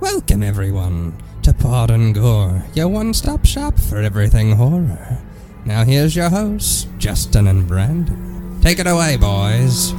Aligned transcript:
Welcome, 0.00 0.42
everyone, 0.42 1.16
to 1.42 1.54
Pod 1.54 1.90
and 1.90 2.14
Gore, 2.14 2.64
your 2.74 2.88
one 2.88 3.14
stop 3.14 3.46
shop 3.46 3.78
for 3.78 3.98
everything 3.98 4.56
horror. 4.56 5.18
Now, 5.64 5.84
here's 5.84 6.16
your 6.16 6.30
hosts, 6.30 6.88
Justin 6.98 7.46
and 7.46 7.66
Brandon. 7.66 8.58
Take 8.60 8.80
it 8.80 8.86
away, 8.88 9.16
boys. 9.16 9.92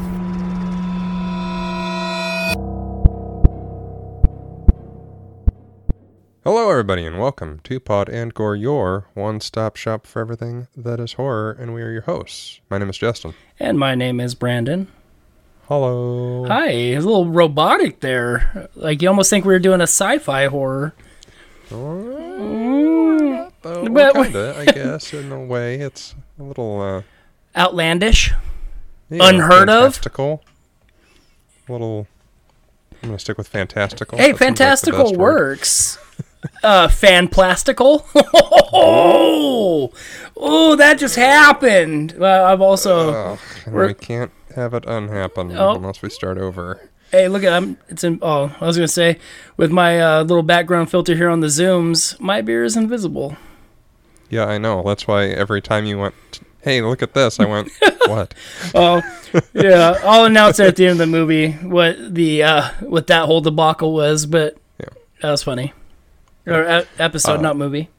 Hello, 6.43 6.69
everybody, 6.69 7.05
and 7.05 7.17
welcome 7.17 7.59
to 7.63 7.79
Pod 7.79 8.09
and 8.09 8.33
Gore, 8.33 8.55
your 8.55 9.07
one 9.13 9.39
stop 9.39 9.77
shop 9.77 10.05
for 10.05 10.19
everything 10.19 10.67
that 10.75 10.99
is 10.99 11.13
horror, 11.13 11.51
and 11.51 11.73
we 11.73 11.81
are 11.81 11.91
your 11.91 12.01
hosts. 12.01 12.59
My 12.69 12.77
name 12.77 12.89
is 12.89 12.97
Justin. 12.97 13.33
And 13.59 13.79
my 13.79 13.95
name 13.95 14.19
is 14.19 14.35
Brandon. 14.35 14.87
Hello. 15.67 16.45
Hi, 16.47 16.69
it's 16.69 17.03
a 17.03 17.07
little 17.07 17.29
robotic 17.29 17.99
there. 18.01 18.69
Like 18.75 19.01
you 19.01 19.07
almost 19.09 19.29
think 19.29 19.45
we 19.45 19.53
were 19.53 19.59
doing 19.59 19.81
a 19.81 19.83
sci-fi 19.87 20.45
horror. 20.47 20.93
Uh, 21.71 23.49
But- 23.61 23.89
well, 23.91 24.13
kinda, 24.13 24.55
I 24.57 24.65
guess, 24.71 25.11
in 25.13 25.31
a 25.31 25.43
way. 25.43 25.75
It's 25.77 26.13
a 26.39 26.43
little, 26.43 26.81
uh, 26.81 27.01
Outlandish. 27.59 28.31
yeah, 29.09 29.27
Unheard 29.27 29.69
of? 29.69 29.83
fantastical. 29.95 30.43
A 31.67 31.71
little, 31.71 32.05
I'm 33.01 33.09
going 33.09 33.17
to 33.17 33.19
stick 33.21 33.37
with 33.39 33.47
fantastical. 33.47 34.19
Hey, 34.19 34.25
That 34.33 34.37
seems 34.37 34.41
like 34.41 34.47
fantastical 34.57 35.13
works. 35.15 35.97
uh, 36.63 36.87
fanplastical. 36.89 38.05
oh, 38.15 39.91
oh, 40.37 40.75
that 40.75 40.99
just 40.99 41.15
happened. 41.15 42.13
Well, 42.19 42.45
I've 42.45 42.61
also. 42.61 43.39
And 43.65 43.73
we 43.73 43.95
can't 43.95 44.31
have 44.55 44.73
it 44.73 44.85
unhappen 44.87 45.55
Oh. 45.57 45.75
unless 45.75 46.01
we 46.01 46.09
start 46.09 46.37
over. 46.37 46.89
Hey, 47.11 47.27
look 47.27 47.43
at 47.43 47.53
I'm. 47.53 47.77
It's 47.87 48.03
in. 48.03 48.19
Oh, 48.21 48.55
I 48.59 48.65
was 48.65 48.75
gonna 48.77 48.87
say, 48.87 49.17
with 49.57 49.71
my 49.71 49.99
uh, 50.01 50.21
little 50.23 50.43
background 50.43 50.89
filter 50.89 51.15
here 51.15 51.29
on 51.29 51.39
the 51.39 51.47
zooms, 51.47 52.19
my 52.19 52.41
beer 52.41 52.63
is 52.63 52.75
invisible. 52.75 53.37
Yeah, 54.29 54.45
I 54.45 54.57
know. 54.57 54.81
That's 54.83 55.07
why 55.07 55.25
every 55.27 55.61
time 55.61 55.85
you 55.85 55.99
went, 55.99 56.15
hey, 56.63 56.81
look 56.81 57.03
at 57.03 57.13
this, 57.13 57.39
I 57.39 57.45
went, 57.45 57.69
what? 58.07 58.33
Oh, 58.73 59.01
yeah. 59.53 59.99
I'll 60.03 60.25
announce 60.25 60.59
it 60.59 60.65
at 60.67 60.75
the 60.77 60.85
end 60.87 60.93
of 60.93 60.97
the 60.97 61.05
movie 61.07 61.51
what 61.51 62.15
the 62.15 62.41
uh, 62.43 62.69
what 62.81 63.07
that 63.07 63.25
whole 63.25 63.41
debacle 63.41 63.93
was, 63.93 64.25
but 64.25 64.57
Yeah. 64.79 64.87
that 65.21 65.31
was 65.31 65.43
funny. 65.43 65.73
Or 66.47 66.63
e- 66.63 66.85
episode, 66.99 67.37
Uh, 67.39 67.41
not 67.41 67.55
movie. 67.57 67.89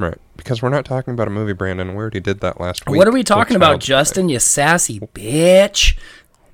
Right. 0.00 0.16
Because 0.36 0.62
we're 0.62 0.70
not 0.70 0.86
talking 0.86 1.12
about 1.12 1.28
a 1.28 1.30
movie, 1.30 1.52
Brandon. 1.52 1.90
We 1.90 1.96
already 1.96 2.20
did 2.20 2.40
that 2.40 2.58
last 2.58 2.88
week. 2.88 2.96
What 2.96 3.06
are 3.06 3.12
we 3.12 3.22
talking 3.22 3.54
about, 3.54 3.80
Justin? 3.80 4.30
You 4.30 4.38
sassy 4.38 4.98
bitch. 5.00 5.96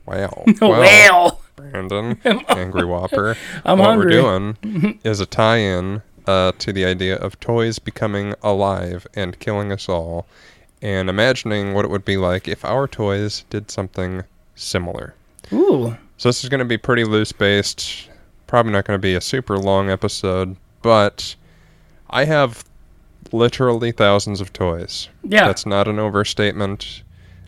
Wow. 0.04 0.44
Well, 0.60 0.70
Well, 0.80 1.40
Brandon, 1.54 2.20
Angry 2.48 2.84
Whopper. 2.84 3.36
I'm 3.64 3.78
what 3.78 3.86
hungry. 3.90 4.20
we're 4.20 4.54
doing 4.54 4.98
is 5.04 5.20
a 5.20 5.26
tie-in 5.26 6.02
uh, 6.26 6.52
to 6.58 6.72
the 6.72 6.84
idea 6.84 7.16
of 7.16 7.38
toys 7.38 7.78
becoming 7.78 8.34
alive 8.42 9.06
and 9.14 9.38
killing 9.38 9.70
us 9.70 9.88
all, 9.88 10.26
and 10.82 11.08
imagining 11.08 11.72
what 11.72 11.84
it 11.84 11.90
would 11.90 12.04
be 12.04 12.16
like 12.16 12.48
if 12.48 12.64
our 12.64 12.88
toys 12.88 13.44
did 13.48 13.70
something 13.70 14.24
similar. 14.56 15.14
Ooh, 15.52 15.96
So 16.16 16.28
this 16.28 16.42
is 16.42 16.50
going 16.50 16.58
to 16.58 16.64
be 16.64 16.78
pretty 16.78 17.04
loose 17.04 17.30
based. 17.30 18.08
Probably 18.48 18.72
not 18.72 18.84
going 18.84 18.98
to 18.98 19.02
be 19.02 19.14
a 19.14 19.20
super 19.20 19.56
long 19.56 19.88
episode, 19.90 20.56
but 20.82 21.36
I 22.10 22.24
have 22.24 22.64
literally 23.32 23.92
thousands 23.92 24.40
of 24.40 24.52
toys. 24.52 25.08
yeah. 25.22 25.46
That's 25.46 25.66
not 25.66 25.88
an 25.88 25.98
overstatement. 25.98 27.02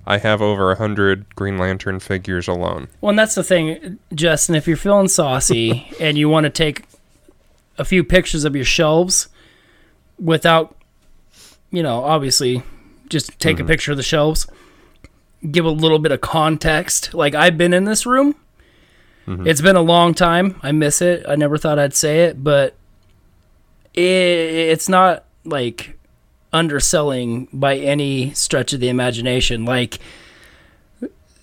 I 0.06 0.16
have 0.18 0.40
over 0.40 0.72
a 0.72 0.76
hundred 0.76 1.34
Green 1.36 1.58
Lantern 1.58 2.00
figures 2.00 2.48
alone. 2.48 2.88
Well, 3.02 3.10
and 3.10 3.18
that's 3.18 3.34
the 3.34 3.44
thing, 3.44 3.98
Justin. 4.14 4.54
If 4.54 4.66
you're 4.66 4.78
feeling 4.78 5.08
saucy 5.08 5.86
and 6.00 6.16
you 6.16 6.30
want 6.30 6.44
to 6.44 6.50
take 6.50 6.84
a 7.76 7.84
few 7.84 8.02
pictures 8.02 8.44
of 8.44 8.56
your 8.56 8.64
shelves 8.64 9.28
without, 10.18 10.74
you 11.70 11.82
know, 11.82 12.02
obviously 12.02 12.62
just 13.10 13.38
take 13.38 13.58
a 13.58 13.62
mm-hmm. 13.62 13.68
picture 13.68 13.90
of 13.90 13.98
the 13.98 14.02
shelves, 14.02 14.46
give 15.50 15.66
a 15.66 15.70
little 15.70 15.98
bit 15.98 16.10
of 16.10 16.22
context. 16.22 17.12
Like, 17.12 17.34
I've 17.34 17.58
been 17.58 17.74
in 17.74 17.84
this 17.84 18.06
room. 18.06 18.34
Mm-hmm. 19.26 19.46
It's 19.46 19.60
been 19.60 19.76
a 19.76 19.82
long 19.82 20.14
time. 20.14 20.58
I 20.62 20.72
miss 20.72 21.02
it. 21.02 21.26
I 21.28 21.36
never 21.36 21.58
thought 21.58 21.78
I'd 21.78 21.94
say 21.94 22.24
it, 22.24 22.42
but 22.42 22.74
it, 23.92 24.00
it's 24.02 24.88
not 24.88 25.24
like 25.48 25.98
underselling 26.52 27.48
by 27.52 27.76
any 27.76 28.32
stretch 28.32 28.72
of 28.72 28.80
the 28.80 28.88
imagination. 28.88 29.64
Like, 29.64 29.98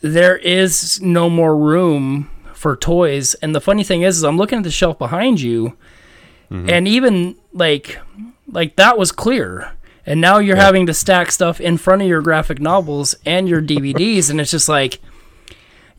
there 0.01 0.37
is 0.37 1.01
no 1.01 1.29
more 1.29 1.57
room 1.57 2.29
for 2.53 2.75
toys. 2.75 3.33
And 3.35 3.53
the 3.53 3.61
funny 3.61 3.83
thing 3.83 4.01
is, 4.01 4.17
is 4.17 4.23
I'm 4.23 4.37
looking 4.37 4.59
at 4.59 4.63
the 4.63 4.71
shelf 4.71 4.97
behind 4.97 5.41
you, 5.41 5.77
mm-hmm. 6.51 6.69
and 6.69 6.87
even 6.87 7.35
like 7.53 7.99
like 8.47 8.75
that 8.75 8.97
was 8.97 9.11
clear. 9.11 9.71
And 10.07 10.21
now 10.21 10.37
you're 10.37 10.55
having 10.55 10.85
to 10.85 10.93
stack 10.93 11.31
stuff 11.31 11.59
in 11.59 11.77
front 11.77 12.03
of 12.03 12.07
your 12.07 12.21
graphic 12.21 12.59
novels 12.59 13.15
and 13.25 13.49
your 13.49 13.61
DVDs, 13.61 14.29
and 14.29 14.39
it's 14.39 14.51
just 14.51 14.69
like, 14.69 14.99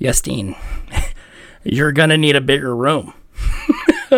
Justine, 0.00 0.54
you're 1.64 1.92
gonna 1.92 2.16
need 2.16 2.36
a 2.36 2.40
bigger 2.40 2.74
room 2.74 3.12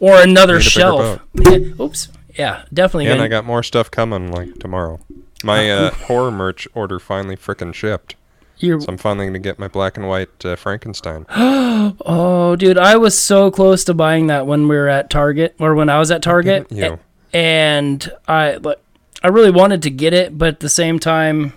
or 0.00 0.22
another 0.22 0.58
Need 0.58 0.60
a 0.60 0.60
bigger 0.60 0.60
shelf. 0.60 1.20
Oops. 1.80 2.08
Yeah, 2.36 2.64
definitely. 2.72 3.06
And 3.06 3.14
gonna- 3.14 3.24
I 3.24 3.28
got 3.28 3.44
more 3.44 3.62
stuff 3.62 3.90
coming 3.90 4.30
like 4.32 4.58
tomorrow. 4.58 5.00
My 5.42 5.70
uh, 5.70 5.90
horror 5.90 6.30
merch 6.30 6.66
order 6.74 6.98
finally 6.98 7.36
frickin' 7.36 7.74
shipped. 7.74 8.16
you're, 8.58 8.80
So 8.80 8.86
I'm 8.88 8.96
finally 8.96 9.26
gonna 9.26 9.38
get 9.40 9.58
my 9.58 9.68
black 9.68 9.96
and 9.98 10.08
white 10.08 10.44
uh, 10.44 10.56
Frankenstein. 10.56 11.26
Oh, 12.06 12.56
dude, 12.56 12.78
I 12.78 12.96
was 12.96 13.18
so 13.18 13.50
close 13.50 13.84
to 13.84 13.92
buying 13.94 14.28
that 14.28 14.46
when 14.46 14.68
we 14.68 14.74
were 14.76 14.88
at 14.88 15.10
Target 15.10 15.54
or 15.58 15.74
when 15.74 15.90
I 15.90 15.98
was 15.98 16.10
at 16.10 16.22
Target. 16.22 16.66
You. 16.72 16.98
And 17.34 18.10
I 18.26 18.54
like 18.56 18.78
I 19.22 19.28
really 19.28 19.50
wanted 19.50 19.82
to 19.82 19.90
get 19.90 20.14
it, 20.14 20.38
but 20.38 20.48
at 20.48 20.60
the 20.60 20.70
same 20.70 20.98
time 20.98 21.52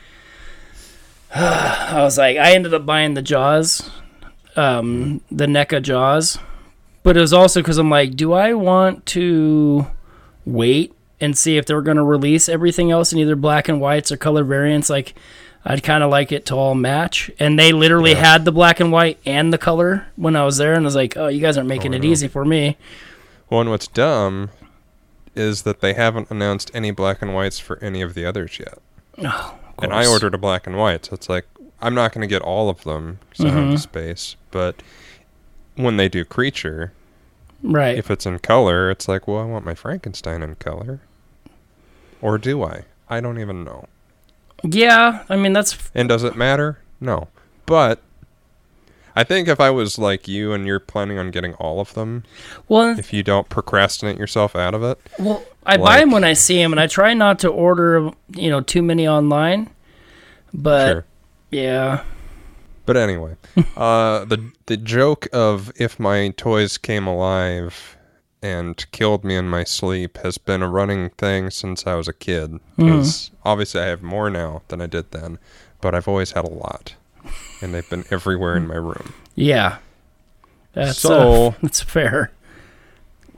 I 1.34 1.92
was 2.02 2.18
like 2.18 2.36
I 2.36 2.52
ended 2.52 2.74
up 2.74 2.84
buying 2.84 3.14
the 3.14 3.22
Jaws 3.22 3.88
um 4.56 5.20
the 5.30 5.46
NECA 5.46 5.82
Jaws. 5.82 6.38
But 7.02 7.16
it 7.16 7.20
was 7.20 7.32
also 7.32 7.62
cuz 7.62 7.78
I'm 7.78 7.90
like, 7.90 8.16
do 8.16 8.32
I 8.32 8.52
want 8.54 9.06
to 9.06 9.86
wait 10.50 10.92
and 11.20 11.36
see 11.36 11.56
if 11.56 11.66
they're 11.66 11.82
going 11.82 11.96
to 11.96 12.02
release 12.02 12.48
everything 12.48 12.90
else 12.90 13.12
in 13.12 13.18
either 13.18 13.36
black 13.36 13.68
and 13.68 13.80
whites 13.80 14.10
or 14.10 14.16
color 14.16 14.42
variants 14.44 14.88
like 14.90 15.14
I'd 15.64 15.82
kind 15.82 16.02
of 16.02 16.10
like 16.10 16.32
it 16.32 16.46
to 16.46 16.54
all 16.56 16.74
match. 16.74 17.30
And 17.38 17.58
they 17.58 17.72
literally 17.72 18.12
Yeah. 18.12 18.32
had 18.32 18.44
the 18.46 18.52
black 18.52 18.80
and 18.80 18.90
white 18.90 19.18
and 19.26 19.52
the 19.52 19.58
color 19.58 20.06
when 20.16 20.34
I 20.34 20.44
was 20.46 20.56
there. 20.56 20.72
And 20.72 20.84
I 20.84 20.86
was 20.86 20.96
like, 20.96 21.18
oh, 21.18 21.28
you 21.28 21.40
guys 21.40 21.58
aren't 21.58 21.68
making 21.68 21.92
Oh, 21.92 21.96
it 21.98 22.02
know. 22.02 22.08
easy 22.08 22.28
for 22.28 22.46
me. 22.46 22.78
Well, 23.50 23.60
and 23.60 23.68
what's 23.68 23.86
dumb 23.86 24.48
is 25.36 25.62
that 25.62 25.80
they 25.82 25.92
haven't 25.92 26.30
announced 26.30 26.70
any 26.72 26.90
black 26.92 27.20
and 27.20 27.34
whites 27.34 27.58
for 27.58 27.78
any 27.84 28.00
of 28.00 28.14
the 28.14 28.24
others 28.24 28.58
yet. 28.58 28.78
Oh, 29.22 29.54
And 29.82 29.92
I 29.92 30.06
ordered 30.06 30.32
a 30.34 30.38
black 30.38 30.66
and 30.66 30.78
white, 30.78 31.04
so 31.06 31.14
it's 31.14 31.28
like 31.28 31.44
I'm 31.82 31.94
not 31.94 32.12
going 32.14 32.22
to 32.22 32.26
get 32.26 32.40
all 32.40 32.70
of 32.70 32.84
them 32.84 33.18
because 33.28 33.44
I 33.44 33.48
don't 33.50 33.62
have 33.64 33.72
the 33.72 33.78
space. 33.78 34.36
But 34.50 34.82
when 35.76 35.98
they 35.98 36.08
do 36.08 36.24
creature, 36.24 36.92
Right. 37.62 37.96
if 37.98 38.10
it's 38.10 38.24
in 38.26 38.38
color, 38.38 38.90
it's 38.90 39.06
like, 39.08 39.28
well, 39.28 39.38
I 39.38 39.44
want 39.44 39.64
my 39.64 39.74
Frankenstein 39.74 40.42
in 40.42 40.54
color, 40.56 41.00
or 42.22 42.38
do 42.38 42.62
I? 42.62 42.84
I 43.08 43.20
don't 43.20 43.38
even 43.38 43.64
know. 43.64 43.86
yeah. 44.62 45.24
I 45.28 45.36
mean, 45.36 45.52
that's. 45.52 45.76
And 45.94 46.08
does 46.08 46.22
it 46.24 46.36
matter? 46.36 46.78
No. 47.00 47.28
But 47.66 48.00
I 49.16 49.24
think 49.24 49.48
if 49.48 49.60
I 49.60 49.70
was 49.70 49.98
like 49.98 50.26
you 50.28 50.52
and 50.52 50.66
you're 50.66 50.80
planning 50.80 51.18
on 51.18 51.30
getting 51.30 51.54
all 51.54 51.80
of 51.80 51.94
them, 51.94 52.24
Well, 52.68 52.98
if 52.98 53.12
you 53.12 53.22
don't 53.22 53.48
procrastinate 53.48 54.16
yourself 54.18 54.54
out 54.56 54.74
of 54.74 54.82
it, 54.82 54.98
well, 55.18 55.42
I 55.66 55.76
buy 55.76 55.98
them 56.00 56.10
when 56.12 56.24
I 56.24 56.32
see 56.32 56.56
them, 56.56 56.72
and 56.72 56.80
I 56.80 56.86
try 56.86 57.12
not 57.14 57.38
to 57.40 57.48
order, 57.48 58.10
you 58.34 58.48
know, 58.50 58.60
too 58.60 58.82
many 58.82 59.06
online. 59.08 59.68
But 60.54 60.88
sure. 60.92 61.04
yeah. 61.50 62.04
But 62.86 62.96
anyway, 62.96 63.36
uh, 63.76 64.24
the 64.24 64.50
the 64.66 64.76
joke 64.76 65.28
of 65.32 65.70
if 65.76 65.98
my 66.00 66.30
toys 66.36 66.78
came 66.78 67.06
alive 67.06 67.96
and 68.42 68.84
killed 68.90 69.22
me 69.24 69.36
in 69.36 69.48
my 69.48 69.64
sleep 69.64 70.16
has 70.18 70.38
been 70.38 70.62
a 70.62 70.68
running 70.68 71.10
thing 71.10 71.50
since 71.50 71.86
I 71.86 71.94
was 71.94 72.08
a 72.08 72.12
kid. 72.14 72.58
Because 72.76 73.30
obviously 73.44 73.82
I 73.82 73.86
have 73.86 74.02
more 74.02 74.30
now 74.30 74.62
than 74.68 74.80
I 74.80 74.86
did 74.86 75.10
then, 75.10 75.38
but 75.82 75.94
I've 75.94 76.08
always 76.08 76.32
had 76.32 76.46
a 76.46 76.50
lot, 76.50 76.94
and 77.60 77.74
they've 77.74 77.88
been 77.90 78.04
everywhere 78.10 78.56
in 78.56 78.66
my 78.66 78.76
room. 78.76 79.12
Yeah. 79.34 79.78
That's 80.72 80.98
So- 80.98 81.48
uh, 81.48 81.52
that's 81.62 81.82
fair. 81.82 82.32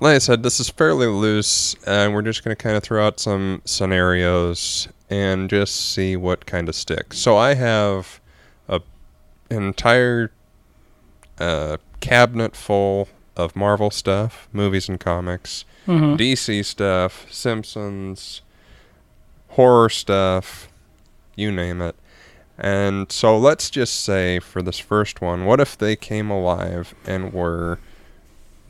Like 0.01 0.17
I 0.17 0.19
said, 0.19 0.43
this 0.43 0.59
is 0.61 0.69
fairly 0.69 1.07
loose, 1.07 1.75
and 1.87 2.13
we're 2.15 2.23
just 2.23 2.43
going 2.45 2.57
to 2.57 2.61
kind 2.61 2.77
of 2.77 2.83
throw 2.83 3.05
out 3.07 3.21
some 3.21 3.63
scenarios 3.65 4.89
and 5.11 5.49
just 5.51 5.93
see 5.93 6.17
what 6.17 6.47
kind 6.47 6.69
of 6.69 6.75
sticks. 6.75 7.19
So 7.19 7.37
I 7.37 7.55
have 7.55 8.21
an 9.53 9.63
entire 9.65 10.31
uh, 11.39 11.77
cabinet 12.01 12.55
full 12.57 13.09
of 13.37 13.57
Marvel 13.57 13.91
stuff, 13.91 14.49
movies 14.53 14.89
and 14.89 15.01
comics, 15.01 15.65
Mhm. 15.89 16.17
DC 16.17 16.63
stuff, 16.63 17.27
Simpsons, 17.31 18.43
horror 19.51 19.89
stuff, 19.89 20.69
you 21.35 21.51
name 21.51 21.81
it. 21.81 21.97
And 22.59 23.11
so 23.11 23.37
let's 23.37 23.71
just 23.71 24.05
say 24.05 24.39
for 24.39 24.63
this 24.63 24.79
first 24.79 25.21
one, 25.21 25.47
what 25.47 25.59
if 25.61 25.77
they 25.77 25.97
came 25.97 26.31
alive 26.31 26.95
and 27.07 27.33
were 27.33 27.79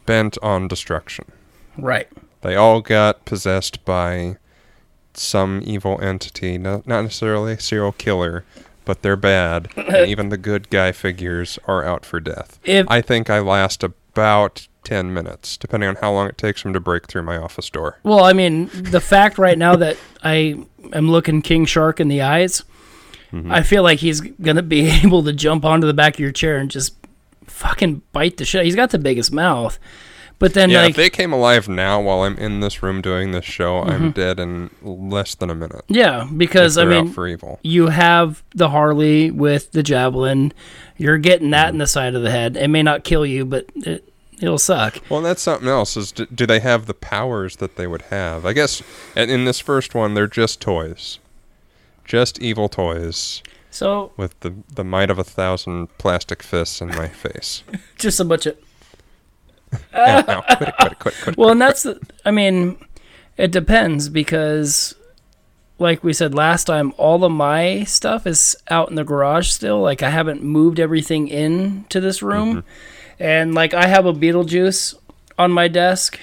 bent 0.06 0.38
on 0.43 0.69
destruction. 0.69 1.25
Right. 1.79 2.08
They 2.43 2.56
all 2.56 2.81
got 2.81 3.25
possessed 3.25 3.84
by 3.84 4.37
some 5.14 5.62
evil 5.64 6.00
entity, 6.00 6.58
no, 6.58 6.82
not 6.87 7.02
necessarily 7.02 7.52
a 7.52 7.61
serial 7.61 7.93
killer, 7.93 8.44
but 8.84 9.02
they're 9.02 9.17
bad. 9.17 9.69
and 9.76 10.06
even 10.08 10.29
the 10.29 10.38
good 10.38 10.70
guy 10.70 10.93
figures 10.93 11.58
are 11.67 11.84
out 11.84 12.05
for 12.05 12.20
death. 12.20 12.58
If 12.64 12.87
I 12.90 13.00
think 13.00 13.31
I 13.31 13.40
last 13.40 13.82
about 13.82 14.69
10 14.84 15.14
minutes, 15.14 15.56
depending 15.56 15.88
on 15.88 15.96
how 15.96 16.12
long 16.12 16.29
it 16.29 16.37
takes 16.37 16.62
them 16.62 16.73
to 16.73 16.81
break 16.81 17.06
through 17.06 17.23
my 17.23 17.37
office 17.37 17.70
door. 17.70 17.99
well, 18.02 18.25
I 18.25 18.32
mean, 18.32 18.69
the 18.73 19.00
fact 19.00 19.38
right 19.38 19.56
now 19.56 19.76
that 19.76 19.96
I 20.23 20.64
am 20.93 21.11
looking 21.11 21.43
King 21.43 21.64
Shark 21.67 22.00
in 22.00 22.08
the 22.08 22.23
eyes, 22.23 22.64
mm-hmm. 23.32 23.50
I 23.50 23.62
feel 23.62 23.82
like 23.82 24.00
he's 24.00 24.20
gonna 24.20 24.62
be 24.62 24.90
able 25.05 25.23
to 25.23 25.32
jump 25.32 25.64
onto 25.64 25.87
the 25.87 25.94
back 25.94 26.14
of 26.14 26.20
your 26.20 26.32
chair 26.32 26.58
and 26.58 26.70
just 26.70 26.96
fucking 27.46 28.02
bite 28.12 28.37
the 28.38 28.44
shit. 28.44 28.64
He's 28.64 28.76
got 28.76 28.90
the 28.90 28.99
biggest 28.99 29.32
mouth, 29.32 29.79
but 30.43 30.55
then 30.55 30.71
Yeah, 30.71 30.83
like 30.83 30.91
if 30.91 30.97
they 30.97 31.09
came 31.09 31.33
alive 31.33 31.69
now 31.69 32.00
while 32.00 32.23
I'm 32.23 32.37
in 32.37 32.59
this 32.59 32.83
room 32.83 33.00
doing 33.00 33.31
this 33.31 33.44
show, 33.44 33.79
I'm 33.79 34.00
mm-hmm. 34.00 34.11
dead 34.11 34.41
in 34.41 34.71
less 34.83 35.37
than 35.37 35.50
a 35.50 35.55
minute. 35.55 35.85
yeah, 35.87 36.29
because 36.37 36.77
I 36.77 36.85
mean, 36.85 37.12
for 37.12 37.29
evil. 37.29 37.61
you 37.62 37.91
have 37.91 38.43
the 38.53 38.71
Harley 38.71 39.31
with 39.31 39.71
the 39.71 39.85
javelin. 39.85 40.53
You're 40.97 41.19
getting 41.19 41.50
that 41.50 41.67
mm-hmm. 41.67 41.75
in 41.75 41.79
the 41.79 41.87
side 41.87 42.17
of 42.17 42.23
the 42.23 42.33
head. 42.33 42.56
It 42.56 42.67
may 42.67 42.83
not 42.83 43.05
kill 43.05 43.25
you, 43.25 43.44
but 43.44 43.67
it, 43.77 44.12
it'll 44.41 44.59
suck. 44.59 44.99
Well, 45.09 45.23
that's 45.23 45.43
something 45.43 45.69
else. 45.69 45.97
Is 45.97 46.11
do, 46.11 46.27
do 46.27 46.44
they 46.44 46.59
have 46.59 46.87
the 46.87 46.94
powers 46.94 47.59
that 47.59 47.77
they 47.77 47.87
would 47.87 48.03
have? 48.03 48.44
I 48.44 48.53
guess 48.53 48.83
in 49.15 49.44
this 49.44 49.61
first 49.61 49.94
one, 49.94 50.15
they're 50.15 50.27
just 50.27 50.61
toys, 50.61 51.21
just 52.05 52.41
evil 52.41 52.69
toys 52.69 53.44
So 53.71 54.11
with 54.17 54.41
the 54.41 54.53
the 54.75 54.83
might 54.83 55.09
of 55.09 55.21
a 55.21 55.25
thousand 55.25 55.97
plastic 55.99 56.43
fists 56.43 56.81
in 56.81 56.89
my 56.89 57.06
face. 57.06 57.62
just 57.97 58.19
a 58.19 58.25
bunch 58.25 58.47
of 58.47 58.56
Yeah, 59.92 60.24
no, 60.26 60.42
quit 60.42 60.69
it, 60.69 60.76
quit 60.76 60.88
it, 60.90 60.98
quit 60.98 61.14
it, 61.14 61.20
quit 61.20 61.28
it. 61.28 61.36
well, 61.36 61.50
and 61.50 61.60
that's 61.60 61.82
the. 61.82 62.00
I 62.24 62.30
mean, 62.30 62.78
it 63.36 63.50
depends 63.50 64.08
because, 64.08 64.94
like 65.78 66.02
we 66.04 66.12
said 66.12 66.34
last 66.34 66.64
time, 66.64 66.92
all 66.96 67.24
of 67.24 67.32
my 67.32 67.84
stuff 67.84 68.26
is 68.26 68.56
out 68.69 68.88
in 68.88 68.94
the 68.94 69.04
garage 69.04 69.48
still. 69.48 69.80
Like 69.80 70.02
I 70.02 70.10
haven't 70.10 70.42
moved 70.42 70.80
everything 70.80 71.28
in 71.28 71.84
to 71.88 72.00
this 72.00 72.22
room, 72.22 72.58
mm-hmm. 72.58 73.22
and 73.22 73.54
like 73.54 73.74
I 73.74 73.86
have 73.86 74.06
a 74.06 74.12
Beetlejuice 74.12 74.94
on 75.38 75.52
my 75.52 75.69
desk. 75.69 76.19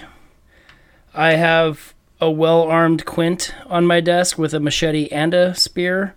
I 1.14 1.34
have 1.34 1.94
a 2.22 2.30
well-armed 2.30 3.06
Quint 3.06 3.54
on 3.68 3.86
my 3.86 4.00
desk 4.02 4.38
with 4.38 4.54
a 4.54 4.60
machete 4.60 5.08
and 5.08 5.34
a 5.34 5.56
spear, 5.56 6.16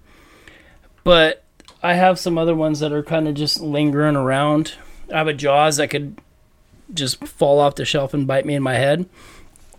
but 1.05 1.44
I 1.82 1.94
have 1.94 2.19
some 2.19 2.38
other 2.38 2.55
ones 2.55 2.81
that 2.81 2.93
are 2.93 3.02
kind 3.02 3.26
of 3.26 3.34
just 3.34 3.61
lingering 3.61 4.17
around. 4.17 4.75
I 5.12 5.19
have 5.19 5.29
a 5.29 5.32
Jaws 5.32 5.76
that 5.76 5.90
could 5.90 6.19
just 6.94 7.27
fall 7.27 7.59
off 7.61 7.75
the 7.77 7.85
shelf 7.85 8.12
and 8.15 8.27
bite 8.27 8.44
me 8.47 8.55
in 8.55 8.62
my 8.62 8.75
head. 8.75 9.09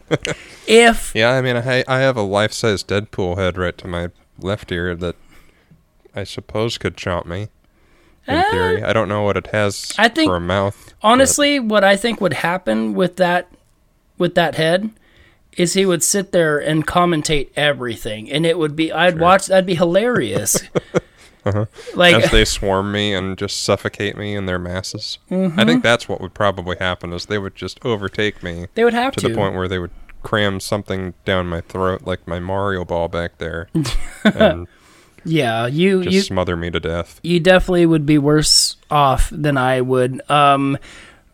if 0.67 1.13
Yeah, 1.15 1.31
I 1.31 1.41
mean, 1.41 1.55
I 1.57 1.83
I 1.87 1.99
have 1.99 2.17
a 2.17 2.21
life 2.21 2.53
size 2.53 2.83
Deadpool 2.83 3.37
head 3.37 3.57
right 3.57 3.77
to 3.77 3.87
my 3.87 4.09
left 4.39 4.71
ear 4.71 4.95
that 4.95 5.15
I 6.15 6.23
suppose 6.23 6.77
could 6.77 6.95
chomp 6.97 7.25
me. 7.25 7.47
In 8.27 8.35
Uh, 8.35 8.43
theory, 8.51 8.83
I 8.83 8.93
don't 8.93 9.09
know 9.09 9.23
what 9.23 9.35
it 9.37 9.47
has 9.47 9.91
I 9.97 10.07
think- 10.07 10.29
for 10.29 10.37
a 10.37 10.41
mouth. 10.41 10.93
honestly, 11.01 11.59
what 11.59 11.83
I 11.83 11.95
think 11.95 12.21
would 12.21 12.33
happen 12.33 12.93
with 12.93 13.17
that 13.17 13.47
with 14.17 14.35
that 14.35 14.55
head 14.55 14.91
is 15.57 15.73
he 15.73 15.85
would 15.85 16.01
sit 16.03 16.31
there 16.31 16.57
and 16.57 16.85
commentate 16.87 17.49
everything, 17.55 18.31
and 18.31 18.45
it 18.45 18.57
would 18.57 18.75
be 18.75 18.91
I'd 18.91 19.19
watch 19.19 19.47
that'd 19.47 19.65
be 19.65 19.75
hilarious. 19.75 20.57
Like 21.95 22.15
as 22.15 22.31
they 22.31 22.45
swarm 22.45 22.91
me 22.91 23.13
and 23.13 23.37
just 23.37 23.63
suffocate 23.63 24.17
me 24.17 24.35
in 24.35 24.45
their 24.45 24.59
masses. 24.59 25.17
I 25.31 25.65
think 25.65 25.83
that's 25.83 26.07
what 26.07 26.21
would 26.21 26.33
probably 26.33 26.77
happen 26.79 27.11
is 27.13 27.25
they 27.25 27.37
would 27.37 27.55
just 27.55 27.83
overtake 27.85 28.41
me 28.43 28.67
they 28.75 28.83
would 28.83 28.93
have 28.93 29.13
to 29.15 29.21
to. 29.21 29.29
the 29.29 29.35
point 29.35 29.55
where 29.55 29.67
they 29.67 29.79
would 29.79 29.91
cram 30.21 30.59
something 30.59 31.13
down 31.25 31.47
my 31.47 31.59
throat 31.61 32.03
like 32.05 32.25
my 32.27 32.39
Mario 32.39 32.85
ball 32.85 33.09
back 33.09 33.37
there 33.39 33.67
and 34.23 34.67
yeah, 35.25 35.67
you 35.67 36.03
just 36.03 36.13
you 36.13 36.21
smother 36.21 36.55
me 36.57 36.69
to 36.71 36.79
death. 36.79 37.19
you 37.23 37.39
definitely 37.39 37.85
would 37.85 38.05
be 38.05 38.17
worse 38.17 38.75
off 38.91 39.29
than 39.31 39.57
I 39.57 39.79
would. 39.81 40.21
Um, 40.29 40.77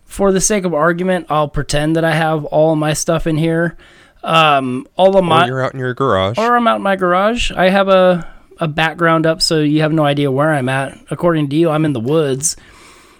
for 0.05 0.31
the 0.31 0.41
sake 0.41 0.63
of 0.63 0.73
argument, 0.73 1.27
I'll 1.29 1.47
pretend 1.47 1.95
that 1.95 2.03
I 2.03 2.13
have 2.13 2.45
all 2.45 2.75
my 2.75 2.93
stuff 2.93 3.25
in 3.27 3.37
here. 3.37 3.77
Um, 4.23 4.87
all 4.95 5.09
of 5.17 5.23
Or 5.23 5.27
my 5.27 5.45
you're 5.47 5.63
out 5.63 5.73
in 5.73 5.79
your 5.79 5.93
garage. 5.93 6.37
or 6.37 6.55
I'm 6.55 6.67
out 6.67 6.77
in 6.77 6.81
my 6.81 6.95
garage. 6.95 7.51
I 7.51 7.69
have 7.69 7.87
a 7.87 8.27
a 8.59 8.67
background 8.67 9.25
up, 9.25 9.41
so 9.41 9.59
you 9.59 9.81
have 9.81 9.93
no 9.93 10.03
idea 10.05 10.31
where 10.31 10.53
I'm 10.53 10.69
at. 10.69 10.97
According 11.09 11.49
to 11.49 11.55
you, 11.55 11.69
I'm 11.69 11.85
in 11.85 11.93
the 11.93 11.99
woods. 11.99 12.55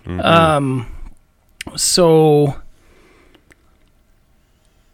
Um, 0.07 0.88
so 1.75 2.56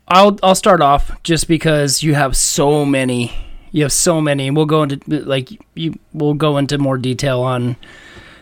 I'll 0.08 0.38
I'll 0.44 0.56
start 0.56 0.82
off 0.82 1.12
just 1.24 1.48
because 1.48 2.04
you 2.04 2.14
have 2.16 2.36
so 2.36 2.86
many. 2.86 3.34
You 3.72 3.84
have 3.84 3.92
so 3.92 4.22
many, 4.22 4.48
and 4.48 4.56
we'll 4.56 4.66
go 4.66 4.84
into 4.84 5.00
like 5.08 5.50
you. 5.74 5.98
We'll 6.14 6.34
go 6.34 6.58
into 6.58 6.78
more 6.78 6.98
detail 6.98 7.42
on 7.42 7.76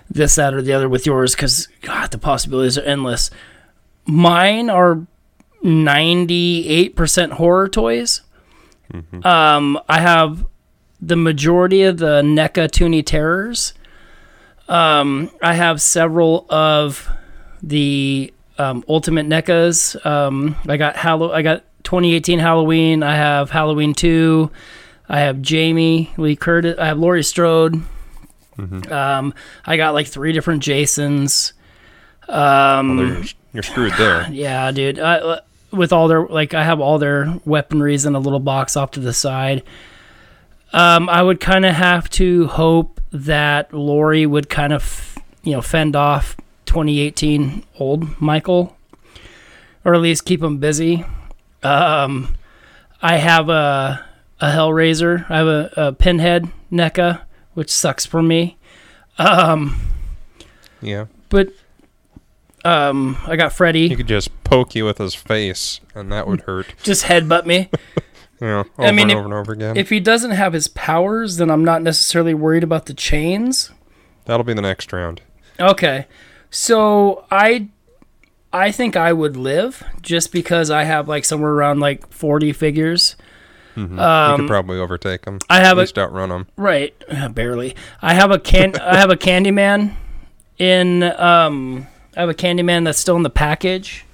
this, 0.09 0.35
that, 0.35 0.53
or 0.53 0.61
the 0.61 0.73
other 0.73 0.89
with 0.89 1.05
yours 1.05 1.35
because 1.35 1.67
God, 1.81 2.11
the 2.11 2.17
possibilities 2.17 2.77
are 2.77 2.83
endless. 2.83 3.31
Mine 4.05 4.69
are 4.69 5.05
ninety 5.61 6.67
eight 6.67 6.95
percent 6.95 7.33
horror 7.33 7.67
toys. 7.69 8.21
Um, 9.25 9.79
I 9.89 10.01
have 10.01 10.45
the 11.05 11.15
majority 11.15 11.83
of 11.83 11.97
the 11.97 12.21
NECA 12.21 12.69
Toony 12.69 13.05
Terrors. 13.05 13.73
Um, 14.69 15.29
I 15.41 15.53
have 15.53 15.81
several 15.81 16.45
of 16.49 17.09
the 17.61 18.33
um, 18.57 18.83
Ultimate 18.87 19.25
NECAs. 19.27 20.05
Um, 20.05 20.55
I 20.67 20.77
got 20.77 20.95
Hallow- 20.95 21.31
I 21.31 21.41
got 21.41 21.63
2018 21.83 22.39
Halloween. 22.39 23.03
I 23.03 23.15
have 23.15 23.49
Halloween 23.51 23.93
2. 23.93 24.49
I 25.09 25.19
have 25.19 25.41
Jamie 25.41 26.11
Lee 26.17 26.35
Curtis. 26.35 26.77
I 26.79 26.85
have 26.87 26.97
Laurie 26.97 27.23
Strode. 27.23 27.81
Um, 28.91 29.33
I 29.65 29.77
got 29.77 29.93
like 29.93 30.07
three 30.07 30.31
different 30.31 30.63
Jasons. 30.63 31.53
Um, 32.29 32.97
Well, 32.97 33.07
you're, 33.07 33.23
you're 33.53 33.63
screwed 33.63 33.93
there. 33.97 34.27
yeah, 34.31 34.71
dude. 34.71 34.99
I, 34.99 35.39
with 35.71 35.91
all 35.91 36.07
their 36.07 36.25
like, 36.27 36.53
I 36.53 36.63
have 36.63 36.79
all 36.79 36.99
their 36.99 37.25
weaponries 37.47 38.05
in 38.05 38.15
a 38.15 38.19
little 38.19 38.39
box 38.39 38.77
off 38.77 38.91
to 38.91 38.99
the 38.99 39.13
side. 39.13 39.63
Um, 40.73 41.07
I 41.09 41.21
would 41.21 41.39
kind 41.39 41.65
of 41.65 41.75
have 41.75 42.09
to 42.11 42.47
hope 42.47 42.99
that 43.11 43.73
Laurie 43.73 44.25
would 44.25 44.49
kind 44.49 44.73
of, 44.73 45.17
you 45.43 45.51
know, 45.51 45.61
fend 45.61 45.95
off 45.95 46.35
2018 46.65 47.63
old 47.79 48.19
Michael, 48.19 48.75
or 49.85 49.93
at 49.93 50.01
least 50.01 50.25
keep 50.25 50.41
him 50.41 50.57
busy. 50.57 51.05
Um, 51.61 52.35
I 53.01 53.17
have 53.17 53.49
a 53.49 54.03
a 54.41 54.47
Hellraiser. 54.47 55.29
I 55.29 55.37
have 55.37 55.47
a, 55.47 55.71
a 55.77 55.91
Pinhead 55.93 56.49
NECA, 56.71 57.21
which 57.53 57.69
sucks 57.69 58.05
for 58.05 58.21
me. 58.21 58.57
Um, 59.19 59.79
Yeah. 60.81 61.05
but 61.29 61.49
um, 62.65 63.15
I 63.27 63.35
got 63.35 63.53
Freddy. 63.53 63.89
He 63.89 63.95
could 63.95 64.07
just 64.07 64.31
poke 64.43 64.73
you 64.75 64.85
with 64.85 64.97
his 64.97 65.13
face 65.13 65.79
and 65.93 66.11
that 66.11 66.27
would 66.27 66.41
hurt. 66.41 66.73
just 66.83 67.05
headbutt 67.05 67.45
me. 67.45 67.69
Know, 68.47 68.59
over 68.59 68.69
I 68.79 68.91
mean, 68.91 69.03
and 69.03 69.11
if- 69.11 69.17
over 69.17 69.25
and 69.25 69.33
over 69.33 69.53
again. 69.53 69.77
If 69.77 69.89
he 69.89 69.99
doesn't 69.99 70.31
have 70.31 70.53
his 70.53 70.67
powers, 70.67 71.37
then 71.37 71.49
I'm 71.49 71.63
not 71.63 71.81
necessarily 71.81 72.33
worried 72.33 72.63
about 72.63 72.85
the 72.87 72.93
chains. 72.93 73.71
That'll 74.25 74.43
be 74.43 74.53
the 74.53 74.61
next 74.61 74.91
round. 74.93 75.21
Okay. 75.59 76.05
So 76.49 77.25
I 77.31 77.67
I 78.51 78.71
think 78.71 78.95
I 78.95 79.13
would 79.13 79.35
live 79.35 79.83
just 80.01 80.31
because 80.31 80.69
I 80.69 80.83
have 80.83 81.07
like 81.07 81.25
somewhere 81.25 81.51
around 81.51 81.79
like 81.79 82.07
40 82.11 82.53
figures. 82.53 83.15
you 83.75 83.87
could 83.87 83.99
Um, 83.99 84.47
probably 84.47 84.77
overtake 84.79 85.25
him. 85.25 85.39
I 85.49 85.57
have 85.57 85.71
At 85.71 85.77
a 85.77 85.79
least 85.81 85.97
outrun 85.97 86.29
him. 86.29 86.47
right, 86.57 86.93
uh, 87.09 87.29
barely. 87.29 87.75
I 88.01 88.13
have 88.13 88.29
a 88.29 88.37
can 88.39 88.75
I 88.81 88.97
have 88.97 89.09
a 89.09 89.15
Candyman 89.17 89.93
in 90.59 91.01
um 91.03 91.87
I 92.15 92.19
have 92.21 92.29
a 92.29 92.33
Candyman 92.35 92.85
that's 92.85 92.99
still 92.99 93.15
in 93.15 93.23
the 93.23 93.29
package. 93.31 94.05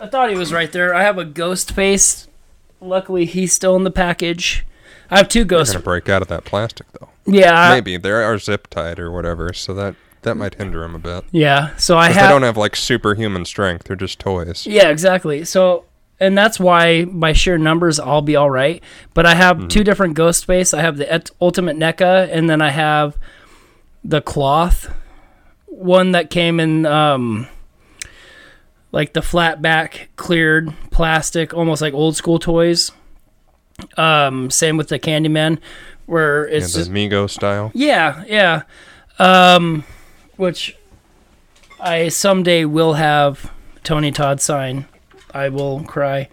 I 0.00 0.06
thought 0.06 0.30
he 0.30 0.36
was 0.36 0.52
right 0.52 0.70
there. 0.70 0.94
I 0.94 1.02
have 1.02 1.18
a 1.18 1.24
ghost 1.24 1.72
face. 1.72 2.28
Luckily, 2.80 3.24
he's 3.24 3.52
still 3.52 3.74
in 3.76 3.84
the 3.84 3.90
package. 3.90 4.64
I 5.10 5.18
have 5.18 5.28
two 5.28 5.40
They're 5.40 5.58
ghost. 5.58 5.72
gonna 5.72 5.82
break 5.82 6.08
out 6.08 6.22
of 6.22 6.28
that 6.28 6.44
plastic 6.44 6.86
though. 6.92 7.08
Yeah, 7.26 7.70
Maybe 7.70 7.96
they 7.96 8.10
are 8.10 8.38
zip 8.38 8.68
tied 8.68 8.98
or 8.98 9.10
whatever, 9.10 9.52
so 9.52 9.74
that 9.74 9.94
that 10.22 10.36
might 10.36 10.54
hinder 10.54 10.82
him 10.84 10.94
a 10.94 10.98
bit. 10.98 11.24
yeah. 11.30 11.74
So 11.76 11.96
I 11.98 12.10
have. 12.10 12.22
they 12.24 12.28
don't 12.28 12.42
have 12.42 12.56
like 12.56 12.76
superhuman 12.76 13.44
strength; 13.44 13.84
they're 13.84 13.96
just 13.96 14.18
toys. 14.18 14.66
Yeah, 14.66 14.88
exactly. 14.90 15.44
So, 15.44 15.84
and 16.20 16.36
that's 16.38 16.58
why 16.60 17.04
by 17.04 17.32
sheer 17.32 17.58
numbers, 17.58 17.98
I'll 17.98 18.22
be 18.22 18.36
all 18.36 18.50
right. 18.50 18.82
But 19.14 19.26
I 19.26 19.34
have 19.34 19.68
two 19.68 19.82
different 19.84 20.14
Ghost 20.14 20.40
Space. 20.42 20.72
I 20.72 20.80
have 20.82 20.96
the 20.96 21.10
Et- 21.12 21.30
Ultimate 21.40 21.76
NECA, 21.76 22.28
and 22.32 22.48
then 22.48 22.60
I 22.62 22.70
have 22.70 23.16
the 24.04 24.20
cloth 24.20 24.94
one 25.66 26.12
that 26.12 26.30
came 26.30 26.60
in 26.60 26.86
um, 26.86 27.46
like 28.92 29.12
the 29.12 29.22
flat 29.22 29.60
back 29.62 30.08
cleared 30.16 30.72
plastic, 30.90 31.52
almost 31.54 31.82
like 31.82 31.94
old 31.94 32.16
school 32.16 32.38
toys. 32.38 32.90
Um, 33.96 34.50
same 34.50 34.76
with 34.76 34.88
the 34.88 34.98
Candyman, 34.98 35.58
where 36.06 36.48
Yeah, 36.48 36.56
it's 36.58 36.72
the 36.72 36.80
just 36.80 36.90
Mego 36.90 37.30
style. 37.30 37.70
yeah, 37.74 38.24
yeah. 38.26 38.62
Um, 39.18 39.84
which 40.36 40.76
I 41.80 42.08
someday 42.08 42.64
will 42.64 42.94
have 42.94 43.52
Tony 43.84 44.10
Todd 44.10 44.40
sign. 44.40 44.86
I 45.32 45.48
will 45.48 45.82
cry. 45.84 46.28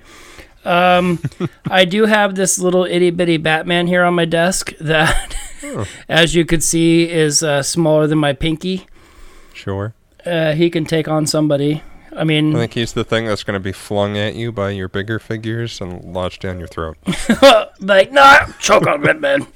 Um, 0.63 1.19
I 1.69 1.85
do 1.85 2.05
have 2.05 2.33
this 2.35 2.57
little 2.57 2.85
itty 2.85 3.11
bitty 3.11 3.37
Batman 3.37 3.85
here 3.87 4.03
on 4.03 4.15
my 4.15 4.25
desk 4.25 4.73
that, 4.79 5.35
as 6.09 6.33
you 6.33 6.45
could 6.45 6.63
see, 6.63 7.07
is 7.09 7.43
uh, 7.43 7.61
smaller 7.61 8.07
than 8.07 8.17
my 8.17 8.33
pinky. 8.33 8.87
Sure. 9.53 9.93
Uh, 10.25 10.53
he 10.53 10.71
can 10.71 10.85
take 10.85 11.07
on 11.07 11.27
somebody. 11.27 11.83
I 12.15 12.23
mean, 12.23 12.55
I 12.55 12.59
think 12.59 12.73
he's 12.73 12.93
the 12.93 13.03
thing 13.03 13.25
that's 13.25 13.43
going 13.43 13.55
to 13.55 13.63
be 13.63 13.71
flung 13.71 14.17
at 14.17 14.35
you 14.35 14.51
by 14.51 14.69
your 14.69 14.87
bigger 14.87 15.19
figures 15.19 15.81
and 15.81 16.13
lodged 16.13 16.41
down 16.41 16.59
your 16.59 16.67
throat. 16.67 16.97
like, 17.79 18.11
nah, 18.11 18.47
choke 18.59 18.87
on 18.87 19.01
Batman. 19.01 19.47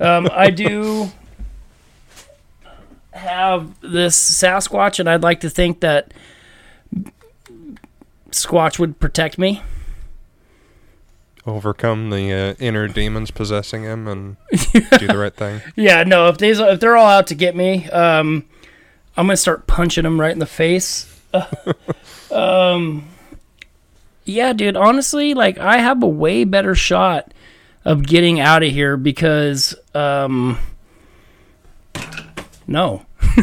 Um, 0.00 0.28
I 0.32 0.50
do 0.50 1.12
have 3.12 3.80
this 3.80 4.18
Sasquatch, 4.18 4.98
and 4.98 5.08
I'd 5.08 5.22
like 5.22 5.40
to 5.40 5.50
think 5.50 5.80
that 5.80 6.12
Squatch 8.30 8.78
would 8.78 8.98
protect 8.98 9.38
me. 9.38 9.62
Overcome 11.44 12.10
the 12.10 12.32
uh, 12.32 12.54
inner 12.58 12.88
demons 12.88 13.30
possessing 13.30 13.82
him 13.82 14.06
and 14.06 14.36
do 14.72 15.06
the 15.06 15.18
right 15.18 15.34
thing. 15.34 15.60
Yeah, 15.76 16.04
no, 16.04 16.28
if 16.28 16.38
these 16.38 16.60
if 16.60 16.80
they're 16.80 16.96
all 16.96 17.06
out 17.06 17.26
to 17.28 17.34
get 17.34 17.56
me, 17.56 17.88
um, 17.90 18.44
I'm 19.16 19.26
gonna 19.26 19.36
start 19.36 19.66
punching 19.66 20.04
them 20.04 20.20
right 20.20 20.30
in 20.30 20.38
the 20.38 20.46
face. 20.46 21.11
um, 22.30 23.08
yeah, 24.24 24.52
dude. 24.52 24.76
Honestly, 24.76 25.34
like 25.34 25.58
I 25.58 25.78
have 25.78 26.02
a 26.02 26.08
way 26.08 26.44
better 26.44 26.74
shot 26.74 27.32
of 27.84 28.06
getting 28.06 28.40
out 28.40 28.62
of 28.62 28.70
here 28.70 28.96
because, 28.96 29.74
um, 29.94 30.58
no. 32.66 33.04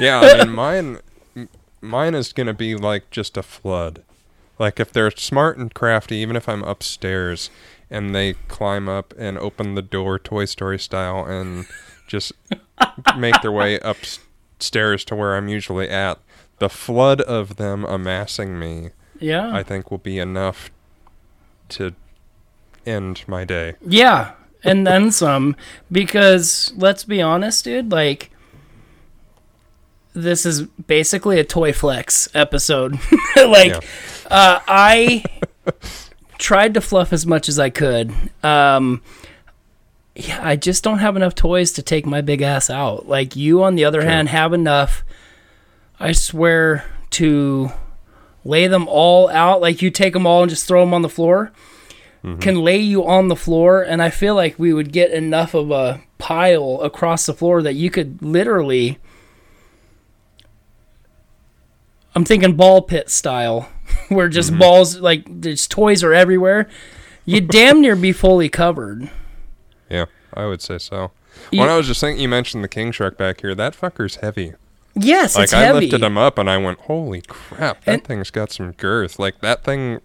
Yeah, 0.00 0.20
I 0.20 0.44
mean, 0.44 0.54
mine, 0.54 0.98
mine 1.82 2.14
is 2.14 2.32
going 2.32 2.46
to 2.46 2.54
be 2.54 2.74
like 2.74 3.10
just 3.10 3.36
a 3.36 3.42
flood. 3.42 4.02
Like 4.58 4.80
if 4.80 4.90
they're 4.92 5.10
smart 5.10 5.58
and 5.58 5.72
crafty, 5.72 6.16
even 6.16 6.36
if 6.36 6.48
I'm 6.48 6.62
upstairs 6.64 7.50
and 7.90 8.14
they 8.14 8.32
climb 8.48 8.88
up 8.88 9.12
and 9.18 9.36
open 9.36 9.74
the 9.74 9.82
door 9.82 10.18
Toy 10.18 10.46
Story 10.46 10.78
style 10.78 11.26
and 11.26 11.66
just 12.06 12.32
make 13.18 13.34
their 13.42 13.52
way 13.52 13.78
upstairs 13.80 15.04
to 15.04 15.14
where 15.14 15.36
I'm 15.36 15.48
usually 15.48 15.90
at, 15.90 16.18
the 16.60 16.68
flood 16.68 17.20
of 17.22 17.56
them 17.56 17.84
amassing 17.84 18.58
me, 18.58 18.90
Yeah. 19.18 19.50
I 19.52 19.62
think, 19.64 19.90
will 19.90 19.98
be 19.98 20.18
enough 20.18 20.70
to 21.70 21.94
end 22.86 23.24
my 23.26 23.44
day. 23.44 23.74
Yeah, 23.84 24.32
and 24.62 24.86
then 24.86 25.10
some. 25.22 25.56
Because 25.90 26.72
let's 26.76 27.02
be 27.04 27.20
honest, 27.20 27.64
dude, 27.64 27.90
like 27.90 28.30
this 30.12 30.44
is 30.44 30.62
basically 30.62 31.38
a 31.38 31.44
toy 31.44 31.72
flex 31.72 32.28
episode. 32.34 32.92
like 33.36 33.70
Yeah. 33.72 33.80
uh, 34.30 34.60
I 34.66 35.24
tried 36.38 36.74
to 36.74 36.80
fluff 36.80 37.12
as 37.12 37.26
much 37.26 37.48
as 37.48 37.58
I 37.58 37.70
could. 37.70 38.12
Um 38.42 39.02
yeah, 40.16 40.40
I 40.42 40.56
just 40.56 40.82
don't 40.82 40.98
have 40.98 41.14
enough 41.16 41.34
toys 41.36 41.70
to 41.72 41.82
take 41.82 42.04
my 42.04 42.20
big 42.20 42.42
ass 42.42 42.68
out. 42.68 43.08
Like 43.08 43.36
you 43.36 43.62
on 43.62 43.76
the 43.76 43.84
other 43.84 44.02
hand 44.02 44.28
have 44.28 44.52
enough 44.52 45.04
I 46.00 46.12
swear 46.12 46.84
to 47.10 47.70
lay 48.44 48.66
them 48.66 48.88
all 48.88 49.28
out 49.28 49.60
like 49.60 49.82
you 49.82 49.90
take 49.90 50.14
them 50.14 50.26
all 50.26 50.42
and 50.42 50.50
just 50.50 50.66
throw 50.66 50.80
them 50.80 50.94
on 50.94 51.02
the 51.02 51.08
floor 51.08 51.52
mm-hmm. 52.24 52.38
can 52.38 52.56
lay 52.56 52.78
you 52.78 53.06
on 53.06 53.28
the 53.28 53.36
floor 53.36 53.82
and 53.82 54.02
i 54.02 54.08
feel 54.08 54.34
like 54.34 54.58
we 54.58 54.72
would 54.72 54.92
get 54.92 55.10
enough 55.10 55.52
of 55.52 55.70
a 55.70 56.00
pile 56.16 56.80
across 56.82 57.26
the 57.26 57.34
floor 57.34 57.60
that 57.60 57.74
you 57.74 57.90
could 57.90 58.22
literally 58.22 58.98
i'm 62.14 62.24
thinking 62.24 62.56
ball 62.56 62.80
pit 62.80 63.10
style 63.10 63.68
where 64.08 64.28
just 64.28 64.50
mm-hmm. 64.50 64.60
balls 64.60 64.96
like 64.98 65.22
there's 65.28 65.66
toys 65.66 66.02
are 66.02 66.14
everywhere 66.14 66.66
you 67.26 67.42
damn 67.42 67.82
near 67.82 67.94
be 67.94 68.12
fully 68.12 68.48
covered 68.48 69.10
Yeah, 69.90 70.06
I 70.32 70.46
would 70.46 70.62
say 70.62 70.78
so. 70.78 71.10
You- 71.50 71.60
when 71.60 71.68
I 71.68 71.76
was 71.76 71.86
just 71.86 72.00
thinking, 72.00 72.22
you 72.22 72.28
mentioned 72.28 72.64
the 72.64 72.68
King 72.68 72.92
Shark 72.92 73.18
back 73.18 73.40
here. 73.40 73.54
That 73.54 73.74
fucker's 73.74 74.16
heavy. 74.16 74.54
Yes 74.94 75.34
like 75.36 75.44
it's 75.44 75.52
I 75.52 75.60
heavy 75.62 75.80
lifted 75.80 76.02
him 76.02 76.18
up 76.18 76.38
and 76.38 76.48
I 76.50 76.56
went, 76.58 76.78
"Holy 76.80 77.22
crap! 77.22 77.84
That 77.84 77.92
And- 77.92 78.04
thing's 78.04 78.30
got 78.30 78.50
some 78.52 78.72
girth." 78.72 79.18
Like 79.18 79.40
that 79.40 79.64
thing 79.64 80.00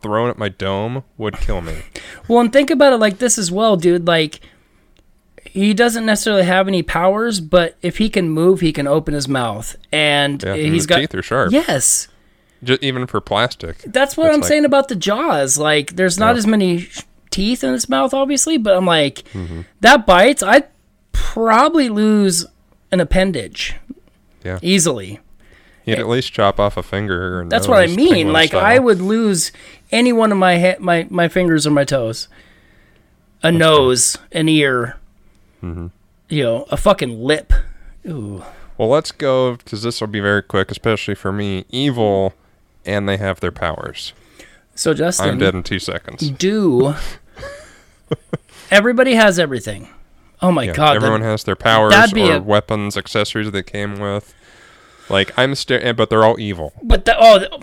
thrown 0.00 0.28
at 0.30 0.38
my 0.38 0.48
dome 0.48 1.04
would 1.16 1.36
kill 1.38 1.60
me. 1.60 1.82
Well, 2.28 2.40
and 2.40 2.52
think 2.52 2.70
about 2.70 2.92
it 2.92 2.96
like 2.96 3.18
this 3.18 3.38
as 3.38 3.52
well, 3.52 3.76
dude. 3.76 4.06
Like, 4.06 4.40
he 5.44 5.74
doesn't 5.74 6.04
necessarily 6.06 6.42
have 6.44 6.66
any 6.66 6.82
powers, 6.82 7.40
but 7.40 7.76
if 7.82 7.98
he 7.98 8.08
can 8.08 8.28
move, 8.30 8.60
he 8.60 8.72
can 8.72 8.86
open 8.88 9.14
his 9.14 9.28
mouth, 9.28 9.76
and 9.92 10.42
Yeah, 10.42 10.54
he's 10.56 10.86
got 10.86 10.96
teeth 10.98 11.14
are 11.14 11.22
sharp. 11.22 11.52
yes. 11.52 12.08
Ju- 12.64 12.78
even 12.80 13.06
for 13.06 13.20
plastic. 13.20 13.78
That's 13.86 14.16
what 14.16 14.32
I'm 14.32 14.40
like- 14.40 14.48
saying 14.48 14.64
about 14.64 14.88
the 14.88 14.94
jaws. 14.96 15.58
Like, 15.58 15.96
there's 15.96 16.18
not 16.18 16.34
Yeah. 16.34 16.38
as 16.38 16.46
many 16.46 16.78
sh- 16.80 17.02
teeth 17.30 17.62
in 17.64 17.72
his 17.72 17.88
mouth, 17.88 18.12
obviously, 18.14 18.56
but 18.56 18.76
I'm 18.76 18.86
like, 18.86 19.22
Mm-hmm. 19.34 19.60
that 19.82 20.06
bites. 20.06 20.42
I'd 20.42 20.64
probably 21.12 21.88
lose 21.88 22.46
an 22.90 23.00
appendage. 23.00 23.74
Yeah. 24.44 24.58
Easily. 24.62 25.20
You'd 25.84 25.98
at 25.98 26.06
least 26.08 26.32
chop 26.32 26.60
off 26.60 26.76
a 26.76 26.82
finger. 26.82 27.40
Or 27.40 27.44
That's 27.46 27.66
what 27.66 27.78
I 27.80 27.86
mean. 27.88 28.32
Like, 28.32 28.50
style. 28.50 28.64
I 28.64 28.78
would 28.78 29.00
lose 29.00 29.50
any 29.90 30.12
one 30.12 30.30
of 30.30 30.38
my 30.38 30.58
ha- 30.58 30.76
my 30.78 31.06
my 31.10 31.26
fingers 31.28 31.66
or 31.66 31.70
my 31.72 31.84
toes. 31.84 32.28
A 33.42 33.50
nose, 33.50 34.16
an 34.30 34.48
ear, 34.48 34.96
Mm-hmm. 35.62 35.88
you 36.28 36.42
know, 36.44 36.66
a 36.70 36.76
fucking 36.76 37.20
lip. 37.22 37.52
Ooh. 38.08 38.44
Well, 38.78 38.88
let's 38.88 39.10
go 39.12 39.56
because 39.56 39.82
this 39.82 40.00
will 40.00 40.08
be 40.08 40.20
very 40.20 40.42
quick, 40.42 40.70
especially 40.70 41.14
for 41.16 41.32
me. 41.32 41.64
Evil, 41.70 42.34
and 42.86 43.08
they 43.08 43.16
have 43.16 43.40
their 43.40 43.50
powers. 43.52 44.12
So 44.76 44.94
Justin, 44.94 45.28
I'm 45.30 45.38
dead 45.38 45.54
in 45.54 45.62
two 45.64 45.78
seconds. 45.80 46.30
do 46.30 46.94
everybody 48.70 49.14
has 49.14 49.38
everything? 49.38 49.88
Oh 50.42 50.50
my 50.52 50.64
Yeah, 50.64 50.72
god! 50.74 50.96
everyone 50.96 51.20
that- 51.20 51.28
has 51.28 51.44
their 51.44 51.56
powers 51.56 51.94
or 52.12 52.32
a- 52.34 52.40
weapons, 52.40 52.96
accessories 52.96 53.50
they 53.52 53.62
came 53.62 53.98
with. 54.00 54.34
Like 55.08 55.32
I'm 55.38 55.54
staring, 55.54 55.84
eh, 55.86 55.92
but 55.92 56.10
they're 56.10 56.24
all 56.24 56.38
evil. 56.40 56.72
but 56.82 57.04
the, 57.04 57.14
oh, 57.18 57.38
the- 57.38 57.48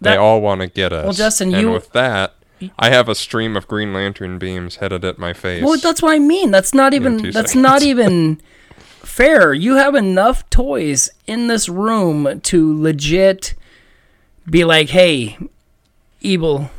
they 0.00 0.10
That- 0.10 0.18
all 0.18 0.40
want 0.40 0.60
to 0.60 0.66
get 0.66 0.92
us. 0.92 1.04
Well, 1.04 1.12
Justin, 1.12 1.52
and 1.54 1.62
you- 1.62 1.70
with 1.72 1.92
that, 1.92 2.34
I 2.78 2.90
have 2.90 3.08
a 3.08 3.14
stream 3.14 3.56
of 3.56 3.66
Green 3.68 3.92
Lantern 3.92 4.38
beams 4.38 4.76
headed 4.76 5.04
at 5.04 5.18
my 5.18 5.32
face. 5.32 5.62
well, 5.64 5.76
that's 5.78 6.00
what 6.02 6.14
I 6.14 6.18
mean. 6.18 6.50
That's 6.50 6.72
not 6.72 6.94
even. 6.94 7.18
That's 7.30 7.50
seconds. 7.50 7.54
not 7.56 7.82
even 7.82 8.40
fair. 8.78 9.52
You 9.52 9.74
have 9.76 9.94
enough 9.94 10.48
toys 10.50 11.10
in 11.26 11.48
this 11.48 11.68
room 11.68 12.40
to 12.42 12.80
legit 12.82 13.54
be 14.48 14.64
like, 14.64 14.90
hey, 14.90 15.36
evil 16.20 16.70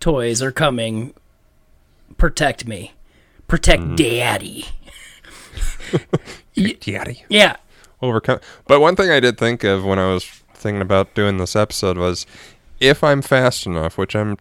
toys 0.00 0.42
are 0.42 0.52
coming. 0.52 1.14
Protect 2.18 2.66
me. 2.66 2.92
Protect 3.52 3.82
Mm-hmm. 3.82 3.96
daddy. 3.96 4.64
Daddy. 6.80 7.22
Yeah. 7.28 7.56
overcome. 8.00 8.40
But 8.66 8.80
one 8.80 8.96
thing 8.96 9.10
I 9.10 9.20
did 9.20 9.36
think 9.36 9.62
of 9.62 9.84
when 9.84 9.98
I 9.98 10.06
was 10.10 10.24
thinking 10.54 10.80
about 10.80 11.14
doing 11.14 11.36
this 11.36 11.54
episode 11.54 11.98
was 11.98 12.24
if 12.80 13.04
I'm 13.04 13.20
fast 13.20 13.66
enough, 13.66 13.98
which 13.98 14.16
I'm 14.16 14.38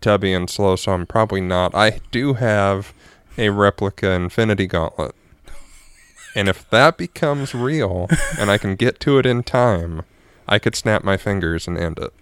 tubby 0.00 0.32
and 0.32 0.50
slow, 0.50 0.74
so 0.74 0.90
I'm 0.90 1.06
probably 1.06 1.40
not, 1.40 1.72
I 1.72 2.00
do 2.10 2.34
have 2.34 2.92
a 3.38 3.50
replica 3.50 4.10
Infinity 4.10 4.66
Gauntlet. 4.66 5.14
And 6.34 6.48
if 6.48 6.68
that 6.70 6.98
becomes 6.98 7.54
real 7.54 8.08
and 8.40 8.50
I 8.50 8.58
can 8.58 8.74
get 8.74 8.98
to 9.00 9.18
it 9.20 9.26
in 9.26 9.44
time, 9.44 10.02
I 10.48 10.58
could 10.58 10.74
snap 10.74 11.04
my 11.04 11.16
fingers 11.16 11.68
and 11.68 11.78
end 11.78 12.00
it. 12.00 12.12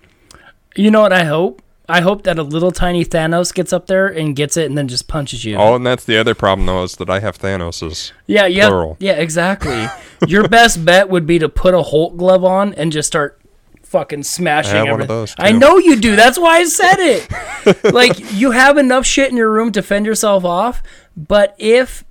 You 0.75 0.91
know 0.91 1.01
what 1.01 1.15
I 1.15 1.25
hope? 1.25 1.63
I 1.89 2.01
hope 2.01 2.25
that 2.25 2.39
a 2.39 2.43
little 2.43 2.73
tiny 2.73 3.05
Thanos 3.05 3.55
gets 3.55 3.73
up 3.73 3.87
there 3.87 4.09
and 4.09 4.35
gets 4.35 4.57
it 4.57 4.67
and 4.67 4.77
then 4.77 4.89
just 4.89 5.07
punches 5.07 5.45
you. 5.45 5.57
Oh, 5.57 5.77
and 5.77 5.87
that's 5.87 6.05
the 6.05 6.17
other 6.17 6.35
problem 6.35 6.67
though 6.67 6.83
is 6.83 6.97
that 6.97 7.09
I 7.09 7.21
have 7.21 7.39
Thanos's. 7.39 8.13
yeah, 8.27 8.47
yeah. 8.47 8.69
plural. 8.69 8.97
Yeah, 8.99 9.13
exactly. 9.13 9.87
Your 10.27 10.49
best 10.49 10.85
bet 10.85 11.09
would 11.09 11.27
be 11.27 11.39
to 11.39 11.49
put 11.49 11.75
a 11.75 11.83
Hulk 11.83 12.17
glove 12.17 12.45
on 12.45 12.75
and 12.75 12.91
just 12.91 13.07
start 13.07 13.41
fucking 13.85 14.25
smashing 14.25 14.75
I 14.75 14.79
have 14.79 14.89
one 14.89 15.01
of 15.01 15.11
everything. 15.11 15.37
I 15.39 15.53
know 15.53 15.79
you 15.79 15.97
do. 15.97 16.17
That's 16.17 16.39
why 16.39 16.59
I 16.59 16.65
said 16.65 16.97
it. 16.99 17.85
like 17.95 18.33
you 18.33 18.51
have 18.51 18.79
enough 18.79 19.07
shit 19.07 19.31
in 19.31 19.37
your 19.37 19.51
room 19.51 19.71
to 19.73 19.83
fend 19.83 20.07
yourself 20.07 20.45
off, 20.45 20.83
but 21.17 21.55
if 21.59 22.05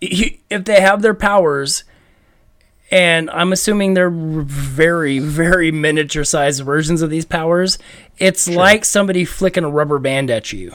if 0.00 0.64
they 0.64 0.82
have 0.82 1.00
their 1.00 1.14
powers 1.14 1.84
and 2.90 3.30
I'm 3.30 3.52
assuming 3.52 3.94
they're 3.94 4.10
very, 4.10 5.18
very 5.18 5.72
miniature 5.72 6.24
sized 6.24 6.62
versions 6.62 7.02
of 7.02 7.10
these 7.10 7.24
powers. 7.24 7.78
It's 8.18 8.48
like 8.48 8.84
somebody 8.84 9.24
flicking 9.24 9.64
a 9.64 9.70
rubber 9.70 9.98
band 9.98 10.30
at 10.30 10.52
you. 10.52 10.74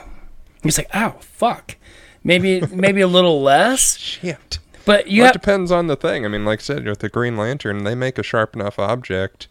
It's 0.64 0.78
like, 0.78 0.90
oh 0.94 1.16
fuck. 1.22 1.76
Maybe, 2.24 2.62
maybe 2.72 3.02
a 3.02 3.08
little 3.08 3.42
less, 3.42 3.98
Shit. 3.98 4.60
but 4.86 5.08
you 5.08 5.22
Well, 5.22 5.28
have 5.28 5.36
it 5.36 5.42
depends 5.42 5.72
on 5.72 5.88
the 5.88 5.96
thing. 5.96 6.26
I 6.26 6.28
mean, 6.28 6.44
like 6.46 6.60
I 6.60 6.64
said, 6.64 6.86
with 6.86 7.00
the 7.00 7.10
Green 7.10 7.38
Lantern, 7.38 7.84
they 7.84 7.96
make 7.96 8.18
a 8.18 8.24
sharp 8.24 8.56
enough 8.56 8.78
object. 8.78 9.48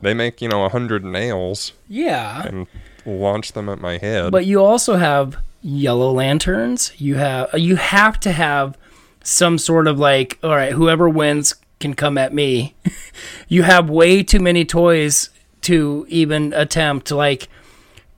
They 0.00 0.14
make, 0.14 0.40
you 0.40 0.48
know, 0.48 0.64
a 0.64 0.68
hundred 0.68 1.04
nails 1.04 1.72
yeah. 1.88 2.46
and 2.46 2.66
launch 3.04 3.52
them 3.52 3.68
at 3.68 3.80
my 3.80 3.98
head. 3.98 4.30
But 4.30 4.46
you 4.46 4.62
also 4.62 4.96
have 4.96 5.38
yellow 5.62 6.12
lanterns. 6.12 6.92
You 6.98 7.16
have 7.16 7.52
uh, 7.52 7.56
you 7.56 7.76
have 7.76 8.20
to 8.20 8.32
have 8.32 8.76
some 9.24 9.58
sort 9.58 9.88
of 9.88 9.98
like, 9.98 10.38
all 10.42 10.54
right, 10.54 10.72
whoever 10.72 11.08
wins 11.08 11.54
can 11.80 11.94
come 11.94 12.16
at 12.18 12.32
me. 12.32 12.74
you 13.48 13.62
have 13.64 13.90
way 13.90 14.22
too 14.22 14.38
many 14.40 14.64
toys 14.64 15.30
to 15.66 16.04
even 16.08 16.52
attempt 16.52 17.10
like 17.10 17.48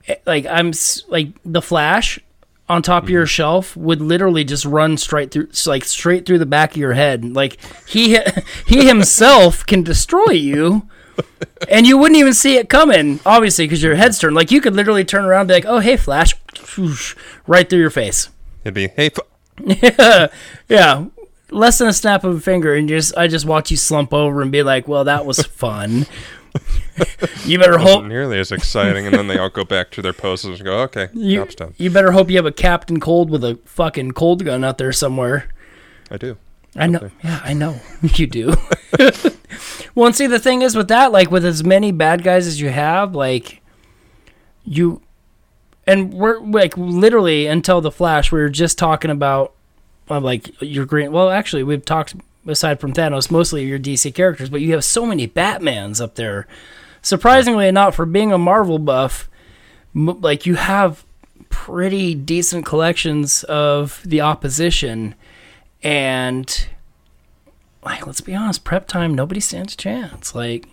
eh, 0.07 0.15
like 0.25 0.45
I'm 0.45 0.71
like 1.09 1.29
the 1.45 1.61
Flash 1.61 2.19
on 2.67 2.81
top 2.83 3.03
of 3.03 3.09
your 3.09 3.25
shelf 3.25 3.75
would 3.75 3.99
literally 4.01 4.43
just 4.43 4.63
run 4.65 4.95
straight 4.97 5.31
through 5.31 5.49
like 5.65 5.83
straight 5.83 6.25
through 6.25 6.37
the 6.39 6.45
back 6.45 6.71
of 6.71 6.77
your 6.77 6.93
head. 6.93 7.25
Like 7.25 7.57
he 7.87 8.17
he 8.67 8.87
himself 8.87 9.65
can 9.65 9.83
destroy 9.83 10.31
you. 10.31 10.87
And 11.69 11.85
you 11.85 11.97
wouldn't 11.97 12.17
even 12.17 12.33
see 12.33 12.55
it 12.55 12.69
coming, 12.69 13.19
obviously, 13.25 13.65
because 13.65 13.83
your 13.83 13.95
head's 13.95 14.17
turned. 14.19 14.35
Like 14.37 14.51
you 14.51 14.61
could 14.61 14.73
literally 14.73 15.03
turn 15.03 15.25
around 15.25 15.41
and 15.41 15.47
be 15.49 15.53
like, 15.55 15.65
"Oh, 15.65 15.79
hey, 15.79 15.97
Flash!" 15.97 16.33
Right 17.47 17.69
through 17.69 17.79
your 17.79 17.89
face. 17.89 18.29
It'd 18.63 18.73
be, 18.73 18.87
hey, 18.87 19.09
f- 19.67 20.31
Yeah, 20.69 21.05
less 21.51 21.77
than 21.77 21.89
a 21.89 21.93
snap 21.93 22.23
of 22.23 22.37
a 22.37 22.39
finger, 22.39 22.73
and 22.73 22.87
just 22.87 23.17
I 23.17 23.27
just 23.27 23.45
watch 23.45 23.69
you 23.69 23.75
slump 23.75 24.13
over 24.13 24.41
and 24.41 24.49
be 24.51 24.63
like, 24.63 24.87
"Well, 24.87 25.03
that 25.03 25.25
was 25.25 25.43
fun." 25.45 26.05
You 27.45 27.59
better 27.59 27.77
hope 27.77 28.05
nearly 28.05 28.39
as 28.39 28.51
exciting. 28.51 29.05
And 29.05 29.15
then 29.15 29.27
they 29.27 29.37
all 29.37 29.49
go 29.49 29.63
back 29.63 29.91
to 29.91 30.01
their 30.01 30.13
poses 30.13 30.59
and 30.59 30.65
go, 30.65 30.79
okay, 30.81 31.09
you, 31.13 31.39
job's 31.39 31.55
done. 31.55 31.73
you 31.77 31.89
better 31.89 32.11
hope 32.11 32.29
you 32.29 32.37
have 32.37 32.45
a 32.45 32.51
Captain 32.51 32.99
Cold 32.99 33.29
with 33.29 33.43
a 33.43 33.59
fucking 33.65 34.11
cold 34.11 34.45
gun 34.45 34.63
out 34.63 34.77
there 34.77 34.91
somewhere. 34.91 35.49
I 36.11 36.17
do. 36.17 36.37
I 36.75 36.87
know. 36.87 37.09
Yeah, 37.23 37.41
I 37.43 37.53
know. 37.53 37.79
You 38.15 38.27
do. 38.27 38.53
well, 39.95 40.07
and 40.07 40.15
see, 40.15 40.27
the 40.27 40.39
thing 40.39 40.61
is 40.61 40.75
with 40.75 40.87
that, 40.87 41.11
like 41.11 41.31
with 41.31 41.45
as 41.45 41.63
many 41.63 41.91
bad 41.91 42.23
guys 42.23 42.47
as 42.47 42.61
you 42.61 42.69
have, 42.69 43.13
like 43.13 43.61
you, 44.63 45.01
and 45.85 46.13
we're 46.13 46.39
like 46.39 46.77
literally 46.77 47.47
until 47.47 47.81
the 47.81 47.91
Flash, 47.91 48.31
we 48.31 48.39
were 48.39 48.49
just 48.49 48.77
talking 48.77 49.11
about 49.11 49.53
uh, 50.09 50.19
like 50.19 50.49
your 50.61 50.85
green. 50.85 51.11
Well, 51.11 51.29
actually, 51.29 51.63
we've 51.63 51.83
talked 51.83 52.15
aside 52.49 52.79
from 52.79 52.93
Thanos, 52.93 53.31
mostly 53.31 53.65
your 53.65 53.79
DC 53.79 54.13
characters, 54.13 54.49
but 54.49 54.61
you 54.61 54.73
have 54.73 54.83
so 54.83 55.05
many 55.05 55.27
Batmans 55.27 56.01
up 56.01 56.15
there. 56.15 56.47
Surprisingly 57.01 57.67
enough, 57.67 57.95
for 57.95 58.05
being 58.05 58.31
a 58.31 58.37
Marvel 58.37 58.79
buff, 58.79 59.29
m- 59.95 60.19
like 60.21 60.45
you 60.45 60.55
have 60.55 61.05
pretty 61.49 62.13
decent 62.13 62.65
collections 62.65 63.43
of 63.45 64.01
the 64.05 64.21
opposition 64.21 65.15
and 65.81 66.67
like 67.83 68.05
let's 68.05 68.21
be 68.21 68.35
honest 68.35 68.63
prep 68.63 68.85
time 68.87 69.15
nobody 69.15 69.39
stands 69.39 69.73
a 69.73 69.77
chance 69.77 70.35
like 70.35 70.67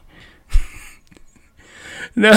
no 2.17 2.33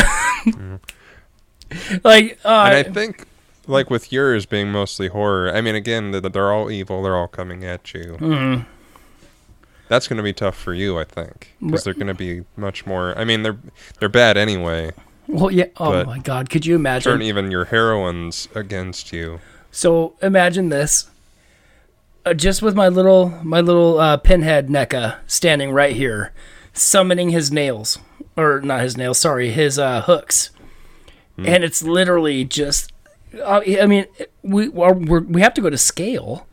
like 2.03 2.39
uh, 2.45 2.69
And 2.71 2.75
I 2.75 2.83
think, 2.83 3.25
like 3.67 3.89
with 3.89 4.11
yours 4.11 4.45
being 4.45 4.71
mostly 4.71 5.07
horror, 5.07 5.53
I 5.53 5.61
mean, 5.61 5.75
again, 5.75 6.11
th- 6.11 6.33
they're 6.33 6.51
all 6.51 6.71
evil. 6.71 7.03
They're 7.03 7.15
all 7.15 7.27
coming 7.27 7.63
at 7.63 7.93
you. 7.93 8.17
Mm-hmm. 8.19 8.63
That's 9.89 10.07
going 10.07 10.17
to 10.17 10.23
be 10.23 10.33
tough 10.33 10.55
for 10.55 10.73
you, 10.73 10.97
I 10.97 11.03
think, 11.03 11.53
because 11.59 11.83
they're 11.83 11.93
going 11.95 12.07
to 12.07 12.13
be 12.13 12.45
much 12.55 12.85
more. 12.85 13.17
I 13.17 13.25
mean, 13.25 13.43
they're 13.43 13.57
they're 13.99 14.07
bad 14.07 14.37
anyway. 14.37 14.91
well 15.27 15.51
yeah 15.51 15.65
oh 15.77 16.03
my 16.05 16.17
god 16.17 16.49
could 16.49 16.65
you 16.65 16.75
imagine 16.75 17.11
Turn 17.11 17.21
even 17.21 17.51
your 17.51 17.65
heroines 17.65 18.47
against 18.55 19.11
you. 19.11 19.39
So 19.71 20.15
imagine 20.21 20.69
this. 20.69 21.09
Uh, 22.25 22.33
just 22.33 22.61
with 22.61 22.75
my 22.75 22.87
little 22.87 23.29
my 23.43 23.61
little 23.61 23.99
uh, 23.99 24.17
pinhead 24.17 24.67
NECA 24.67 25.17
standing 25.25 25.71
right 25.71 25.95
here, 25.95 26.33
summoning 26.73 27.29
his 27.29 27.51
nails, 27.51 27.97
or 28.37 28.61
not 28.61 28.81
his 28.81 28.95
nails, 28.97 29.17
sorry, 29.17 29.49
his 29.51 29.79
uh, 29.79 30.01
hooks, 30.03 30.51
and 31.37 31.63
it's 31.63 31.81
literally 31.81 32.43
just. 32.43 32.91
Uh, 33.33 33.61
I 33.81 33.85
mean, 33.85 34.05
we 34.43 34.69
we're, 34.69 35.21
we 35.21 35.41
have 35.41 35.53
to 35.55 35.61
go 35.61 35.69
to 35.69 35.77
scale. 35.77 36.45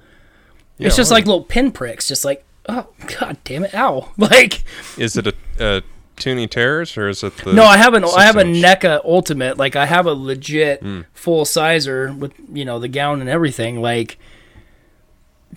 Yeah, 0.78 0.86
it's 0.86 0.96
just 0.96 1.10
like 1.10 1.26
little 1.26 1.44
pinpricks, 1.44 2.06
just 2.06 2.24
like 2.24 2.45
oh 2.68 2.88
god 3.18 3.38
damn 3.44 3.64
it, 3.64 3.74
ow! 3.74 4.12
Like 4.18 4.64
Is 4.96 5.16
it 5.16 5.26
a, 5.26 5.34
a 5.58 5.82
Toony 6.16 6.48
Terrors 6.48 6.96
or 6.96 7.08
is 7.08 7.22
it 7.22 7.36
the? 7.38 7.52
no, 7.52 7.64
I 7.64 7.76
have 7.76 7.94
an 7.94 8.04
I 8.04 8.24
have 8.24 8.36
a? 8.36 8.44
NECA 8.44 9.04
Ultimate. 9.04 9.58
Like 9.58 9.76
I 9.76 9.86
have 9.86 10.06
a 10.06 10.12
legit 10.12 10.80
hmm. 10.80 11.02
full 11.12 11.44
sizer 11.44 12.12
with 12.12 12.32
you 12.52 12.64
know 12.64 12.78
the 12.78 12.88
gown 12.88 13.20
and 13.20 13.28
everything. 13.28 13.80
Like 13.80 14.18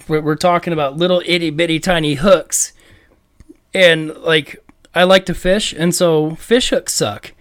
we're, 0.07 0.21
we're 0.21 0.35
talking 0.35 0.73
about 0.73 0.97
little 0.97 1.21
itty 1.25 1.49
bitty 1.49 1.79
tiny 1.79 2.15
hooks, 2.15 2.73
and 3.73 4.09
like 4.17 4.63
I 4.93 5.03
like 5.03 5.25
to 5.27 5.33
fish, 5.33 5.73
and 5.73 5.95
so 5.95 6.35
fish 6.35 6.69
hooks 6.69 6.93
suck, 6.93 7.33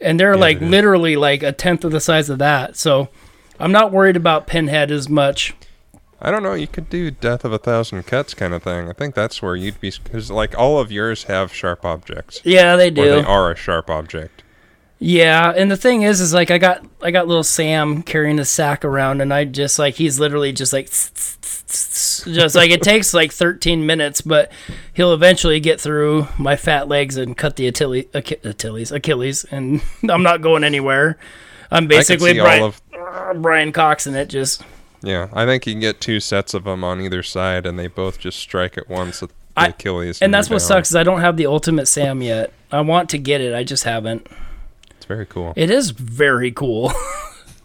and 0.00 0.18
they're 0.18 0.36
like 0.36 0.58
they 0.58 0.64
do. 0.64 0.70
literally 0.70 1.16
like 1.16 1.42
a 1.42 1.52
tenth 1.52 1.84
of 1.84 1.92
the 1.92 2.00
size 2.00 2.28
of 2.28 2.38
that. 2.38 2.76
So 2.76 3.08
I'm 3.60 3.72
not 3.72 3.92
worried 3.92 4.16
about 4.16 4.46
pinhead 4.46 4.90
as 4.90 5.08
much. 5.08 5.54
I 6.20 6.30
don't 6.30 6.42
know. 6.42 6.54
You 6.54 6.66
could 6.66 6.90
do 6.90 7.10
Death 7.10 7.44
of 7.44 7.52
a 7.52 7.58
Thousand 7.58 8.02
Cuts 8.04 8.34
kind 8.34 8.52
of 8.52 8.62
thing. 8.64 8.88
I 8.88 8.92
think 8.92 9.14
that's 9.14 9.40
where 9.40 9.54
you'd 9.54 9.80
be 9.80 9.92
because 10.02 10.30
like 10.30 10.58
all 10.58 10.78
of 10.80 10.90
yours 10.90 11.24
have 11.24 11.54
sharp 11.54 11.84
objects, 11.84 12.40
Yeah, 12.44 12.74
they 12.76 12.88
or 12.88 12.90
do. 12.90 13.02
they 13.04 13.22
are 13.22 13.52
a 13.52 13.56
sharp 13.56 13.88
object. 13.88 14.42
Yeah, 15.00 15.52
and 15.56 15.70
the 15.70 15.76
thing 15.76 16.02
is, 16.02 16.20
is 16.20 16.34
like 16.34 16.50
I 16.50 16.58
got 16.58 16.84
I 17.00 17.12
got 17.12 17.28
little 17.28 17.44
Sam 17.44 18.02
carrying 18.02 18.40
a 18.40 18.44
sack 18.44 18.84
around, 18.84 19.20
and 19.20 19.32
I 19.32 19.44
just 19.44 19.78
like 19.78 19.94
he's 19.94 20.18
literally 20.18 20.52
just 20.52 20.72
like 20.72 20.86
just 21.46 22.54
like 22.56 22.70
it 22.70 22.82
takes 22.82 23.14
like 23.14 23.30
13 23.32 23.86
minutes, 23.86 24.20
but 24.20 24.50
he'll 24.92 25.12
eventually 25.12 25.60
get 25.60 25.80
through 25.80 26.26
my 26.36 26.56
fat 26.56 26.88
legs 26.88 27.16
and 27.16 27.36
cut 27.36 27.54
the 27.54 27.68
Achilles, 27.68 28.06
Achilles, 28.12 28.90
Achilles, 28.90 29.44
and 29.44 29.80
I'm 30.10 30.24
not 30.24 30.40
going 30.42 30.64
anywhere. 30.64 31.16
I'm 31.70 31.86
basically 31.86 32.34
Brian, 32.34 32.62
of. 32.64 32.82
Brian 33.40 33.70
Cox 33.70 34.08
in 34.08 34.16
it. 34.16 34.26
Just 34.28 34.62
Yeah, 35.02 35.28
I 35.32 35.44
think 35.46 35.66
you 35.66 35.72
can 35.74 35.80
get 35.80 36.00
two 36.00 36.20
sets 36.20 36.54
of 36.54 36.64
them 36.64 36.82
on 36.84 37.00
either 37.00 37.22
side, 37.22 37.66
and 37.66 37.78
they 37.78 37.86
both 37.86 38.18
just 38.18 38.38
strike 38.38 38.76
at 38.76 38.88
once 38.88 39.22
at 39.22 39.28
the 39.28 39.34
I- 39.56 39.66
Achilles. 39.68 40.20
and 40.20 40.32
that's 40.34 40.48
what 40.50 40.58
down. 40.58 40.66
sucks 40.68 40.90
is 40.90 40.96
I 40.96 41.02
don't 41.04 41.20
have 41.20 41.36
the 41.36 41.46
Ultimate 41.46 41.86
Sam 41.86 42.20
yet. 42.22 42.52
I 42.72 42.80
want 42.80 43.08
to 43.10 43.18
get 43.18 43.40
it, 43.40 43.54
I 43.54 43.62
just 43.64 43.84
haven't. 43.84 44.26
It's 44.90 45.06
very 45.06 45.26
cool. 45.26 45.52
It 45.56 45.70
is 45.70 45.90
very 45.90 46.50
cool. 46.52 46.92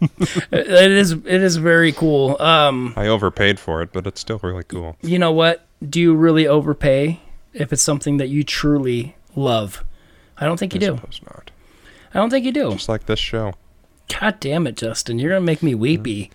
it 0.00 0.92
is 0.92 1.12
it 1.12 1.26
is 1.26 1.56
very 1.56 1.92
cool. 1.92 2.40
Um. 2.40 2.92
I 2.96 3.06
overpaid 3.06 3.58
for 3.58 3.82
it, 3.82 3.92
but 3.92 4.06
it's 4.06 4.20
still 4.20 4.38
really 4.42 4.64
cool. 4.64 4.96
you 5.02 5.18
know 5.18 5.32
what? 5.32 5.66
Do 5.88 6.00
you 6.00 6.14
really 6.14 6.46
overpay 6.46 7.20
if 7.52 7.72
it's 7.72 7.82
something 7.82 8.16
that 8.18 8.28
you 8.28 8.44
truly 8.44 9.16
love? 9.36 9.84
I 10.38 10.46
don't 10.46 10.58
think 10.58 10.74
you 10.74 10.78
I 10.78 10.86
do. 10.90 10.96
suppose 10.96 11.20
not. 11.26 11.50
I 12.14 12.18
don't 12.18 12.30
think 12.30 12.44
you 12.44 12.52
do. 12.52 12.72
Just 12.72 12.88
like 12.88 13.06
this 13.06 13.18
show. 13.18 13.54
God 14.08 14.38
damn 14.40 14.66
it, 14.66 14.76
Justin. 14.76 15.18
You're 15.18 15.30
going 15.30 15.42
to 15.42 15.46
make 15.46 15.62
me 15.62 15.74
weepy. 15.74 16.30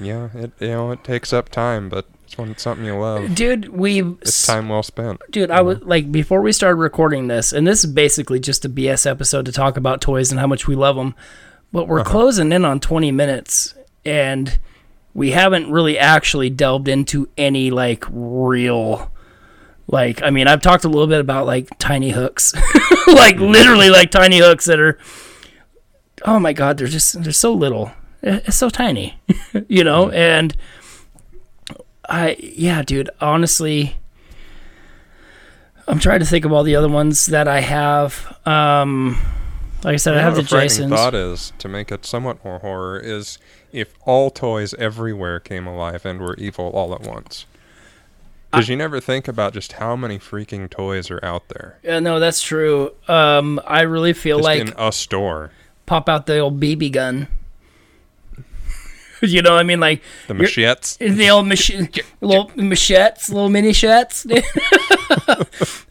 Yeah, 0.00 0.28
it 0.34 0.52
you 0.60 0.68
know 0.68 0.90
it 0.90 1.04
takes 1.04 1.32
up 1.32 1.48
time, 1.48 1.88
but 1.88 2.06
it's 2.24 2.36
when 2.36 2.50
it's 2.50 2.62
something 2.62 2.84
you 2.84 2.98
love. 2.98 3.34
Dude, 3.34 3.68
we 3.68 4.02
It's 4.02 4.46
time 4.46 4.68
well 4.68 4.82
spent. 4.82 5.20
Dude, 5.30 5.50
I 5.50 5.62
was 5.62 5.80
like 5.82 6.10
before 6.10 6.40
we 6.40 6.52
started 6.52 6.76
recording 6.76 7.28
this, 7.28 7.52
and 7.52 7.66
this 7.66 7.84
is 7.84 7.92
basically 7.92 8.40
just 8.40 8.64
a 8.64 8.68
BS 8.68 9.08
episode 9.08 9.46
to 9.46 9.52
talk 9.52 9.76
about 9.76 10.00
toys 10.00 10.30
and 10.30 10.40
how 10.40 10.46
much 10.46 10.66
we 10.66 10.74
love 10.74 10.96
them. 10.96 11.14
But 11.72 11.88
we're 11.88 12.00
uh-huh. 12.00 12.10
closing 12.10 12.52
in 12.52 12.64
on 12.64 12.80
20 12.80 13.12
minutes, 13.12 13.74
and 14.04 14.58
we 15.12 15.30
haven't 15.30 15.70
really 15.70 15.98
actually 15.98 16.50
delved 16.50 16.88
into 16.88 17.28
any 17.36 17.70
like 17.70 18.04
real, 18.10 19.12
like 19.86 20.22
I 20.22 20.30
mean, 20.30 20.48
I've 20.48 20.62
talked 20.62 20.84
a 20.84 20.88
little 20.88 21.06
bit 21.06 21.20
about 21.20 21.46
like 21.46 21.78
tiny 21.78 22.10
hooks, 22.10 22.54
like 23.06 23.36
mm-hmm. 23.36 23.44
literally 23.44 23.90
like 23.90 24.10
tiny 24.10 24.38
hooks 24.38 24.64
that 24.66 24.80
are. 24.80 24.98
Oh 26.24 26.38
my 26.38 26.52
god, 26.52 26.78
they're 26.78 26.86
just 26.86 27.22
they're 27.22 27.32
so 27.32 27.52
little. 27.52 27.92
It's 28.22 28.56
so 28.56 28.70
tiny, 28.70 29.20
you 29.68 29.84
know, 29.84 30.10
and 30.10 30.56
I 32.08 32.36
yeah, 32.40 32.82
dude, 32.82 33.10
honestly. 33.20 33.96
I'm 35.86 35.98
trying 35.98 36.20
to 36.20 36.24
think 36.26 36.46
of 36.46 36.52
all 36.52 36.62
the 36.62 36.76
other 36.76 36.88
ones 36.88 37.26
that 37.26 37.46
I 37.46 37.60
have. 37.60 38.38
Um, 38.46 39.18
like 39.84 39.92
I 39.92 39.96
said, 39.96 40.14
I 40.14 40.16
You 40.16 40.22
know 40.22 40.24
have 40.24 40.34
the 40.36 40.40
what 40.40 40.46
a 40.46 40.48
frightening 40.48 40.88
Jasons. 40.88 40.92
thought 40.92 41.14
is 41.14 41.52
to 41.58 41.68
make 41.68 41.92
it 41.92 42.06
somewhat 42.06 42.42
more 42.42 42.60
horror 42.60 42.98
is 42.98 43.38
if 43.70 43.94
all 44.06 44.30
toys 44.30 44.72
everywhere 44.74 45.40
came 45.40 45.66
alive 45.66 46.06
and 46.06 46.20
were 46.20 46.36
evil 46.36 46.70
all 46.70 46.94
at 46.94 47.02
once. 47.02 47.44
Because 48.50 48.68
you 48.70 48.76
never 48.76 48.98
think 49.00 49.28
about 49.28 49.52
just 49.52 49.72
how 49.74 49.94
many 49.94 50.18
freaking 50.18 50.70
toys 50.70 51.10
are 51.10 51.22
out 51.22 51.48
there. 51.48 51.78
Yeah, 51.82 51.98
no, 51.98 52.18
that's 52.18 52.40
true. 52.40 52.92
Um, 53.08 53.60
I 53.66 53.82
really 53.82 54.12
feel 54.14 54.38
Just 54.38 54.44
like 54.44 54.60
in 54.60 54.72
a 54.78 54.90
store. 54.92 55.50
Pop 55.86 56.08
out 56.08 56.26
the 56.26 56.38
old 56.38 56.60
BB 56.60 56.92
gun. 56.92 57.28
you 59.22 59.42
know, 59.42 59.52
what 59.52 59.60
I 59.60 59.62
mean, 59.62 59.80
like 59.80 60.02
The 60.26 60.34
machetes. 60.34 60.96
the 61.00 61.30
old 61.30 61.46
mach- 61.46 62.04
little 62.20 62.48
machettes, 62.50 63.28
little 63.28 63.48
mini 63.50 63.72
shets. 63.72 64.26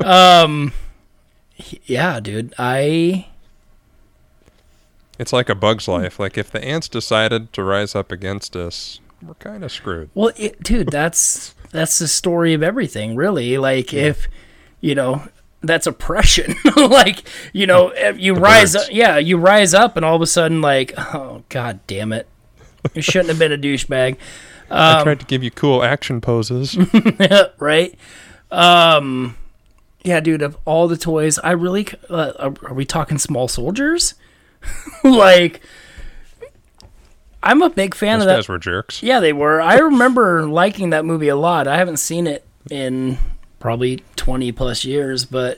um, 0.03 0.73
yeah, 1.85 2.19
dude, 2.19 2.53
I 2.57 3.27
It's 5.19 5.33
like 5.33 5.49
a 5.49 5.55
bug's 5.55 5.87
life. 5.87 6.19
Like 6.19 6.37
if 6.37 6.51
the 6.51 6.63
ants 6.63 6.87
decided 6.89 7.53
to 7.53 7.63
rise 7.63 7.95
up 7.95 8.11
against 8.11 8.55
us, 8.55 8.99
we're 9.21 9.35
kind 9.35 9.63
of 9.63 9.71
screwed. 9.71 10.09
Well, 10.13 10.31
it, 10.35 10.61
dude, 10.61 10.89
that's 10.89 11.55
that's 11.71 11.97
the 11.99 12.07
story 12.07 12.53
of 12.53 12.61
everything, 12.61 13.15
really. 13.15 13.57
Like 13.57 13.93
if 13.93 14.27
you 14.81 14.95
know 14.95 15.27
that's 15.63 15.87
oppression. 15.87 16.55
like 16.75 17.23
you 17.53 17.65
know 17.65 17.93
you 18.15 18.33
rise 18.35 18.73
birds. 18.73 18.85
up, 18.85 18.93
yeah, 18.93 19.17
you 19.17 19.37
rise 19.37 19.73
up, 19.73 19.95
and 19.97 20.05
all 20.05 20.15
of 20.15 20.21
a 20.21 20.27
sudden, 20.27 20.61
like, 20.61 20.93
oh 20.97 21.43
god 21.49 21.79
damn 21.87 22.13
it, 22.13 22.27
you 22.93 23.01
shouldn't 23.01 23.29
have 23.29 23.39
been 23.39 23.51
a 23.51 23.57
douchebag, 23.57 24.17
I 24.69 25.03
tried 25.03 25.19
to 25.19 25.25
give 25.25 25.43
you 25.43 25.51
cool 25.51 25.83
action 25.83 26.19
poses. 26.21 26.77
right? 27.59 27.97
Um, 28.51 29.37
Yeah, 30.03 30.19
dude. 30.19 30.41
Of 30.41 30.57
all 30.65 30.87
the 30.87 30.97
toys, 30.97 31.39
I 31.39 31.51
really 31.51 31.87
uh, 32.09 32.33
are 32.39 32.53
are 32.63 32.73
we 32.73 32.85
talking 32.85 33.17
small 33.17 33.47
soldiers? 33.47 34.15
like, 35.03 35.61
I'm 37.41 37.61
a 37.61 37.69
big 37.69 37.93
fan 37.95 38.19
Those 38.19 38.23
of 38.23 38.27
that. 38.27 38.35
guys 38.37 38.49
were 38.49 38.57
jerks. 38.57 39.03
Yeah, 39.03 39.19
they 39.19 39.33
were. 39.33 39.61
I 39.61 39.77
remember 39.77 40.45
liking 40.47 40.91
that 40.91 41.03
movie 41.05 41.27
a 41.27 41.35
lot. 41.35 41.67
I 41.67 41.77
haven't 41.77 41.97
seen 41.97 42.27
it 42.27 42.45
in 42.71 43.17
probably 43.63 44.03
20 44.17 44.51
plus 44.51 44.83
years, 44.83 45.23
but 45.23 45.57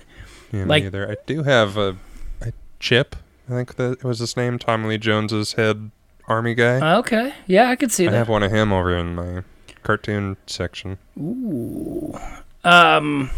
Yeah, 0.51 0.65
Like- 0.65 0.83
either. 0.83 1.11
I 1.11 1.15
do 1.25 1.41
have 1.43 1.75
a, 1.75 1.97
a 2.39 2.53
chip. 2.79 3.15
I 3.49 3.53
think 3.53 3.75
that 3.77 4.03
was 4.03 4.19
his 4.19 4.37
name. 4.37 4.59
Tommy 4.59 4.87
Lee 4.89 4.97
Jones's 4.99 5.53
head 5.53 5.89
army 6.27 6.53
guy. 6.53 6.97
okay. 6.99 7.33
Yeah, 7.47 7.67
I 7.69 7.75
could 7.75 7.91
see 7.91 8.07
I 8.07 8.11
that. 8.11 8.15
I 8.15 8.19
have 8.19 8.29
one 8.29 8.43
of 8.43 8.51
him 8.51 8.71
over 8.71 8.95
in 8.95 9.15
my 9.15 9.41
cartoon 9.83 10.37
section. 10.47 10.97
Ooh. 11.19 12.15
Um, 12.63 13.31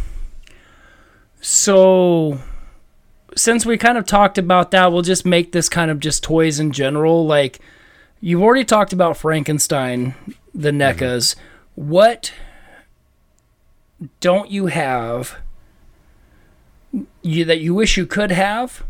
so 1.41 2.39
since 3.36 3.65
we 3.65 3.77
kind 3.77 3.97
of 3.97 4.06
talked 4.06 4.38
about 4.38 4.71
that, 4.71 4.91
we'll 4.91 5.01
just 5.01 5.25
make 5.25 5.51
this 5.53 5.69
kind 5.69 5.89
of 5.91 5.99
just 5.99 6.23
toys 6.23 6.60
in 6.60 6.71
general. 6.71 7.25
Like 7.25 7.60
you've 8.21 8.41
already 8.41 8.65
talked 8.65 8.93
about 8.93 9.17
Frankenstein, 9.17 10.13
the 10.53 10.71
NECAs. 10.71 11.36
What 11.75 12.34
don't 14.19 14.49
you 14.51 14.67
have 14.67 15.38
you 17.21 17.45
that 17.45 17.60
you 17.60 17.73
wish 17.73 17.97
you 17.97 18.05
could 18.05 18.31
have? 18.31 18.83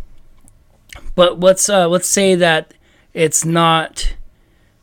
But 1.15 1.39
let's 1.39 1.69
uh, 1.69 1.87
let's 1.87 2.07
say 2.07 2.35
that 2.35 2.73
it's 3.13 3.45
not 3.45 4.15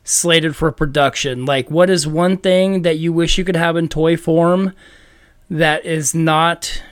slated 0.02 0.54
for 0.56 0.70
production. 0.70 1.44
Like, 1.44 1.70
what 1.70 1.88
is 1.90 2.06
one 2.06 2.36
thing 2.36 2.82
that 2.82 2.98
you 2.98 3.12
wish 3.12 3.38
you 3.38 3.44
could 3.44 3.56
have 3.56 3.76
in 3.76 3.88
toy 3.88 4.16
form 4.16 4.72
that 5.50 5.84
is 5.84 6.14
not 6.14 6.82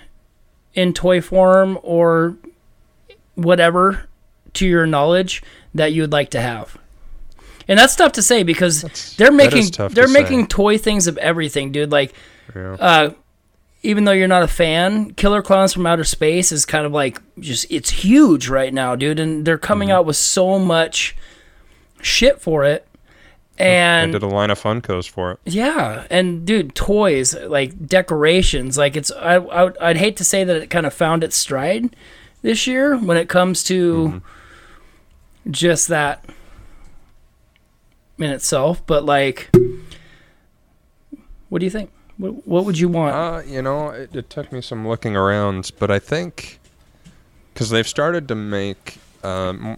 in 0.75 0.93
toy 0.93 1.21
form 1.21 1.79
or 1.83 2.37
whatever 3.35 4.09
to 4.55 4.67
your 4.67 4.87
knowledge 4.87 5.43
that 5.75 5.93
you 5.93 6.03
would 6.03 6.13
like 6.13 6.31
to 6.31 6.41
have? 6.41 6.79
And 7.69 7.79
that's 7.79 7.95
tough 7.97 8.13
to 8.13 8.23
say 8.23 8.43
because 8.43 8.83
That's- 8.83 9.15
they're 9.17 9.31
making 9.33 9.59
is 9.61 9.71
tough 9.71 9.91
to 9.91 9.95
they're 9.95 10.09
say. 10.09 10.13
making 10.23 10.47
toy 10.49 10.79
things 10.79 11.07
of 11.07 11.17
everything, 11.19 11.71
dude. 11.73 11.93
Like, 11.93 12.13
Yeah. 12.55 12.73
uh, 12.81 13.11
even 13.83 14.05
though 14.05 14.13
you're 14.13 14.29
not 14.29 14.43
a 14.43 14.49
fan, 14.49 15.13
Killer 15.15 15.43
Clowns 15.43 15.73
from 15.73 15.87
Outer 15.87 16.05
Space 16.05 16.53
is 16.53 16.65
kind 16.65 16.87
of 16.87 16.93
like 16.93 17.21
just 17.41 17.67
it's 17.71 17.91
huge 17.91 18.49
right 18.49 18.73
now, 18.73 18.95
dude, 18.97 19.19
and 19.19 19.45
they're 19.45 19.59
coming 19.59 19.89
Mm-hmm. 19.89 19.97
out 19.97 20.07
with 20.07 20.17
so 20.17 20.59
much 20.59 21.17
shit 22.01 22.41
for 22.41 22.65
it. 22.65 22.87
I 23.59 23.65
And 23.65 24.13
did 24.13 24.23
a 24.23 24.27
line 24.29 24.51
of 24.51 24.61
Funkos 24.61 25.09
for 25.09 25.33
it. 25.33 25.39
yeah, 25.45 26.07
and 26.11 26.45
dude, 26.47 26.75
toys 26.75 27.35
like 27.35 27.87
decorations, 27.87 28.79
like 28.79 28.97
it's 28.97 29.11
I, 29.13 29.35
I 29.35 29.65
would- 29.65 29.79
I'd 29.79 29.97
hate 29.99 30.17
to 30.19 30.25
say 30.25 30.43
that 30.45 30.57
it 30.57 30.71
kind 30.71 30.87
of 30.87 30.95
found 30.95 31.23
its 31.23 31.37
stride 31.37 31.95
this 32.41 32.67
year 32.67 32.97
when 32.97 33.17
it 33.17 33.29
comes 33.29 33.63
to 33.65 34.23
just 35.51 35.89
that 35.89 36.25
in 38.19 38.31
itself, 38.31 38.85
but 38.87 39.05
like, 39.05 39.51
what 41.49 41.59
do 41.59 41.67
you 41.67 41.71
think? 41.71 41.91
What, 42.19 42.47
what 42.47 42.65
would 42.65 42.79
you 42.79 42.89
want? 42.89 43.15
Uh, 43.15 43.43
you 43.47 43.63
know, 43.63 43.89
it, 43.91 44.15
it 44.15 44.31
took 44.31 44.53
me 44.53 44.61
some 44.61 44.87
looking 44.87 45.17
around, 45.17 45.71
but 45.79 45.91
I 45.91 45.99
think 45.99 46.59
because 47.53 47.71
they've 47.71 47.87
started 47.89 48.29
to 48.29 48.35
make 48.35 48.99
um, 49.25 49.77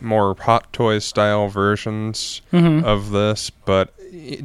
more 0.00 0.34
Hot 0.40 0.72
Toys 0.72 1.04
style 1.04 1.48
versions 1.48 2.42
Mhm. 2.52 2.84
of 2.84 3.10
this, 3.10 3.50
but 3.50 3.92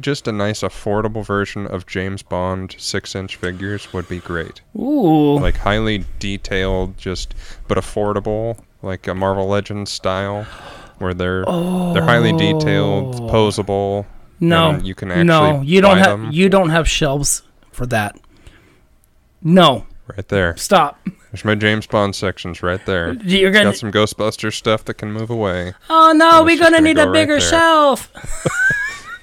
just 0.00 0.26
a 0.26 0.32
nice 0.32 0.60
affordable 0.62 1.24
version 1.24 1.66
of 1.66 1.86
James 1.86 2.22
Bond 2.22 2.74
six 2.78 3.14
inch 3.14 3.36
figures 3.36 3.92
would 3.92 4.08
be 4.08 4.18
great. 4.18 4.60
Ooh, 4.76 5.38
Like 5.38 5.56
highly 5.58 6.04
detailed, 6.18 6.96
just 6.96 7.34
but 7.66 7.76
affordable, 7.76 8.58
like 8.82 9.06
a 9.06 9.14
Marvel 9.14 9.46
Legends 9.46 9.90
style, 9.90 10.44
where 10.98 11.12
they're 11.14 11.44
they're 11.44 12.02
highly 12.02 12.32
detailed, 12.32 13.14
posable. 13.30 14.06
No, 14.40 14.78
you 14.78 14.94
can 14.94 15.10
actually 15.10 15.24
no, 15.24 15.60
you 15.62 15.80
don't 15.80 15.98
have 15.98 16.20
them. 16.20 16.30
you 16.32 16.48
don't 16.48 16.70
have 16.70 16.88
shelves 16.88 17.42
for 17.72 17.86
that. 17.86 18.18
No, 19.42 19.86
right 20.16 20.26
there. 20.28 20.56
stop. 20.56 20.98
There's 21.30 21.44
my 21.44 21.54
James 21.54 21.86
Bond 21.86 22.16
sections 22.16 22.62
right 22.62 22.84
there. 22.86 23.12
You're 23.14 23.50
gonna. 23.50 23.66
Got 23.66 23.76
some 23.76 23.92
Ghostbuster 23.92 24.52
stuff 24.52 24.84
that 24.86 24.94
can 24.94 25.12
move 25.12 25.28
away. 25.30 25.74
Oh 25.90 26.12
no, 26.16 26.42
we're 26.42 26.56
gonna 26.58 26.76
gonna 26.76 26.80
need 26.88 26.96
go 26.96 27.08
a 27.10 27.12
bigger 27.12 27.38
there. 27.38 27.48
shelf. 27.48 28.10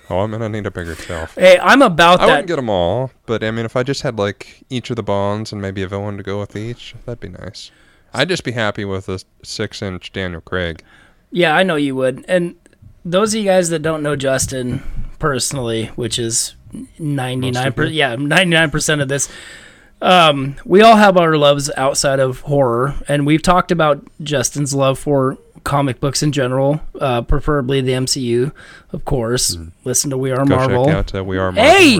Oh, 0.07 0.19
I'm 0.19 0.29
gonna 0.29 0.49
need 0.49 0.67
a 0.67 0.71
bigger 0.71 0.93
shelf. 0.93 1.33
Hey, 1.33 1.57
I'm 1.59 1.81
about 1.81 2.19
I 2.21 2.25
that. 2.27 2.31
wouldn't 2.31 2.47
get 2.47 2.57
them 2.57 2.69
all, 2.69 3.09
but 3.25 3.43
I 3.43 3.49
mean, 3.49 3.65
if 3.65 3.75
I 3.75 3.81
just 3.81 4.03
had 4.03 4.19
like 4.19 4.63
each 4.69 4.91
of 4.91 4.97
the 4.97 5.01
bonds 5.03 5.51
and 5.51 5.59
maybe 5.59 5.81
a 5.81 5.87
villain 5.87 6.15
to 6.17 6.21
go 6.23 6.39
with 6.39 6.55
each, 6.55 6.93
that'd 7.05 7.19
be 7.19 7.29
nice. 7.29 7.71
I'd 8.13 8.29
just 8.29 8.43
be 8.43 8.51
happy 8.51 8.85
with 8.85 9.09
a 9.09 9.19
six-inch 9.41 10.13
Daniel 10.13 10.41
Craig. 10.41 10.83
Yeah, 11.31 11.55
I 11.55 11.63
know 11.63 11.75
you 11.75 11.95
would. 11.95 12.23
And 12.27 12.53
those 13.03 13.33
of 13.33 13.39
you 13.39 13.45
guys 13.45 13.69
that 13.69 13.79
don't 13.81 14.03
know 14.03 14.15
Justin 14.15 14.83
personally, 15.25 15.87
which 15.95 16.19
is 16.19 16.53
99 16.99 17.51
Most 17.51 17.77
of 17.79 17.85
you. 17.85 17.97
yeah, 17.97 18.15
99% 18.15 19.01
of 19.01 19.07
this 19.07 19.27
um, 20.01 20.55
we 20.65 20.81
all 20.81 20.97
have 20.97 21.17
our 21.17 21.35
loves 21.35 21.71
outside 21.77 22.19
of 22.19 22.41
horror, 22.41 22.93
and 23.07 23.25
we've 23.25 23.41
talked 23.41 23.71
about 23.71 24.05
Justin's 24.21 24.75
love 24.75 24.99
for 24.99 25.37
comic 25.63 25.99
books 25.99 26.21
in 26.21 26.31
general, 26.31 26.79
uh, 27.01 27.23
preferably 27.23 27.81
the 27.81 27.93
MCU, 27.93 28.51
of 28.91 29.03
course. 29.05 29.57
Listen 29.83 30.11
to 30.11 30.17
We 30.17 30.29
Are 30.31 30.45
Mm. 30.45 30.49
Go 30.49 30.55
Marvel. 30.57 30.85
check 30.85 30.93
out 30.95 31.15
uh, 31.15 31.23
We 31.23 31.37
Are 31.39 31.51
Marvel 31.51 31.73
Hey, 31.73 31.99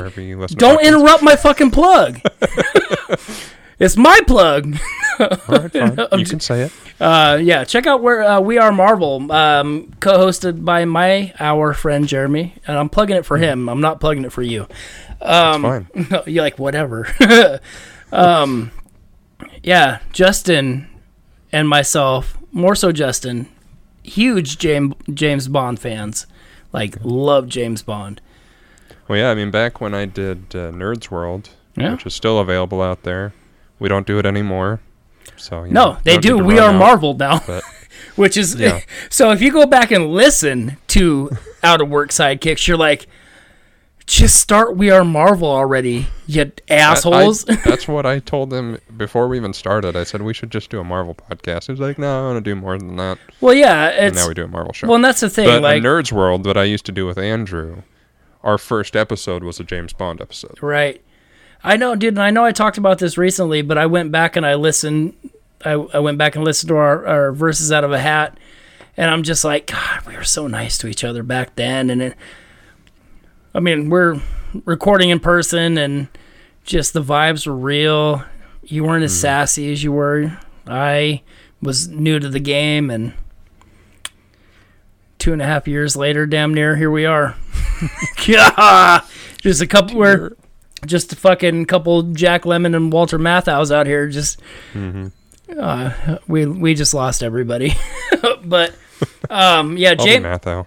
Don't 0.49 0.85
interrupt 0.85 1.23
my 1.23 1.35
fucking 1.35 1.71
plug. 1.71 2.19
it's 3.79 3.97
my 3.97 4.19
plug. 4.27 4.75
All 5.19 5.27
right, 5.47 5.71
fine. 5.71 5.97
you 6.19 6.25
can 6.25 6.41
say 6.41 6.61
it. 6.63 6.71
Uh, 6.99 7.37
yeah, 7.41 7.63
check 7.65 7.85
out 7.87 8.01
where 8.01 8.23
uh, 8.23 8.39
we 8.39 8.57
are 8.57 8.71
Marvel, 8.71 9.29
um, 9.31 9.91
co-hosted 9.99 10.63
by 10.63 10.85
my 10.85 11.33
our 11.39 11.73
friend 11.73 12.07
Jeremy, 12.07 12.55
and 12.65 12.77
I'm 12.77 12.87
plugging 12.89 13.17
it 13.17 13.25
for 13.25 13.37
him. 13.37 13.67
I'm 13.67 13.81
not 13.81 13.99
plugging 13.99 14.23
it 14.23 14.31
for 14.31 14.41
you. 14.41 14.67
Um, 15.21 15.61
fine. 15.61 15.87
You're 16.25 16.43
like 16.43 16.57
whatever. 16.57 17.07
um, 18.13 18.71
yeah, 19.61 19.99
Justin 20.13 20.87
and 21.51 21.67
myself, 21.67 22.37
more 22.53 22.75
so 22.75 22.91
Justin, 22.93 23.47
huge 24.03 24.57
James 24.57 24.95
James 25.13 25.47
Bond 25.49 25.79
fans. 25.79 26.27
Like 26.71 26.97
love 27.03 27.47
James 27.49 27.81
Bond. 27.83 28.21
Well, 29.07 29.19
yeah, 29.19 29.31
I 29.31 29.35
mean, 29.35 29.51
back 29.51 29.81
when 29.81 29.93
I 29.93 30.05
did 30.05 30.55
uh, 30.55 30.71
Nerds 30.71 31.11
World, 31.11 31.49
Yeah. 31.75 31.91
which 31.91 32.05
is 32.05 32.13
still 32.13 32.39
available 32.39 32.81
out 32.81 33.03
there, 33.03 33.33
we 33.79 33.87
don't 33.89 34.07
do 34.07 34.17
it 34.17 34.25
anymore. 34.25 34.79
So 35.37 35.63
you 35.63 35.71
No, 35.71 35.93
know, 35.93 35.97
they 36.03 36.17
do. 36.17 36.37
We 36.37 36.59
are 36.59 36.69
out, 36.71 36.75
Marvel 36.79 37.13
now, 37.13 37.41
But 37.45 37.63
which 38.15 38.37
is 38.37 38.55
Yeah. 38.55 38.81
so. 39.09 39.31
If 39.31 39.41
you 39.41 39.51
go 39.51 39.65
back 39.65 39.91
and 39.91 40.07
listen 40.11 40.77
to 40.87 41.31
Out 41.63 41.81
of 41.81 41.89
Work 41.89 42.09
Sidekicks, 42.11 42.67
you're 42.67 42.77
like, 42.77 43.07
just 44.07 44.39
start 44.39 44.77
We 44.77 44.91
Are 44.91 45.03
Marvel 45.03 45.47
already, 45.49 46.07
you 46.27 46.51
I- 46.69 46.73
assholes. 46.73 47.49
I- 47.49 47.55
that's 47.65 47.87
what 47.87 48.05
I 48.05 48.19
told 48.19 48.51
them 48.51 48.77
before 48.95 49.27
we 49.27 49.37
even 49.37 49.51
started. 49.53 49.95
I 49.95 50.03
said 50.03 50.21
we 50.21 50.33
should 50.33 50.51
just 50.51 50.69
do 50.69 50.79
a 50.79 50.83
Marvel 50.83 51.15
podcast. 51.15 51.65
He 51.65 51.71
was 51.71 51.79
like, 51.81 51.97
"No, 51.97 52.19
I 52.19 52.21
want 52.33 52.43
to 52.43 52.49
do 52.49 52.55
more 52.55 52.77
than 52.77 52.97
that." 52.97 53.17
well, 53.41 53.53
yeah, 53.55 53.85
And 53.87 54.13
now 54.15 54.27
we 54.27 54.33
do 54.35 54.43
a 54.43 54.47
Marvel 54.47 54.73
show. 54.73 54.87
well, 54.87 54.95
and 54.95 55.03
that's 55.05 55.21
the 55.21 55.29
thing. 55.29 55.47
but 55.47 55.61
like, 55.63 55.81
Nerds 55.81 56.11
World 56.11 56.43
that 56.43 56.55
I 56.55 56.63
used 56.63 56.85
to 56.85 56.91
do 56.91 57.05
with 57.07 57.17
Andrew, 57.17 57.81
our 58.43 58.57
first 58.59 58.95
episode 58.95 59.43
was 59.43 59.59
a 59.59 59.63
James 59.63 59.91
Bond 59.91 60.21
episode. 60.21 60.61
Right. 60.61 61.01
I 61.63 61.77
know, 61.77 61.95
dude, 61.95 62.13
and 62.13 62.21
I 62.21 62.29
know 62.29 62.45
I 62.45 62.51
talked 62.51 62.77
about 62.77 62.99
this 62.99 63.17
recently, 63.17 63.61
but 63.61 63.77
I 63.77 63.85
went 63.85 64.11
back 64.11 64.35
and 64.35 64.45
I 64.45 64.55
listened. 64.55 65.15
I, 65.63 65.71
I 65.71 65.99
went 65.99 66.17
back 66.17 66.35
and 66.35 66.43
listened 66.43 66.69
to 66.69 66.75
our, 66.75 67.05
our 67.07 67.31
verses 67.31 67.71
out 67.71 67.83
of 67.83 67.91
a 67.91 67.99
hat, 67.99 68.37
and 68.97 69.09
I'm 69.09 69.23
just 69.23 69.43
like, 69.43 69.67
God, 69.67 70.05
we 70.05 70.15
were 70.15 70.23
so 70.23 70.47
nice 70.47 70.77
to 70.79 70.87
each 70.87 71.03
other 71.03 71.23
back 71.23 71.55
then. 71.55 71.89
And 71.89 72.01
it, 72.01 72.17
I 73.53 73.59
mean, 73.59 73.89
we're 73.89 74.21
recording 74.65 75.09
in 75.09 75.19
person, 75.19 75.77
and 75.77 76.07
just 76.63 76.93
the 76.93 77.01
vibes 77.01 77.47
were 77.47 77.55
real. 77.55 78.23
You 78.63 78.83
weren't 78.83 79.03
as 79.03 79.13
mm-hmm. 79.13 79.21
sassy 79.21 79.71
as 79.71 79.83
you 79.83 79.91
were. 79.91 80.37
I 80.67 81.23
was 81.61 81.87
new 81.87 82.19
to 82.19 82.29
the 82.29 82.39
game, 82.39 82.91
and 82.91 83.13
two 85.17 85.33
and 85.33 85.41
a 85.41 85.45
half 85.45 85.67
years 85.67 85.95
later, 85.95 86.25
damn 86.25 86.53
near, 86.53 86.75
here 86.75 86.91
we 86.91 87.05
are. 87.05 87.35
yeah, 88.27 89.01
just 89.41 89.61
a 89.61 89.67
couple. 89.67 89.97
We're 89.97 90.35
just 90.85 91.13
a 91.13 91.15
fucking 91.15 91.65
couple 91.65 92.03
Jack 92.03 92.43
Lemmon 92.43 92.75
and 92.75 92.91
Walter 92.93 93.17
Matthau's 93.19 93.71
out 93.71 93.85
here. 93.87 94.07
Just 94.07 94.41
uh, 95.59 96.17
we 96.27 96.45
we 96.45 96.73
just 96.73 96.93
lost 96.93 97.21
everybody. 97.23 97.73
but 98.43 98.75
um, 99.29 99.77
yeah, 99.77 99.91
I'll 99.91 99.97
be 99.97 100.03
James, 100.03 100.23
Matthau. 100.25 100.65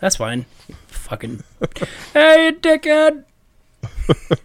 that's 0.00 0.16
fine. 0.16 0.46
Fucking 0.88 1.42
hey, 2.12 2.52
dickhead. 2.60 3.24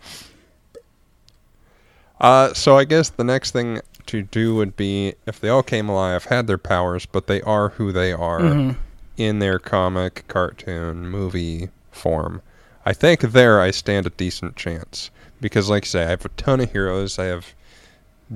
Uh, 2.19 2.53
so 2.53 2.77
I 2.77 2.83
guess 2.83 3.10
the 3.10 3.23
next 3.23 3.51
thing 3.51 3.79
to 4.07 4.23
do 4.23 4.55
would 4.55 4.75
be 4.75 5.13
if 5.25 5.39
they 5.39 5.49
all 5.49 5.63
came 5.63 5.88
alive, 5.89 6.25
had 6.25 6.47
their 6.47 6.57
powers, 6.57 7.05
but 7.05 7.27
they 7.27 7.41
are 7.43 7.69
who 7.69 7.91
they 7.91 8.12
are 8.12 8.39
Mm-hmm. 8.39 8.79
in 9.17 9.39
their 9.39 9.60
comic, 9.60 10.23
cartoon, 10.27 11.07
movie 11.10 11.69
form. 11.91 12.41
I 12.88 12.93
think 12.93 13.19
there 13.19 13.60
I 13.60 13.71
stand 13.71 14.06
a 14.06 14.12
decent 14.12 14.56
chance 14.56 15.12
because, 15.41 15.69
like 15.69 15.84
I 15.84 15.88
say, 15.88 16.04
I 16.06 16.10
have 16.12 16.23
a 16.23 16.30
ton 16.30 16.62
of 16.62 16.71
heroes. 16.71 17.19
I 17.19 17.26
have 17.26 17.54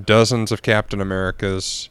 dozens 0.04 0.52
of 0.52 0.60
Captain 0.60 1.00
Americas 1.00 1.88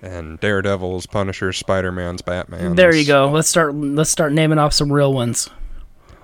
and 0.00 0.40
Daredevils, 0.40 1.04
Punishers, 1.04 1.58
Spider 1.58 1.92
Mans, 1.92 2.22
Batman. 2.22 2.74
There 2.74 2.94
you 2.94 3.06
go. 3.06 3.30
Let's 3.30 3.48
start. 3.48 3.74
Let's 3.74 4.08
start 4.08 4.32
naming 4.32 4.56
off 4.58 4.72
some 4.72 4.90
real 4.90 5.12
ones. 5.12 5.50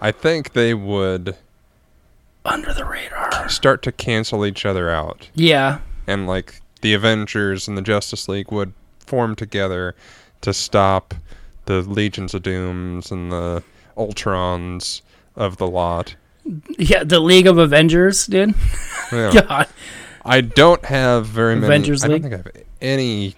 I 0.01 0.12
think 0.12 0.55
they 0.55 0.73
would 0.73 1.37
Under 2.46 2.73
the 2.73 2.87
radar. 2.87 3.51
start 3.51 3.83
to 3.83 3.92
cancel 3.92 4.46
each 4.46 4.64
other 4.64 4.88
out, 4.88 5.29
Yeah. 5.35 5.81
and 6.07 6.27
like 6.27 6.62
the 6.81 6.94
Avengers 6.94 7.68
and 7.68 7.77
the 7.77 7.83
Justice 7.83 8.29
League 8.31 8.51
would 8.51 8.73
form 8.99 9.37
together 9.37 9.94
to 10.40 10.55
stop 10.55 11.12
the 11.66 11.83
Legions 11.83 12.33
of 12.33 12.42
Dooms 12.42 13.11
and 13.11 13.31
the 13.31 13.62
Ultrons 13.94 15.03
of 15.40 15.57
the 15.57 15.66
lot. 15.66 16.14
Yeah. 16.79 17.05
The 17.05 17.18
League 17.20 17.46
of 17.46 17.59
Avengers, 17.59 18.26
dude. 18.26 18.55
Yeah. 19.12 19.33
God. 19.48 19.66
I 20.24 20.40
don't 20.40 20.85
have 20.85 21.26
very 21.26 21.57
many. 21.57 21.66
Avengers 21.66 22.05
I 22.05 22.07
don't 22.09 22.12
League? 22.14 22.22
think 22.22 22.35
I 22.35 22.37
have 22.37 22.64
any 22.81 23.35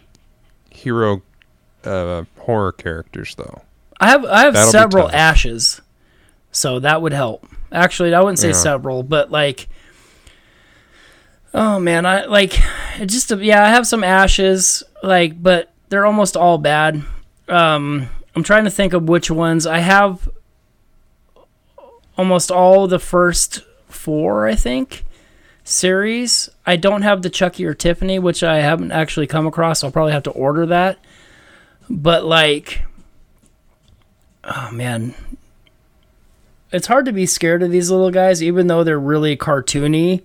hero 0.69 1.23
uh, 1.85 2.25
horror 2.41 2.73
characters 2.73 3.35
though. 3.37 3.63
I 3.99 4.09
have 4.09 4.25
I 4.27 4.43
have 4.43 4.53
That'll 4.55 4.71
several 4.71 5.11
ashes, 5.11 5.81
so 6.51 6.79
that 6.81 7.01
would 7.01 7.13
help. 7.15 7.47
Actually, 7.71 8.13
I 8.13 8.21
wouldn't 8.21 8.39
say 8.39 8.49
Yeah. 8.49 8.53
several, 8.55 9.03
but 9.03 9.31
like, 9.31 9.69
oh 11.55 11.79
man, 11.79 12.05
I 12.05 12.25
like 12.27 12.59
it 12.99 13.07
just 13.07 13.31
yeah. 13.31 13.65
I 13.65 13.69
have 13.69 13.87
some 13.87 14.05
ashes, 14.05 14.83
like, 15.03 15.41
but 15.43 15.73
they're 15.89 16.05
almost 16.07 16.37
all 16.37 16.59
bad. 16.59 17.03
Um, 17.49 18.09
I'm 18.35 18.43
trying 18.43 18.65
to 18.65 18.71
think 18.71 18.93
of 18.93 19.09
which 19.09 19.31
ones 19.31 19.67
I 19.67 19.79
have. 19.79 20.29
Almost 22.17 22.51
all 22.51 22.87
the 22.87 22.99
first 22.99 23.63
four, 23.89 24.47
I 24.47 24.55
think, 24.55 25.05
series. 25.65 26.51
I 26.67 26.77
don't 26.77 27.03
have 27.03 27.23
the 27.23 27.31
Chucky 27.31 27.65
or 27.65 27.75
Tiffany, 27.75 28.19
which 28.19 28.43
I 28.43 28.59
haven't 28.61 28.93
actually 28.93 29.27
come 29.27 29.47
across. 29.47 29.83
I'll 29.83 29.91
probably 29.91 30.13
have 30.13 30.23
to 30.25 30.31
order 30.31 30.67
that. 30.67 30.99
But 31.89 32.25
like, 32.25 32.83
oh 34.45 34.71
man 34.73 35.15
it's 36.73 36.87
hard 36.87 37.05
to 37.05 37.13
be 37.13 37.27
scared 37.27 37.63
of 37.63 37.71
these 37.71 37.91
little 37.91 38.11
guys 38.11 38.43
even 38.43 38.67
though 38.67 38.83
they're 38.83 38.99
really 38.99 39.37
cartoony 39.37 40.23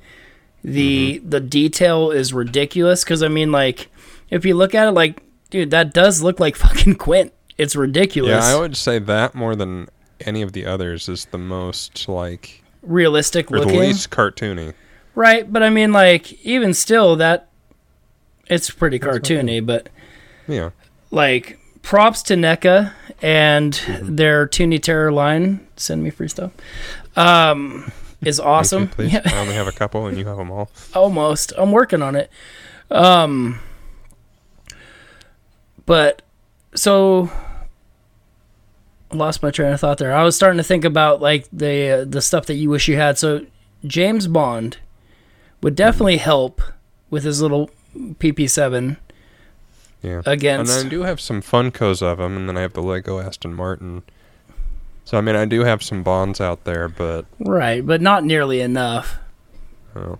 the 0.63 1.17
mm-hmm. 1.19 1.29
the 1.29 1.39
detail 1.39 2.09
is 2.09 2.33
ridiculous 2.33 3.03
because 3.03 3.21
i 3.21 3.27
mean 3.27 3.51
like 3.51 3.89
if 4.29 4.45
you 4.45 4.55
look 4.55 4.73
at 4.73 4.87
it 4.87 4.91
like 4.91 5.21
dude 5.49 5.71
that 5.71 5.93
does 5.93 6.21
look 6.21 6.39
like 6.39 6.55
fucking 6.55 6.95
quint 6.95 7.33
it's 7.57 7.75
ridiculous 7.75 8.45
Yeah, 8.45 8.55
I 8.55 8.59
would 8.59 8.77
say 8.77 8.99
that 8.99 9.35
more 9.35 9.55
than 9.55 9.89
any 10.21 10.41
of 10.41 10.53
the 10.53 10.65
others 10.65 11.07
is 11.09 11.25
the 11.25 11.37
most 11.37 12.07
like 12.07 12.63
realistic 12.81 13.51
or 13.51 13.59
the 13.59 13.65
looking 13.65 13.79
least 13.79 14.09
cartoony. 14.09 14.73
right 15.15 15.51
but 15.51 15.61
i 15.63 15.69
mean 15.69 15.91
like 15.91 16.33
even 16.45 16.73
still 16.73 17.15
that 17.15 17.47
it's 18.47 18.69
pretty 18.69 18.97
cartoony 18.99 19.65
but 19.65 19.89
Yeah. 20.47 20.69
like 21.11 21.59
props 21.81 22.21
to 22.23 22.35
NECA 22.35 22.93
and 23.21 23.73
Mm-hmm. 23.73 24.15
their 24.17 24.45
Toony 24.47 24.81
Terror 24.81 25.11
line. 25.11 25.65
Send 25.77 26.03
me 26.03 26.09
free 26.09 26.27
stuff. 26.27 26.51
Um, 27.15 27.91
is 28.23 28.39
awesome. 28.39 28.83
Me 28.83 28.87
too, 28.87 28.93
please. 28.93 29.13
Yeah, 29.13 29.21
I 29.25 29.37
only 29.39 29.53
have 29.53 29.67
a 29.67 29.71
couple, 29.71 30.05
and 30.05 30.17
you 30.17 30.25
have 30.27 30.35
them 30.37 30.51
all. 30.51 30.69
almost. 30.93 31.53
I'm 31.57 31.71
working 31.71 32.01
on 32.01 32.15
it. 32.17 32.29
Um, 32.91 33.59
but 35.85 36.21
so 36.75 37.31
I 37.31 37.46
lost 39.11 39.41
my 39.43 39.51
train 39.51 39.71
of 39.73 39.79
thought 39.79 39.97
there. 39.97 40.13
I 40.15 40.23
was 40.23 40.35
starting 40.35 40.57
to 40.57 40.63
think 40.63 40.83
about 40.85 41.21
like 41.21 41.47
the 41.51 42.01
uh, 42.01 42.05
the 42.05 42.21
stuff 42.21 42.45
that 42.47 42.55
you 42.55 42.69
wish 42.69 42.87
you 42.87 42.95
had. 42.97 43.17
So 43.17 43.45
James 43.85 44.27
Bond 44.27 44.77
would 45.61 45.75
definitely 45.75 46.17
help 46.17 46.61
with 47.09 47.23
his 47.23 47.41
little 47.41 47.69
PP7 47.95 48.97
Yeah. 50.01 50.21
against. 50.25 50.77
And 50.77 50.87
I 50.87 50.89
do 50.89 51.01
have 51.03 51.19
some 51.21 51.41
Funkos 51.41 52.01
of 52.01 52.17
them, 52.19 52.35
and 52.37 52.49
then 52.49 52.57
I 52.57 52.61
have 52.61 52.73
the 52.73 52.81
Lego 52.83 53.19
Aston 53.19 53.53
Martin. 53.53 54.03
So 55.05 55.17
I 55.17 55.21
mean, 55.21 55.35
I 55.35 55.45
do 55.45 55.61
have 55.63 55.81
some 55.81 56.03
Bonds 56.03 56.41
out 56.41 56.65
there, 56.65 56.89
but 56.89 57.25
Right, 57.39 57.85
but 57.85 58.01
not 58.01 58.23
nearly 58.25 58.59
enough. 58.61 59.17
oh, 59.95 60.19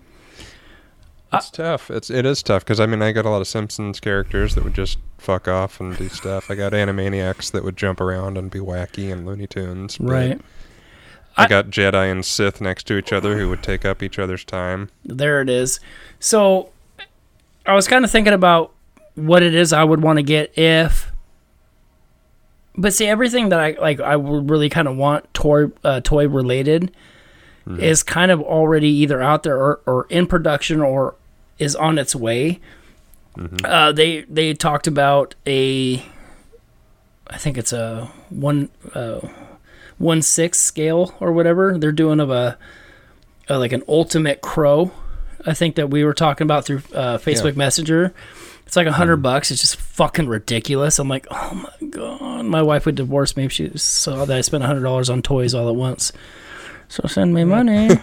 it's 1.32 1.50
tough. 1.50 1.90
It's 1.90 2.10
it 2.10 2.24
is 2.26 2.42
tough 2.42 2.64
because 2.64 2.80
I 2.80 2.86
mean, 2.86 3.02
I 3.02 3.12
got 3.12 3.24
a 3.26 3.30
lot 3.30 3.40
of 3.40 3.48
Simpsons 3.48 4.00
characters 4.00 4.54
that 4.54 4.64
would 4.64 4.74
just 4.74 4.98
fuck 5.18 5.48
off 5.48 5.80
and 5.80 5.96
do 5.96 6.08
stuff. 6.08 6.50
I 6.50 6.54
got 6.54 6.72
Animaniacs 6.72 7.50
that 7.52 7.64
would 7.64 7.76
jump 7.76 8.00
around 8.00 8.38
and 8.38 8.50
be 8.50 8.60
wacky, 8.60 9.12
and 9.12 9.26
Looney 9.26 9.46
Tunes. 9.46 10.00
Right. 10.00 10.40
I, 11.36 11.44
I- 11.44 11.48
got 11.48 11.66
Jedi 11.66 12.10
and 12.10 12.24
Sith 12.24 12.60
next 12.60 12.86
to 12.88 12.96
each 12.96 13.12
other 13.12 13.38
who 13.38 13.48
would 13.48 13.62
take 13.62 13.84
up 13.84 14.02
each 14.02 14.18
other's 14.18 14.44
time. 14.44 14.90
There 15.04 15.40
it 15.40 15.48
is. 15.48 15.80
So 16.20 16.70
I 17.66 17.74
was 17.74 17.86
kind 17.86 18.04
of 18.04 18.10
thinking 18.10 18.32
about 18.32 18.72
what 19.14 19.42
it 19.42 19.54
is 19.54 19.72
I 19.72 19.84
would 19.84 20.02
want 20.02 20.18
to 20.18 20.22
get 20.22 20.56
if 20.56 21.10
but 22.76 22.94
see 22.94 23.06
everything 23.06 23.48
that 23.48 23.58
I 23.58 23.76
like 23.80 23.98
I 24.00 24.14
would 24.16 24.48
really 24.48 24.68
kind 24.68 24.86
of 24.86 24.96
want 24.96 25.32
toy 25.34 25.66
uh, 25.82 26.00
toy 26.00 26.28
related 26.28 26.94
is 27.78 28.02
kind 28.02 28.30
of 28.30 28.40
already 28.40 28.88
either 28.88 29.20
out 29.20 29.42
there 29.42 29.56
or, 29.56 29.80
or 29.84 30.06
in 30.08 30.26
production 30.26 30.80
or 30.80 31.14
is 31.58 31.76
on 31.76 31.98
its 31.98 32.14
way. 32.14 32.60
Uh, 33.64 33.92
they 33.92 34.22
they 34.22 34.52
talked 34.54 34.86
about 34.86 35.34
a 35.46 36.02
I 37.28 37.36
think 37.36 37.58
it's 37.58 37.72
a 37.72 38.10
one 38.30 38.68
uh, 38.94 39.20
one 39.98 40.22
six 40.22 40.58
scale 40.58 41.14
or 41.20 41.32
whatever 41.32 41.78
they're 41.78 41.92
doing 41.92 42.20
of 42.20 42.30
a, 42.30 42.58
a 43.48 43.58
like 43.58 43.72
an 43.72 43.82
ultimate 43.86 44.40
crow. 44.40 44.90
I 45.46 45.54
think 45.54 45.76
that 45.76 45.88
we 45.90 46.04
were 46.04 46.14
talking 46.14 46.46
about 46.46 46.64
through 46.64 46.82
uh, 46.94 47.18
Facebook 47.18 47.54
Messenger. 47.56 48.12
It's 48.66 48.76
like 48.76 48.86
a 48.86 48.92
hundred 48.92 49.18
bucks. 49.18 49.50
It's 49.50 49.60
just 49.60 49.76
fucking 49.76 50.26
ridiculous. 50.28 50.98
I'm 50.98 51.08
like, 51.08 51.26
oh 51.30 51.54
my 51.80 51.88
god, 51.88 52.44
my 52.44 52.60
wife 52.62 52.86
would 52.86 52.96
divorce 52.96 53.36
me 53.36 53.44
if 53.44 53.52
she 53.52 53.70
saw 53.76 54.24
that 54.24 54.36
I 54.36 54.40
spent 54.40 54.64
a 54.64 54.66
hundred 54.66 54.82
dollars 54.82 55.08
on 55.08 55.22
toys 55.22 55.54
all 55.54 55.68
at 55.68 55.76
once. 55.76 56.12
So 56.88 57.06
send 57.06 57.34
me 57.34 57.44
money, 57.44 57.88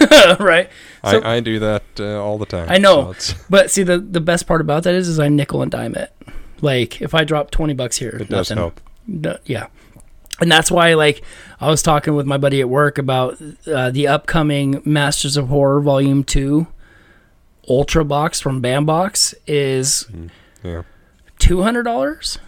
right? 0.38 0.70
So- 1.04 1.20
I, 1.20 1.36
I 1.36 1.40
do 1.40 1.58
that 1.58 1.82
uh, 1.98 2.22
all 2.22 2.38
the 2.38 2.46
time. 2.46 2.68
I 2.70 2.78
know. 2.78 3.12
so 3.14 3.36
But 3.50 3.70
see, 3.70 3.82
the 3.82 3.98
the 3.98 4.20
best 4.20 4.46
part 4.46 4.60
about 4.60 4.84
that 4.84 4.94
is, 4.94 5.08
is 5.08 5.18
I 5.18 5.28
nickel 5.28 5.62
and 5.62 5.70
dime 5.70 5.94
it. 5.96 6.12
Like 6.60 7.00
if 7.02 7.14
I 7.14 7.24
drop 7.24 7.50
twenty 7.50 7.74
bucks 7.74 7.96
here, 7.98 8.10
it 8.20 8.28
does 8.28 8.50
nothing. 8.50 8.56
help. 8.58 8.80
No- 9.06 9.38
yeah. 9.44 9.66
And 10.40 10.50
that's 10.50 10.70
why, 10.70 10.94
like, 10.94 11.22
I 11.60 11.68
was 11.68 11.82
talking 11.82 12.14
with 12.14 12.24
my 12.24 12.38
buddy 12.38 12.60
at 12.62 12.68
work 12.70 12.96
about 12.96 13.36
uh, 13.66 13.90
the 13.90 14.06
upcoming 14.08 14.80
Masters 14.86 15.36
of 15.36 15.48
Horror 15.48 15.82
Volume 15.82 16.24
Two 16.24 16.66
Ultra 17.68 18.04
Box 18.06 18.40
from 18.40 18.62
Bambox 18.62 19.34
is 19.46 20.06
Yeah. 20.62 20.82
two 21.38 21.62
hundred 21.62 21.82
dollars. 21.82 22.38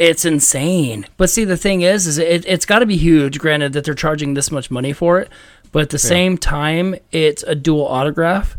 It's 0.00 0.24
insane. 0.24 1.06
But 1.18 1.28
see, 1.28 1.44
the 1.44 1.56
thing 1.58 1.82
is, 1.82 2.06
is 2.06 2.16
it, 2.18 2.44
it's 2.46 2.64
got 2.64 2.78
to 2.78 2.86
be 2.86 2.96
huge. 2.96 3.38
Granted 3.38 3.74
that 3.74 3.84
they're 3.84 3.94
charging 3.94 4.32
this 4.34 4.50
much 4.50 4.70
money 4.70 4.92
for 4.94 5.20
it, 5.20 5.28
but 5.72 5.82
at 5.82 5.90
the 5.90 5.98
same 5.98 6.38
time, 6.38 6.94
it's 7.12 7.42
a 7.42 7.54
dual 7.54 7.86
autograph, 7.86 8.56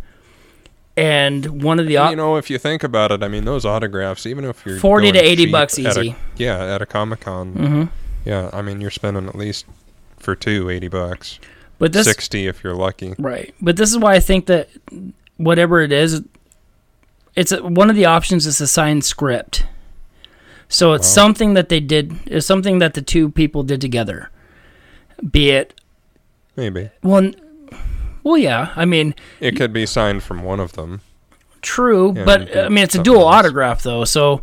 and 0.96 1.64
one 1.64 1.80
of 1.80 1.88
the 1.88 1.98
au- 1.98 2.10
you 2.10 2.16
know, 2.16 2.36
if 2.36 2.50
you 2.50 2.58
think 2.58 2.84
about 2.84 3.12
it, 3.12 3.24
I 3.24 3.28
mean, 3.28 3.46
those 3.46 3.66
autographs, 3.66 4.26
even 4.26 4.46
if 4.46 4.64
you're 4.66 4.78
40 4.80 5.12
to 5.14 5.20
80 5.20 5.44
cheap 5.46 5.52
bucks 5.52 5.80
at 5.80 5.98
a- 5.98 6.02
easy. 6.02 6.16
yeah, 6.38 6.76
at 6.76 6.82
a 6.82 6.86
Comic 6.86 7.22
Con. 7.22 7.54
Mhm. 7.54 7.90
Yeah, 8.26 8.50
I 8.54 8.62
mean, 8.62 8.82
you're 8.82 8.92
spending 8.92 9.28
at 9.28 9.36
least 9.36 9.66
for 10.20 10.36
two 10.36 10.70
eighty 10.70 10.88
bucks, 10.88 11.40
but 11.80 11.92
this 11.94 12.06
sixty 12.06 12.46
if 12.46 12.64
you're 12.64 12.76
lucky. 12.76 13.16
Right. 13.18 13.56
But 13.60 13.78
this 13.78 13.90
is 13.90 13.98
why 13.98 14.14
I 14.14 14.20
think 14.20 14.46
that 14.46 14.70
whatever 15.38 15.82
it 15.82 15.92
is, 15.92 16.22
it's 17.36 17.52
a, 17.52 17.64
one 17.64 17.90
of 17.90 17.96
the 17.96 18.06
options 18.06 18.46
is 18.46 18.62
a 18.62 18.68
signed 18.68 19.04
script. 19.04 19.66
So 20.74 20.94
it's 20.94 21.06
Wow. 21.10 21.24
something 21.26 21.54
that 21.56 21.68
they 21.70 21.82
did, 21.82 22.16
it's 22.26 22.46
something 22.48 22.80
that 22.80 22.94
the 22.94 23.02
two 23.02 23.30
people 23.30 23.62
did 23.64 23.82
together. 23.82 24.30
Be 25.32 25.52
it, 25.52 25.74
Maybe 26.56 26.90
well, 27.04 27.18
n- 27.24 27.36
well, 28.24 28.38
yeah. 28.38 28.70
I 28.76 28.86
mean, 28.86 29.14
it 29.40 29.56
could 29.56 29.74
be 29.74 29.86
signed 29.86 30.24
from 30.24 30.44
one 30.44 30.60
of 30.60 30.74
them. 30.74 31.02
true, 31.62 32.12
but 32.14 32.56
I 32.58 32.70
mean, 32.70 32.84
it's 32.84 32.96
a 32.96 33.04
dual 33.04 33.22
else. 33.22 33.36
autograph 33.36 33.84
though, 33.84 34.04
so 34.06 34.42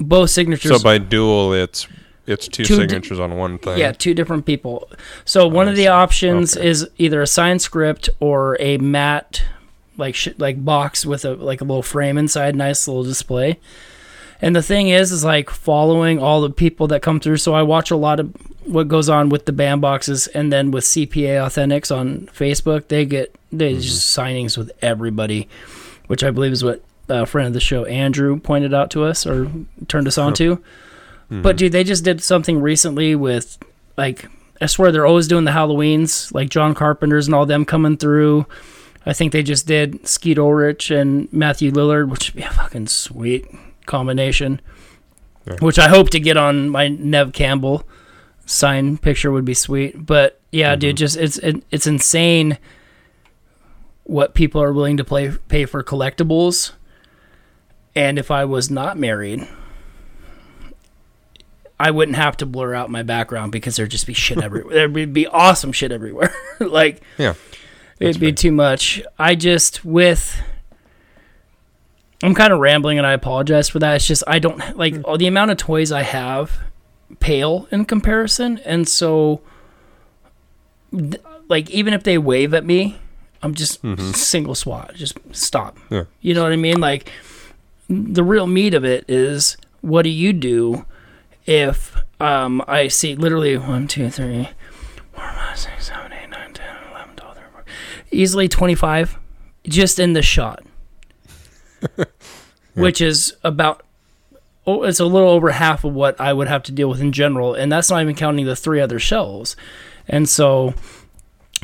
both 0.00 0.30
signatures. 0.30 0.72
So 0.76 0.82
by 0.82 0.98
dual, 0.98 1.52
it's 1.52 1.86
it's 2.26 2.46
two, 2.48 2.64
Two 2.64 2.76
di- 2.76 2.80
signatures 2.82 3.20
on 3.20 3.36
one 3.36 3.58
thing. 3.58 3.78
Yeah, 3.78 3.92
two 3.92 4.14
different 4.14 4.44
people. 4.46 4.90
So 5.24 5.46
one 5.46 5.66
I 5.68 5.70
of 5.70 5.76
the 5.76 5.84
see. 5.84 5.88
options 5.88 6.56
Okay. 6.56 6.68
is 6.68 6.88
either 6.98 7.22
a 7.22 7.26
signed 7.26 7.62
script 7.62 8.08
or 8.20 8.56
a 8.60 8.78
matte, 8.78 9.44
like 9.96 10.14
sh- 10.14 10.28
like 10.38 10.64
box 10.64 11.04
with 11.06 11.24
a 11.24 11.34
like 11.34 11.60
a 11.60 11.64
little 11.64 11.82
frame 11.82 12.18
inside, 12.18 12.56
nice 12.56 12.86
little 12.88 13.04
display. 13.04 13.58
And 14.40 14.54
the 14.54 14.62
thing 14.62 14.88
is, 14.88 15.10
is 15.10 15.24
like 15.24 15.50
following 15.50 16.18
all 16.20 16.40
the 16.40 16.50
people 16.50 16.86
that 16.88 17.02
come 17.02 17.18
through. 17.20 17.38
So 17.38 17.54
I 17.54 17.62
watch 17.62 17.90
a 17.90 17.96
lot 17.96 18.20
of 18.20 18.32
what 18.64 18.86
goes 18.86 19.08
on 19.08 19.30
with 19.30 19.46
the 19.46 19.52
band 19.52 19.80
boxes, 19.80 20.26
and 20.28 20.52
then 20.52 20.70
with 20.70 20.84
CPA 20.84 21.38
Authentics 21.40 21.94
on 21.94 22.28
Facebook, 22.32 22.88
they 22.88 23.04
get 23.04 23.34
they 23.50 23.72
Mm-hmm. 23.72 23.80
just 23.80 24.16
signings 24.16 24.58
with 24.58 24.70
everybody, 24.82 25.48
which 26.06 26.22
I 26.22 26.30
believe 26.30 26.52
is 26.52 26.62
what 26.62 26.82
a 27.08 27.24
friend 27.24 27.46
of 27.46 27.54
the 27.54 27.60
show 27.60 27.84
Andrew 27.86 28.38
pointed 28.38 28.74
out 28.74 28.90
to 28.90 29.04
us 29.04 29.26
or 29.26 29.50
turned 29.88 30.06
us 30.06 30.18
on 30.18 30.34
to. 30.34 30.56
Mm-hmm. 30.56 31.42
But 31.42 31.56
dude, 31.56 31.72
they 31.72 31.82
just 31.84 32.04
did 32.04 32.22
something 32.22 32.60
recently 32.60 33.14
with 33.14 33.58
like 33.96 34.26
I 34.60 34.66
swear 34.66 34.92
they're 34.92 35.06
always 35.06 35.28
doing 35.28 35.44
the 35.44 35.50
Halloweens, 35.52 36.32
like 36.34 36.48
John 36.50 36.74
Carpenter's 36.74 37.26
and 37.26 37.34
all 37.34 37.46
them 37.46 37.64
coming 37.64 37.96
through. 37.96 38.46
I 39.06 39.14
think 39.14 39.32
they 39.32 39.42
just 39.42 39.66
did 39.66 40.06
Skeet 40.06 40.38
Ulrich 40.38 40.90
and 40.90 41.32
Matthew 41.32 41.70
Lillard, 41.72 42.10
which 42.10 42.28
would 42.34 42.42
be 42.42 42.48
fucking 42.48 42.88
sweet 42.88 43.46
combination. 43.88 44.60
Yeah. 45.46 45.56
Which 45.60 45.78
I 45.78 45.88
hope 45.88 46.10
to 46.10 46.20
get 46.20 46.36
on 46.36 46.68
my 46.68 46.88
Neve 46.88 47.32
Campbell 47.32 47.84
sign 48.46 48.98
picture 48.98 49.30
would 49.32 49.44
be 49.44 49.54
sweet. 49.54 50.06
But 50.06 50.40
yeah, 50.52 50.76
dude, 50.76 50.90
mm-hmm. 50.90 50.96
just 50.96 51.16
it's 51.16 51.38
it, 51.38 51.64
it's 51.70 51.86
insane 51.86 52.58
what 54.04 54.34
people 54.34 54.62
are 54.62 54.72
willing 54.72 54.96
to 54.96 55.04
play 55.04 55.32
pay 55.48 55.64
for 55.64 55.82
collectibles. 55.82 56.72
And 57.94 58.18
if 58.18 58.30
I 58.30 58.44
was 58.44 58.70
not 58.70 58.96
married, 58.96 59.46
I 61.80 61.90
wouldn't 61.90 62.16
have 62.16 62.36
to 62.38 62.46
blur 62.46 62.74
out 62.74 62.90
my 62.90 63.02
background 63.02 63.52
because 63.52 63.76
there'd 63.76 63.90
just 63.90 64.06
be 64.06 64.14
shit 64.14 64.38
everywhere. 64.42 64.74
there 64.74 64.88
would 64.88 65.12
be 65.12 65.26
awesome 65.26 65.72
shit 65.72 65.92
everywhere. 65.92 66.34
like 66.60 67.02
Yeah. 67.16 67.34
it'd 68.00 68.20
be 68.20 68.32
too 68.32 68.52
much. 68.52 69.02
I 69.18 69.34
just 69.34 69.84
with 69.84 70.40
I'm 72.22 72.34
kind 72.34 72.52
of 72.52 72.58
rambling 72.58 72.98
and 72.98 73.06
I 73.06 73.12
apologize 73.12 73.68
for 73.68 73.78
that. 73.78 73.96
It's 73.96 74.06
just 74.06 74.24
I 74.26 74.38
don't 74.38 74.76
like 74.76 74.96
all 75.04 75.16
the 75.18 75.26
amount 75.26 75.50
of 75.50 75.56
toys 75.56 75.92
I 75.92 76.02
have 76.02 76.58
pale 77.20 77.68
in 77.70 77.84
comparison 77.84 78.58
and 78.64 78.88
so 78.88 79.40
th- 80.92 81.22
like 81.48 81.70
even 81.70 81.94
if 81.94 82.02
they 82.02 82.18
wave 82.18 82.54
at 82.54 82.64
me, 82.64 82.98
I'm 83.42 83.54
just 83.54 83.80
single 84.14 84.54
swat. 84.54 84.94
Just 84.94 85.18
stop. 85.32 85.78
Yeah. 85.90 86.04
You 86.20 86.34
know 86.34 86.42
what 86.42 86.52
I 86.52 86.56
mean? 86.56 86.80
Like 86.80 87.10
the 87.88 88.24
real 88.24 88.46
meat 88.46 88.74
of 88.74 88.84
it 88.84 89.04
is 89.08 89.56
what 89.80 90.02
do 90.02 90.10
you 90.10 90.32
do 90.32 90.84
if 91.46 91.96
um, 92.20 92.62
I 92.66 92.88
see 92.88 93.14
literally 93.14 93.56
one, 93.56 93.88
two, 93.88 94.10
three, 94.10 94.50
four, 95.12 95.24
five, 95.24 95.58
six, 95.58 95.86
seven, 95.86 96.12
eight, 96.12 96.28
nine, 96.28 96.52
10, 96.52 96.66
11, 96.90 97.16
12, 97.16 97.34
13, 97.36 97.50
14, 97.52 97.74
easily 98.10 98.48
25 98.48 99.18
just 99.66 99.98
in 99.98 100.12
the 100.12 100.22
shot, 100.22 100.64
which 102.74 103.00
is 103.00 103.34
about, 103.42 103.82
oh, 104.66 104.82
it's 104.82 105.00
a 105.00 105.04
little 105.04 105.30
over 105.30 105.50
half 105.50 105.84
of 105.84 105.92
what 105.94 106.20
I 106.20 106.32
would 106.32 106.48
have 106.48 106.62
to 106.64 106.72
deal 106.72 106.88
with 106.88 107.00
in 107.00 107.12
general. 107.12 107.54
And 107.54 107.70
that's 107.70 107.90
not 107.90 108.02
even 108.02 108.14
counting 108.14 108.46
the 108.46 108.56
three 108.56 108.80
other 108.80 108.98
shelves. 108.98 109.56
And 110.06 110.28
so 110.28 110.74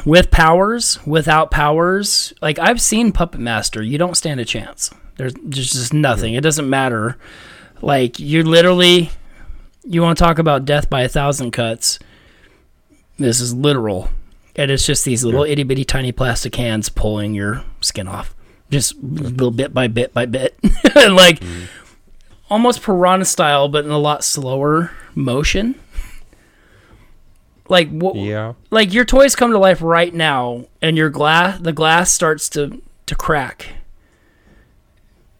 with 0.05 0.31
powers, 0.31 0.99
without 1.07 1.51
powers, 1.51 2.33
like 2.43 2.59
I've 2.59 2.81
seen 2.81 3.13
Puppet 3.13 3.41
Master, 3.41 3.83
you 3.83 3.99
don't 3.99 4.17
stand 4.17 4.41
a 4.41 4.45
chance. 4.45 4.91
There's, 5.17 5.35
there's 5.35 5.73
just 5.73 5.95
nothing. 5.95 6.35
It 6.35 6.43
doesn't 6.43 6.69
matter. 6.69 7.17
Like 7.81 8.19
you 8.19 8.43
literally, 8.43 9.11
you 9.85 10.03
want 10.03 10.19
to 10.19 10.25
talk 10.25 10.39
about 10.39 10.65
death 10.65 10.91
by 10.91 11.03
a 11.03 11.09
thousand 11.09 11.53
cuts. 11.53 11.99
This 13.17 13.41
is 13.41 13.55
literal, 13.55 14.11
and 14.57 14.71
it's 14.71 14.87
just 14.87 15.05
these 15.05 15.25
little 15.25 15.45
itty 15.45 15.63
bitty 15.63 15.85
tiny 15.85 16.11
plastic 16.11 16.57
hands 16.57 16.89
pulling 16.89 17.33
your 17.35 17.65
skin 17.81 18.09
off, 18.09 18.34
just 18.75 18.97
little 19.03 19.51
bit 19.51 19.73
by 19.73 19.87
bit 19.87 20.13
by 20.13 20.27
bit, 20.27 20.59
and 20.97 21.15
like 21.17 21.43
almost 22.51 22.83
piranha 22.83 23.25
style, 23.25 23.69
but 23.69 23.85
in 23.85 23.91
a 23.91 23.99
lot 23.99 24.25
slower 24.25 24.91
motion. 25.15 25.77
Like 27.69 27.89
what? 27.89 28.17
Yeah. 28.17 28.55
like 28.71 28.93
your 28.93 29.07
toys 29.07 29.35
come 29.35 29.51
to 29.53 29.59
life 29.59 29.81
right 29.81 30.13
now 30.13 30.67
and 30.83 30.99
your 30.99 31.09
glass 31.09 31.59
the 31.61 31.73
glass 31.73 32.13
starts 32.13 32.51
to 32.51 32.83
to 33.07 33.15
crack 33.15 33.69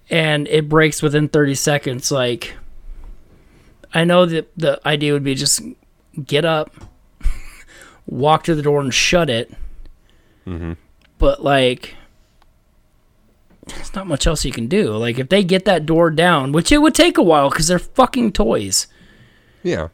and 0.09 0.49
it 0.49 0.69
breaks 0.69 1.03
within 1.03 1.29
30 1.29 1.55
seconds 1.55 2.11
like 2.11 2.55
i 3.93 4.05
know 4.05 4.25
that 4.25 4.51
the 4.57 4.81
idea 4.87 5.13
would 5.13 5.25
be 5.25 5.35
just 5.35 5.61
get 6.25 6.47
up 6.47 6.73
walk 8.07 8.45
to 8.45 8.55
the 8.55 8.63
door 8.63 8.81
and 8.81 8.95
shut 8.95 9.29
it 9.29 9.53
mm-hmm. 10.47 10.73
but 11.19 11.43
like 11.43 11.95
there's 13.69 13.95
not 13.95 14.07
much 14.07 14.27
else 14.27 14.45
you 14.45 14.53
can 14.53 14.67
do 14.67 14.91
like 14.97 15.19
if 15.19 15.29
they 15.29 15.43
get 15.45 15.65
that 15.65 15.87
door 15.87 16.11
down 16.11 16.53
which 16.53 16.71
it 16.73 16.79
would 16.79 16.95
take 16.95 17.17
a 17.19 17.23
while 17.23 17.49
because 17.51 17.67
they're 17.69 17.79
fucking 17.79 18.33
toys 18.33 18.87
Yeah. 19.63 19.89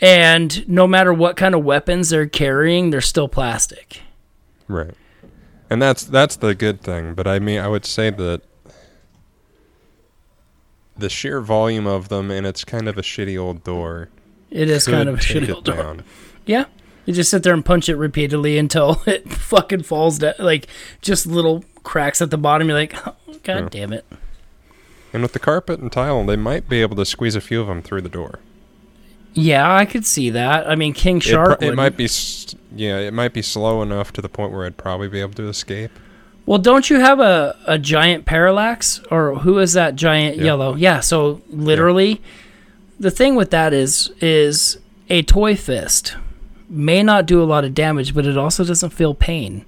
and 0.00 0.66
no 0.68 0.86
matter 0.86 1.12
what 1.12 1.36
kind 1.36 1.54
of 1.54 1.64
weapons 1.64 2.10
they're 2.10 2.26
carrying 2.28 2.90
they're 2.90 3.00
still 3.00 3.28
plastic 3.28 4.02
Right. 4.68 4.92
And 5.70 5.80
that's 5.82 6.04
that's 6.04 6.36
the 6.36 6.54
good 6.54 6.80
thing, 6.82 7.14
but 7.14 7.26
I 7.26 7.38
mean 7.38 7.58
I 7.58 7.68
would 7.68 7.84
say 7.86 8.10
that 8.10 8.42
the 10.96 11.08
sheer 11.08 11.40
volume 11.40 11.86
of 11.86 12.08
them 12.08 12.30
and 12.30 12.46
it's 12.46 12.64
kind 12.64 12.88
of 12.88 12.98
a 12.98 13.02
shitty 13.02 13.38
old 13.38 13.64
door. 13.64 14.08
It 14.50 14.68
is 14.68 14.86
kind 14.86 15.08
of 15.08 15.16
a 15.16 15.18
shitty 15.18 15.54
old 15.54 15.64
door. 15.64 15.76
down. 15.76 16.04
Yeah. 16.46 16.64
You 17.08 17.14
just 17.14 17.30
sit 17.30 17.42
there 17.42 17.54
and 17.54 17.64
punch 17.64 17.88
it 17.88 17.96
repeatedly 17.96 18.58
until 18.58 19.00
it 19.06 19.26
fucking 19.32 19.84
falls 19.84 20.18
down. 20.18 20.34
Like, 20.38 20.66
just 21.00 21.26
little 21.26 21.64
cracks 21.82 22.20
at 22.20 22.30
the 22.30 22.36
bottom. 22.36 22.68
You're 22.68 22.76
like, 22.76 22.94
oh, 23.08 23.14
God 23.44 23.60
Yeah. 23.62 23.68
damn 23.70 23.92
it. 23.94 24.04
And 25.14 25.22
with 25.22 25.32
the 25.32 25.38
carpet 25.38 25.80
and 25.80 25.90
tile, 25.90 26.22
they 26.26 26.36
might 26.36 26.68
be 26.68 26.82
able 26.82 26.96
to 26.96 27.06
squeeze 27.06 27.34
a 27.34 27.40
few 27.40 27.62
of 27.62 27.66
them 27.66 27.80
through 27.80 28.02
the 28.02 28.10
door. 28.10 28.40
Yeah, 29.32 29.74
I 29.74 29.86
could 29.86 30.04
see 30.04 30.28
that. 30.28 30.68
I 30.68 30.74
mean, 30.74 30.92
King 30.92 31.16
It, 31.16 31.22
pro- 31.22 31.32
Shark. 31.32 31.62
it 31.62 31.74
might 31.74 31.96
be, 31.96 32.10
yeah, 32.76 32.98
it 32.98 33.14
might 33.14 33.32
be 33.32 33.40
slow 33.40 33.80
enough 33.80 34.12
to 34.12 34.20
the 34.20 34.28
point 34.28 34.52
where 34.52 34.66
I'd 34.66 34.76
probably 34.76 35.08
be 35.08 35.20
able 35.22 35.32
to 35.32 35.48
escape. 35.48 35.90
Well, 36.44 36.58
don't 36.58 36.90
you 36.90 37.00
have 37.00 37.20
a, 37.20 37.56
a 37.66 37.78
giant 37.78 38.26
parallax? 38.26 39.00
Or 39.10 39.36
who 39.36 39.58
is 39.60 39.72
that 39.72 39.96
giant 39.96 40.36
yellow? 40.36 40.74
Yeah, 40.74 41.00
so 41.00 41.40
literally, 41.48 42.20
the 43.00 43.10
thing 43.10 43.34
with 43.34 43.50
that 43.52 43.72
is, 43.72 44.10
is 44.20 44.76
a 45.08 45.22
toy 45.22 45.56
fist 45.56 46.14
may 46.68 47.02
not 47.02 47.26
do 47.26 47.42
a 47.42 47.44
lot 47.44 47.64
of 47.64 47.74
damage, 47.74 48.14
but 48.14 48.26
it 48.26 48.36
also 48.36 48.64
doesn't 48.64 48.90
feel 48.90 49.14
pain. 49.14 49.64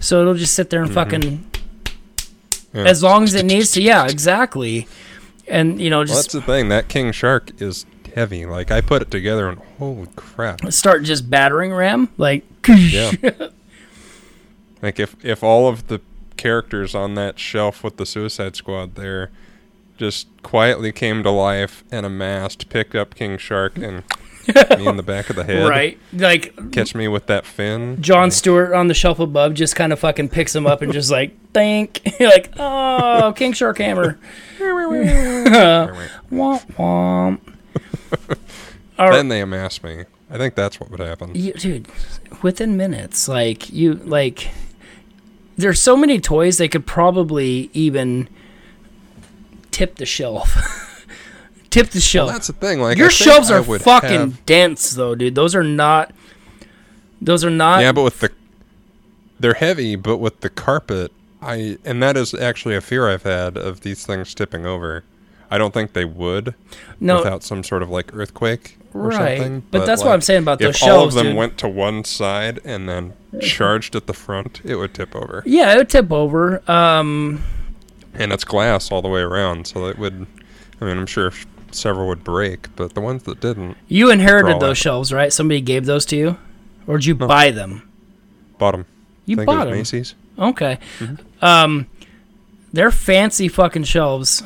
So 0.00 0.20
it'll 0.20 0.34
just 0.34 0.54
sit 0.54 0.70
there 0.70 0.82
and 0.82 0.92
fucking 0.92 1.20
Mm-hmm. 1.22 2.78
Yeah. 2.78 2.84
as 2.84 3.02
long 3.02 3.24
as 3.24 3.34
it 3.34 3.46
needs 3.46 3.70
to. 3.72 3.82
Yeah, 3.82 4.06
exactly. 4.06 4.86
And 5.48 5.80
you 5.80 5.88
know, 5.88 5.98
Well, 5.98 6.06
just 6.06 6.24
that's 6.24 6.32
the 6.34 6.42
thing. 6.42 6.68
That 6.68 6.88
king 6.88 7.12
shark 7.12 7.60
is 7.62 7.86
heavy. 8.14 8.44
Like 8.44 8.70
I 8.70 8.82
put 8.82 9.00
it 9.00 9.10
together, 9.10 9.48
and 9.48 9.58
holy 9.78 10.06
crap! 10.16 10.60
start 10.70 11.02
just 11.02 11.30
battering 11.30 11.72
ram 11.72 12.10
like 12.18 12.44
Yeah. 12.68 13.12
like 14.82 15.00
if 15.00 15.16
if 15.24 15.42
all 15.42 15.66
of 15.68 15.86
the 15.88 16.00
characters 16.36 16.94
on 16.94 17.14
that 17.14 17.38
shelf 17.38 17.82
with 17.82 17.96
the 17.96 18.06
Suicide 18.06 18.54
Squad 18.54 18.94
there 18.94 19.30
just 19.96 20.28
quietly 20.42 20.92
came 20.92 21.22
to 21.24 21.30
life 21.30 21.82
and 21.90 22.06
amassed, 22.06 22.68
picked 22.68 22.94
up 22.94 23.14
King 23.16 23.38
Shark 23.38 23.76
and 23.78 24.04
me 24.78 24.86
in 24.86 24.96
the 24.96 25.02
back 25.02 25.30
of 25.30 25.36
the 25.36 25.44
head, 25.44 25.68
right 25.68 25.98
like 26.12 26.54
Catch 26.72 26.94
me 26.94 27.08
with 27.08 27.26
that 27.26 27.46
fin. 27.46 28.00
John 28.02 28.30
Stewart 28.30 28.72
on 28.72 28.88
the 28.88 28.94
shelf 28.94 29.18
above 29.18 29.54
just 29.54 29.76
kind 29.76 29.92
of 29.92 29.98
fucking 29.98 30.28
picks 30.30 30.54
him 30.54 30.66
up 30.66 30.82
and 30.82 30.92
just 30.92 31.10
like 31.10 31.36
think 31.52 32.00
like 32.20 32.52
oh 32.58 33.32
King 33.36 33.52
Shark 33.52 33.78
Hammer 33.78 34.18
womp 34.58 36.10
womp. 36.74 37.40
All 38.98 39.12
Then 39.12 39.28
they 39.28 39.40
amass 39.40 39.82
me. 39.82 40.04
I 40.30 40.36
think 40.36 40.54
that's 40.54 40.80
what 40.80 40.90
would 40.90 41.00
happen. 41.00 41.34
you, 41.34 41.52
dude 41.52 41.88
within 42.42 42.76
minutes 42.76 43.28
like 43.28 43.70
you 43.70 43.94
like 43.94 44.48
there's 45.56 45.80
so 45.80 45.96
many 45.96 46.20
toys 46.20 46.58
they 46.58 46.68
could 46.68 46.86
probably 46.86 47.70
even 47.72 48.28
tip 49.70 49.96
the 49.96 50.06
shelf 50.06 50.56
tip 51.70 51.88
the 51.90 51.96
Well, 51.96 52.02
shelf 52.02 52.32
that's 52.32 52.46
the 52.48 52.52
thing. 52.54 52.80
Like 52.80 52.96
your 52.98 53.06
I 53.08 53.10
shelves 53.10 53.50
are 53.50 53.62
fucking 53.62 54.10
have- 54.10 54.46
dense 54.46 54.90
though 54.90 55.14
dude 55.14 55.34
those 55.34 55.54
are 55.54 55.62
not 55.64 56.12
those 57.20 57.44
are 57.44 57.50
not 57.50 57.80
yeah, 57.80 57.92
but 57.92 58.02
with 58.02 58.20
the 58.20 58.30
they're 59.40 59.54
heavy, 59.54 59.94
but 59.96 60.18
with 60.18 60.40
the 60.40 60.50
carpet, 60.50 61.12
I 61.40 61.78
and 61.84 62.02
that 62.02 62.16
is 62.16 62.34
actually 62.34 62.74
a 62.74 62.80
fear 62.80 63.08
I've 63.08 63.22
had 63.22 63.56
of 63.56 63.80
these 63.82 64.04
things 64.04 64.34
tipping 64.34 64.66
over. 64.66 65.04
I 65.50 65.56
don't 65.58 65.72
think 65.72 65.92
they 65.94 66.04
would 66.04 66.54
no 67.00 67.18
without 67.18 67.42
some 67.42 67.62
sort 67.64 67.82
of 67.82 67.88
like 67.90 68.14
earthquake 68.14 68.76
or 68.92 69.08
Right, 69.08 69.38
something. 69.38 69.62
but 69.70 69.86
that's 69.86 70.02
what 70.02 70.12
I'm 70.12 70.20
saying 70.20 70.42
about 70.42 70.58
those 70.58 70.76
if 70.76 70.82
all 70.82 70.88
shelves, 70.88 71.14
of 71.14 71.18
them 71.22 71.32
dude. 71.32 71.36
went 71.38 71.58
to 71.58 71.68
one 71.68 72.04
side 72.04 72.60
and 72.64 72.88
then 72.88 73.14
charged 73.40 73.94
at 73.96 74.06
the 74.06 74.12
front, 74.12 74.60
it 74.64 74.76
would 74.76 74.92
tip 74.94 75.14
over. 75.16 75.42
yeah 75.46 75.72
it 75.72 75.76
would 75.78 75.88
tip 75.90 76.12
over 76.12 76.62
um 76.70 77.42
And 78.14 78.32
it's 78.32 78.44
glass 78.44 78.90
all 78.92 79.00
the 79.02 79.08
way 79.08 79.20
around, 79.20 79.66
so 79.66 79.86
it 79.86 79.98
would. 79.98 80.26
I 80.80 80.84
mean, 80.84 80.96
I'm 80.98 81.06
sure 81.06 81.32
several 81.74 82.08
would 82.08 82.24
break, 82.24 82.74
but 82.76 82.94
the 82.94 83.00
ones 83.00 83.22
that 83.24 83.40
didn't, 83.40 83.76
You 83.88 84.10
inherited 84.10 84.60
those 84.60 84.70
out. 84.70 84.76
shelves, 84.76 85.12
right? 85.12 85.32
Somebody 85.32 85.60
gave 85.60 85.86
those 85.86 86.04
to 86.06 86.16
you, 86.16 86.36
or 86.86 86.98
did 86.98 87.06
you 87.06 87.14
buy 87.14 87.50
them? 87.50 87.88
bought 88.58 88.72
them. 88.72 88.86
You 89.26 89.34
I 89.34 89.36
think 89.38 89.46
bought 89.46 89.64
them. 89.66 89.74
Macy's. 89.74 90.14
Okay. 90.38 90.78
Um, 91.42 91.86
they're 92.72 92.90
fancy 92.90 93.46
fucking 93.48 93.84
shelves, 93.84 94.42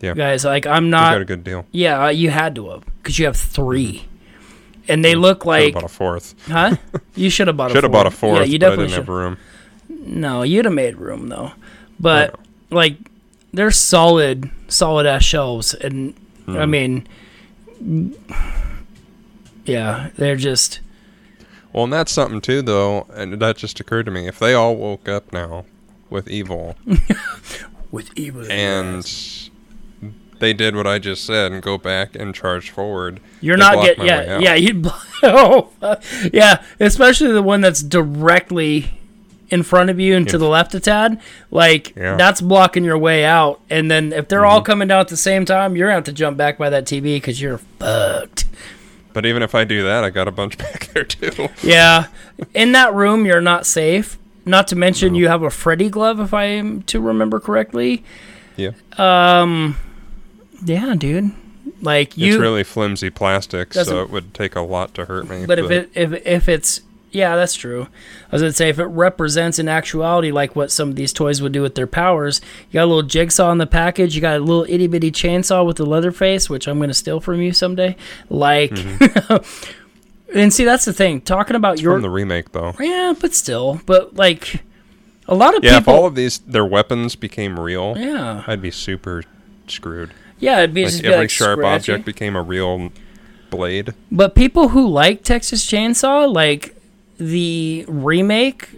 Yeah, 0.00 0.14
guys. 0.14 0.44
Like 0.44 0.66
I'm 0.66 0.90
not. 0.90 1.12
got 1.12 1.22
a 1.22 1.24
good 1.24 1.44
deal. 1.44 1.64
yeah, 1.72 2.04
uh, 2.04 2.08
you 2.08 2.30
had 2.30 2.54
to 2.56 2.68
have 2.70 2.84
because 2.96 3.18
you 3.18 3.24
have 3.26 3.36
three, 3.36 4.06
and 4.88 5.04
they 5.04 5.14
look 5.14 5.44
like. 5.46 5.74
bought 5.74 5.84
a 5.84 5.88
fourth. 5.88 6.34
huh? 6.48 6.76
You 7.14 7.30
should 7.30 7.46
have 7.48 7.56
bought. 7.56 7.72
Should 7.72 7.82
have 7.84 7.92
bought 7.92 8.06
a 8.06 8.10
fourth. 8.10 8.38
Yeah, 8.40 8.44
you 8.44 8.58
definitely 8.58 8.86
didn't 8.86 8.94
should. 8.94 8.98
have 9.06 9.08
room. 9.08 9.38
No, 9.88 10.42
you'd 10.42 10.64
have 10.66 10.74
made 10.74 10.96
room 10.96 11.28
though. 11.28 11.52
But 11.98 12.38
like, 12.70 12.96
they're 13.52 13.70
solid, 13.70 14.50
solid 14.68 15.06
ass 15.06 15.24
shelves, 15.24 15.74
and 15.74 16.14
I 16.48 16.64
Hmm. 16.64 16.70
mean, 16.70 17.06
yeah, 19.64 20.10
they're 20.16 20.36
just. 20.36 20.80
Well, 21.72 21.84
and 21.84 21.92
that's 21.92 22.10
something 22.10 22.40
too, 22.40 22.62
though, 22.62 23.06
and 23.14 23.34
that 23.40 23.56
just 23.56 23.78
occurred 23.80 24.06
to 24.06 24.10
me. 24.10 24.26
If 24.26 24.38
they 24.38 24.54
all 24.54 24.76
woke 24.76 25.08
up 25.08 25.32
now 25.32 25.66
with 26.10 26.28
evil 26.28 26.74
With 27.90 28.10
evil. 28.16 28.50
and 28.50 29.04
they 30.38 30.54
did 30.54 30.74
what 30.74 30.86
I 30.86 30.98
just 30.98 31.24
said 31.24 31.52
and 31.52 31.62
go 31.62 31.76
back 31.76 32.14
and 32.14 32.34
charge 32.34 32.70
forward, 32.70 33.20
You're 33.42 33.58
not 33.58 33.84
getting 33.84 34.06
yeah 34.06 34.38
yeah 34.38 34.54
you'd 34.54 34.86
oh 35.22 35.70
yeah 36.32 36.62
especially 36.80 37.32
the 37.32 37.42
one 37.42 37.60
that's 37.60 37.82
directly 37.82 38.97
in 39.50 39.62
front 39.62 39.88
of 39.90 39.98
you 39.98 40.14
and 40.16 40.28
to 40.28 40.36
the 40.38 40.48
left 40.48 40.74
a 40.74 40.80
tad 40.80 41.20
like 41.50 41.94
Yeah. 41.96 42.02
Mm-hmm. 42.02 42.18
that's 42.18 42.40
blocking 42.40 42.84
your 42.84 42.98
way 42.98 43.24
out 43.24 43.60
and 43.70 43.90
then 43.90 44.12
if 44.12 44.28
they're 44.28 44.44
all 44.46 44.60
coming 44.62 44.88
down 44.88 45.00
at 45.00 45.08
the 45.08 45.16
same 45.16 45.44
time 45.44 45.74
you're 45.76 45.86
gonna 45.88 45.94
have 45.96 46.04
to 46.04 46.12
jump 46.12 46.36
back 46.36 46.58
by 46.58 46.68
that 46.70 46.84
TV 46.84 47.16
because 47.16 47.40
you're 47.40 47.58
fucked 47.78 48.44
But 49.14 49.24
even 49.26 49.42
if 49.42 49.54
I 49.54 49.64
do 49.64 49.82
that, 49.84 50.04
I 50.04 50.10
got 50.10 50.28
a 50.28 50.32
bunch 50.32 50.58
back 50.64 50.88
there 50.92 51.04
too. 51.04 51.48
yeah 51.62 52.06
in 52.54 52.72
that 52.72 52.92
room 52.94 53.24
you're 53.26 53.40
not 53.40 53.64
safe 53.66 54.18
not 54.44 54.66
to 54.68 54.76
mention 54.76 55.14
you 55.14 55.28
have 55.28 55.42
a 55.42 55.50
Freddy 55.50 55.88
glove 55.90 56.20
if 56.20 56.32
I 56.32 56.44
am 56.44 56.82
to 56.82 57.00
remember 57.00 57.40
correctly 57.40 58.04
Yeah, 58.56 58.70
Um. 58.96 59.76
yeah 60.64 60.94
dude 60.96 61.32
like 61.80 62.16
you 62.16 62.32
it's 62.34 62.40
really 62.40 62.64
flimsy 62.64 63.08
plastic, 63.08 63.72
so 63.72 64.02
it 64.02 64.10
would 64.10 64.34
take 64.34 64.56
a 64.56 64.62
lot 64.62 64.94
to 64.94 65.04
hurt 65.04 65.28
me. 65.28 65.46
But 65.46 65.58
if 65.60 65.70
it 65.70 65.90
if 65.94 66.12
if 66.26 66.48
it's 66.48 66.80
yeah, 67.10 67.36
that's 67.36 67.54
true. 67.54 67.88
I 68.30 68.36
was 68.36 68.42
gonna 68.42 68.52
say 68.52 68.68
if 68.68 68.78
it 68.78 68.84
represents 68.86 69.58
in 69.58 69.68
actuality 69.68 70.30
like 70.30 70.54
what 70.54 70.70
some 70.70 70.90
of 70.90 70.96
these 70.96 71.12
toys 71.12 71.40
would 71.40 71.52
do 71.52 71.62
with 71.62 71.74
their 71.74 71.86
powers, 71.86 72.40
you 72.70 72.74
got 72.74 72.84
a 72.84 72.86
little 72.86 73.02
jigsaw 73.02 73.50
in 73.52 73.58
the 73.58 73.66
package, 73.66 74.14
you 74.14 74.20
got 74.20 74.36
a 74.36 74.40
little 74.40 74.66
itty 74.68 74.86
bitty 74.86 75.10
chainsaw 75.10 75.66
with 75.66 75.76
the 75.78 75.86
Leatherface, 75.86 76.50
which 76.50 76.66
I'm 76.68 76.78
gonna 76.78 76.94
steal 76.94 77.20
from 77.20 77.40
you 77.40 77.52
someday. 77.52 77.96
Like, 78.28 78.70
mm-hmm. 78.70 80.34
and 80.38 80.52
see 80.52 80.64
that's 80.64 80.84
the 80.84 80.92
thing. 80.92 81.20
Talking 81.20 81.56
about 81.56 81.80
your 81.80 81.94
from 81.94 82.02
the 82.02 82.10
remake, 82.10 82.52
though. 82.52 82.74
yeah, 82.78 83.14
but 83.18 83.34
still, 83.34 83.80
but 83.86 84.14
like 84.16 84.62
a 85.26 85.34
lot 85.34 85.56
of 85.56 85.64
Yeah, 85.64 85.78
if 85.78 85.88
all 85.88 86.06
of 86.06 86.14
these 86.14 86.38
their 86.38 86.64
weapons 86.66 87.16
became 87.16 87.58
real, 87.58 87.94
yeah, 87.96 88.44
I'd 88.46 88.62
be 88.62 88.70
super 88.70 89.22
screwed. 89.66 90.12
yeah, 90.38 90.58
it'd 90.58 90.74
be 90.74 90.84
Like 90.84 90.90
just 90.92 91.02
be 91.02 91.08
every 91.08 91.20
like 91.20 91.30
sharp 91.30 91.58
scratchy. 91.58 91.92
object 91.92 92.04
became 92.04 92.36
a 92.36 92.42
real 92.42 92.92
blade. 93.50 93.94
But 94.12 94.34
people 94.34 94.68
who 94.70 94.86
like 94.86 95.22
Texas 95.22 95.64
Chainsaw, 95.64 96.32
like 96.32 96.74
the 97.18 97.84
remake 97.88 98.68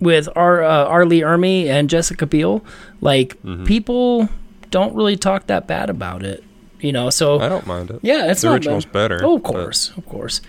with 0.00 0.28
Ar, 0.34 0.62
uh, 0.64 0.84
R. 0.86 1.04
Lee 1.06 1.20
Ermey 1.20 1.66
and 1.66 1.88
Jessica 1.90 2.26
Biel, 2.26 2.64
like 3.00 3.40
Mm-hmm. 3.42 3.64
people 3.64 4.28
don't 4.70 4.94
really 4.94 5.16
talk 5.16 5.46
that 5.48 5.66
bad 5.66 5.90
about 5.90 6.22
it, 6.24 6.42
you 6.80 6.92
know. 6.92 7.10
So 7.10 7.38
I 7.40 7.48
don't 7.48 7.66
mind 7.66 7.90
it. 7.90 8.00
yeah, 8.02 8.30
it's 8.30 8.40
the 8.40 8.48
not 8.48 8.54
original's 8.54 8.84
bad. 8.86 8.92
better. 8.92 9.20
Oh, 9.22 9.36
of 9.36 9.42
but- 9.42 9.52
course, 9.52 9.90
of 9.96 10.06
course. 10.06 10.40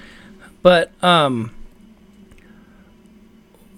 But 0.61 0.91
um, 1.03 1.51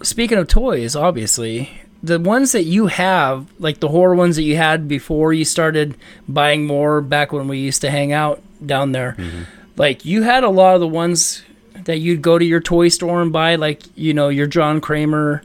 speaking 0.01 0.38
of 0.38 0.47
toys, 0.47 0.95
obviously 0.95 1.70
the 2.03 2.20
ones 2.20 2.51
that 2.51 2.63
you 2.63 2.88
have, 2.88 3.47
like 3.59 3.80
the 3.80 3.88
horror 3.88 4.13
ones 4.16 4.36
that 4.36 4.43
you 4.43 4.55
had 4.57 4.88
before 4.88 5.34
you 5.34 5.43
started 5.43 5.97
buying 6.28 6.68
more, 6.68 7.01
back 7.01 7.34
when 7.34 7.47
we 7.47 7.57
used 7.57 7.82
to 7.82 7.89
hang 7.89 8.11
out 8.13 8.41
down 8.63 8.91
there, 8.91 9.16
Mm-hmm. 9.18 9.43
like 9.78 10.05
you 10.05 10.22
had 10.24 10.43
a 10.43 10.49
lot 10.49 10.76
of 10.76 10.82
the 10.82 10.88
ones 10.88 11.41
that 11.84 11.97
you'd 11.99 12.21
go 12.21 12.39
to 12.39 12.45
your 12.45 12.59
toy 12.61 12.88
store 12.88 13.21
and 13.21 13.32
buy, 13.32 13.55
like 13.55 13.84
you 13.95 14.13
know 14.13 14.30
your 14.30 14.47
John 14.47 14.82
Kramer. 14.82 15.41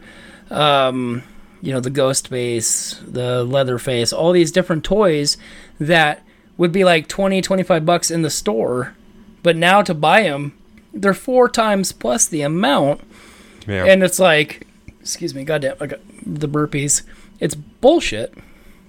Um, 0.50 1.22
you 1.62 1.72
know 1.72 1.80
the 1.80 1.90
ghost 1.90 2.28
face 2.28 2.98
the 3.06 3.44
Leatherface 3.44 4.14
all 4.14 4.32
these 4.32 4.50
different 4.50 4.82
toys 4.82 5.36
that 5.78 6.24
would 6.56 6.72
be 6.72 6.84
like 6.84 7.06
20 7.06 7.42
25 7.42 7.84
bucks 7.84 8.10
in 8.10 8.22
the 8.22 8.30
store 8.30 8.94
but 9.42 9.56
now 9.56 9.82
to 9.82 9.92
buy 9.92 10.22
them 10.22 10.54
they're 10.94 11.12
four 11.12 11.50
times 11.50 11.92
plus 11.92 12.26
the 12.26 12.40
amount 12.40 13.02
Yeah. 13.68 13.84
and 13.84 14.02
it's 14.02 14.18
like 14.18 14.66
excuse 15.02 15.34
me 15.34 15.44
goddamn 15.44 15.76
i 15.82 15.86
got 15.86 16.00
the 16.24 16.48
burpees 16.48 17.02
it's 17.40 17.54
bullshit 17.54 18.32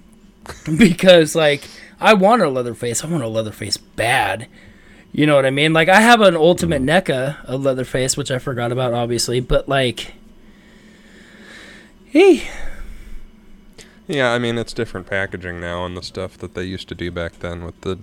because 0.78 1.34
like 1.34 1.62
i 2.00 2.14
want 2.14 2.40
a 2.40 2.48
Leatherface 2.48 3.04
i 3.04 3.06
want 3.06 3.22
a 3.22 3.28
Leatherface 3.28 3.76
bad 3.76 4.48
you 5.12 5.26
know 5.26 5.36
what 5.36 5.46
i 5.46 5.50
mean 5.50 5.72
like 5.72 5.88
i 5.88 6.00
have 6.00 6.20
an 6.20 6.36
ultimate 6.36 6.82
mm-hmm. 6.82 7.12
NECA 7.12 7.36
a 7.44 7.56
Leatherface, 7.56 8.16
which 8.16 8.30
i 8.30 8.38
forgot 8.38 8.72
about 8.72 8.92
obviously 8.92 9.40
but 9.40 9.68
like 9.68 10.14
hey 12.06 12.42
yeah, 14.12 14.32
I 14.32 14.38
mean 14.38 14.58
it's 14.58 14.72
different 14.72 15.06
packaging 15.06 15.60
now 15.60 15.86
and 15.86 15.96
the 15.96 16.02
stuff 16.02 16.36
that 16.38 16.54
they 16.54 16.64
used 16.64 16.88
to 16.88 16.94
do 16.94 17.10
back 17.10 17.38
then 17.38 17.64
with 17.64 17.80
the 17.82 17.98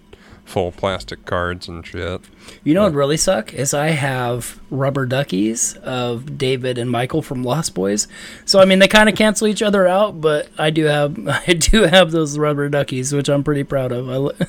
full 0.45 0.71
plastic 0.71 1.25
cards 1.25 1.67
and 1.67 1.85
shit. 1.85 2.21
You 2.63 2.73
know 2.73 2.83
what 2.83 2.93
really 2.93 3.17
suck 3.17 3.53
is 3.53 3.73
I 3.73 3.89
have 3.89 4.59
rubber 4.71 5.05
duckies 5.05 5.75
of 5.75 6.37
David 6.37 6.77
and 6.77 6.89
Michael 6.89 7.21
from 7.21 7.43
Lost 7.43 7.75
Boys. 7.75 8.07
So 8.45 8.59
I 8.59 8.65
mean 8.65 8.79
they 8.79 8.87
kind 8.87 9.09
of 9.09 9.15
cancel 9.15 9.47
each 9.47 9.61
other 9.61 9.87
out, 9.87 10.21
but 10.21 10.49
I 10.57 10.69
do 10.69 10.85
have 10.85 11.27
I 11.47 11.53
do 11.53 11.83
have 11.83 12.11
those 12.11 12.39
rubber 12.39 12.69
duckies, 12.69 13.13
which 13.13 13.29
I'm 13.29 13.43
pretty 13.43 13.63
proud 13.63 13.91
of. 13.91 14.09
I, 14.09 14.45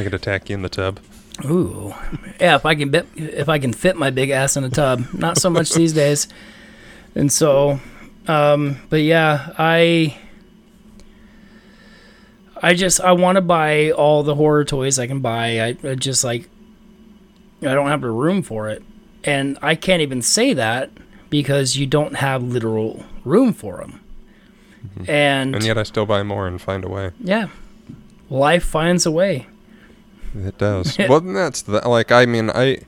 I 0.00 0.04
could 0.04 0.14
attack 0.14 0.48
you 0.48 0.54
in 0.54 0.62
the 0.62 0.68
tub. 0.68 0.98
Ooh, 1.44 1.94
yeah. 2.40 2.56
If 2.56 2.64
I 2.66 2.74
can 2.74 2.90
bit, 2.90 3.06
if 3.16 3.48
I 3.48 3.58
can 3.58 3.72
fit 3.72 3.96
my 3.96 4.10
big 4.10 4.30
ass 4.30 4.56
in 4.56 4.64
a 4.64 4.70
tub, 4.70 5.06
not 5.12 5.38
so 5.38 5.50
much 5.50 5.72
these 5.72 5.92
days. 5.92 6.28
And 7.14 7.30
so, 7.32 7.80
um, 8.26 8.78
but 8.90 9.02
yeah, 9.02 9.52
I. 9.58 10.16
I 12.64 12.74
just 12.74 13.00
I 13.00 13.10
want 13.12 13.36
to 13.36 13.42
buy 13.42 13.90
all 13.90 14.22
the 14.22 14.36
horror 14.36 14.64
toys 14.64 14.98
I 15.00 15.08
can 15.08 15.18
buy. 15.18 15.60
I, 15.60 15.76
I 15.82 15.94
just 15.96 16.22
like 16.22 16.48
I 17.60 17.74
don't 17.74 17.88
have 17.88 18.02
the 18.02 18.10
room 18.10 18.42
for 18.42 18.68
it. 18.68 18.84
And 19.24 19.58
I 19.62 19.74
can't 19.74 20.00
even 20.00 20.22
say 20.22 20.52
that 20.52 20.90
because 21.28 21.76
you 21.76 21.86
don't 21.86 22.14
have 22.14 22.42
literal 22.42 23.04
room 23.24 23.52
for 23.52 23.78
them. 23.78 24.00
And, 25.08 25.54
And 25.54 25.64
yet 25.64 25.78
I 25.78 25.82
still 25.84 26.06
buy 26.06 26.22
more 26.22 26.46
and 26.46 26.60
find 26.60 26.84
a 26.84 26.88
way. 26.88 27.10
yeah, 27.20 27.48
life 28.30 28.64
finds 28.64 29.06
a 29.06 29.10
way. 29.10 29.46
It 30.34 30.58
does. 30.58 30.96
well, 30.98 31.20
that's 31.40 31.62
the, 31.62 31.86
like 31.88 32.10
I 32.12 32.26
mean 32.26 32.50
I 32.50 32.78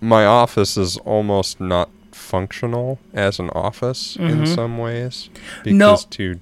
my 0.00 0.24
office 0.26 0.76
is 0.76 0.96
almost 0.98 1.60
not 1.60 1.88
functional 2.12 2.98
as 3.14 3.38
an 3.38 3.50
office 3.50 4.16
in 4.16 4.46
some 4.46 4.78
ways 4.78 5.28
because 5.64 5.64
Mm-hmm. 5.64 5.78
No. 5.78 5.96
to 6.10 6.40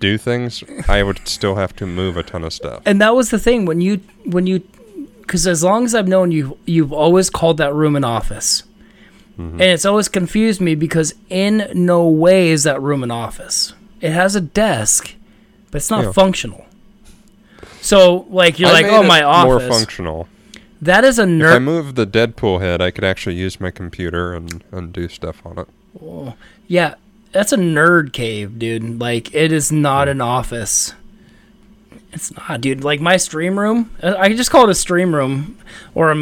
do 0.00 0.18
things 0.18 0.64
I 0.88 1.02
would 1.02 1.26
still 1.28 1.54
have 1.56 1.74
to 1.76 1.86
move 1.86 2.16
a 2.16 2.22
ton 2.22 2.42
of 2.44 2.52
stuff. 2.52 2.82
And 2.84 3.00
that 3.00 3.14
was 3.14 3.30
the 3.30 3.38
thing 3.38 3.64
when 3.66 3.80
you 3.80 4.00
when 4.24 4.46
you 4.46 4.60
because 5.20 5.46
as 5.46 5.62
long 5.62 5.84
as 5.84 5.94
I've 5.94 6.08
known 6.08 6.32
you, 6.32 6.58
you've 6.66 6.92
always 6.92 7.30
called 7.30 7.56
that 7.58 7.72
room 7.72 7.94
an 7.96 8.04
office. 8.04 8.64
Mm-hmm. 9.38 9.52
And 9.54 9.62
it's 9.62 9.84
always 9.86 10.08
confused 10.08 10.60
me 10.60 10.74
because 10.74 11.14
in 11.30 11.70
no 11.74 12.06
way 12.08 12.48
is 12.50 12.64
that 12.64 12.82
room 12.82 13.02
an 13.02 13.10
office. 13.10 13.72
It 14.00 14.10
has 14.12 14.34
a 14.36 14.40
desk, 14.40 15.14
but 15.70 15.76
it's 15.78 15.90
not 15.90 16.04
Yeah. 16.04 16.12
functional. 16.12 16.66
So 17.82 18.26
like 18.30 18.60
you're 18.60 18.70
I 18.70 18.72
like, 18.72 18.86
oh 18.86 19.02
my 19.02 19.44
more 19.44 19.58
functional. 19.58 20.28
that 20.80 21.02
is 21.04 21.18
a 21.18 21.24
nerd. 21.24 21.50
If 21.50 21.56
I 21.56 21.58
move 21.58 21.94
the 21.96 22.06
Deadpool 22.06 22.60
head, 22.60 22.80
I 22.80 22.92
could 22.92 23.02
actually 23.02 23.34
use 23.34 23.60
my 23.60 23.72
computer 23.72 24.32
and, 24.32 24.62
and 24.70 24.92
do 24.92 25.08
stuff 25.08 25.44
on 25.44 25.58
it. 25.58 25.68
Oh, 26.00 26.34
Yeah, 26.68 26.94
that's 27.32 27.52
a 27.52 27.56
nerd 27.56 28.12
cave, 28.12 28.58
dude. 28.58 29.00
Like 29.00 29.34
it 29.34 29.50
is 29.50 29.72
not 29.72 30.08
an 30.08 30.20
office. 30.20 30.94
It's 32.12 32.32
not, 32.36 32.60
dude. 32.60 32.84
Like 32.84 33.00
my 33.00 33.16
stream 33.16 33.58
room, 33.58 33.90
I 34.00 34.14
I 34.14 34.28
just 34.36 34.52
call 34.52 34.64
it 34.64 34.70
a 34.70 34.76
stream 34.76 35.12
room 35.12 35.58
or 35.94 36.12
a, 36.12 36.16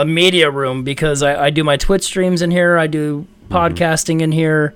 a 0.00 0.04
media 0.04 0.50
room 0.50 0.82
because 0.82 1.22
I, 1.22 1.46
I 1.46 1.50
do 1.50 1.62
my 1.62 1.76
Twitch 1.76 2.02
streams 2.02 2.42
in 2.42 2.50
here. 2.50 2.78
I 2.78 2.88
do 2.88 3.28
mm-hmm. 3.44 3.54
podcasting 3.54 4.22
in 4.22 4.32
here, 4.32 4.74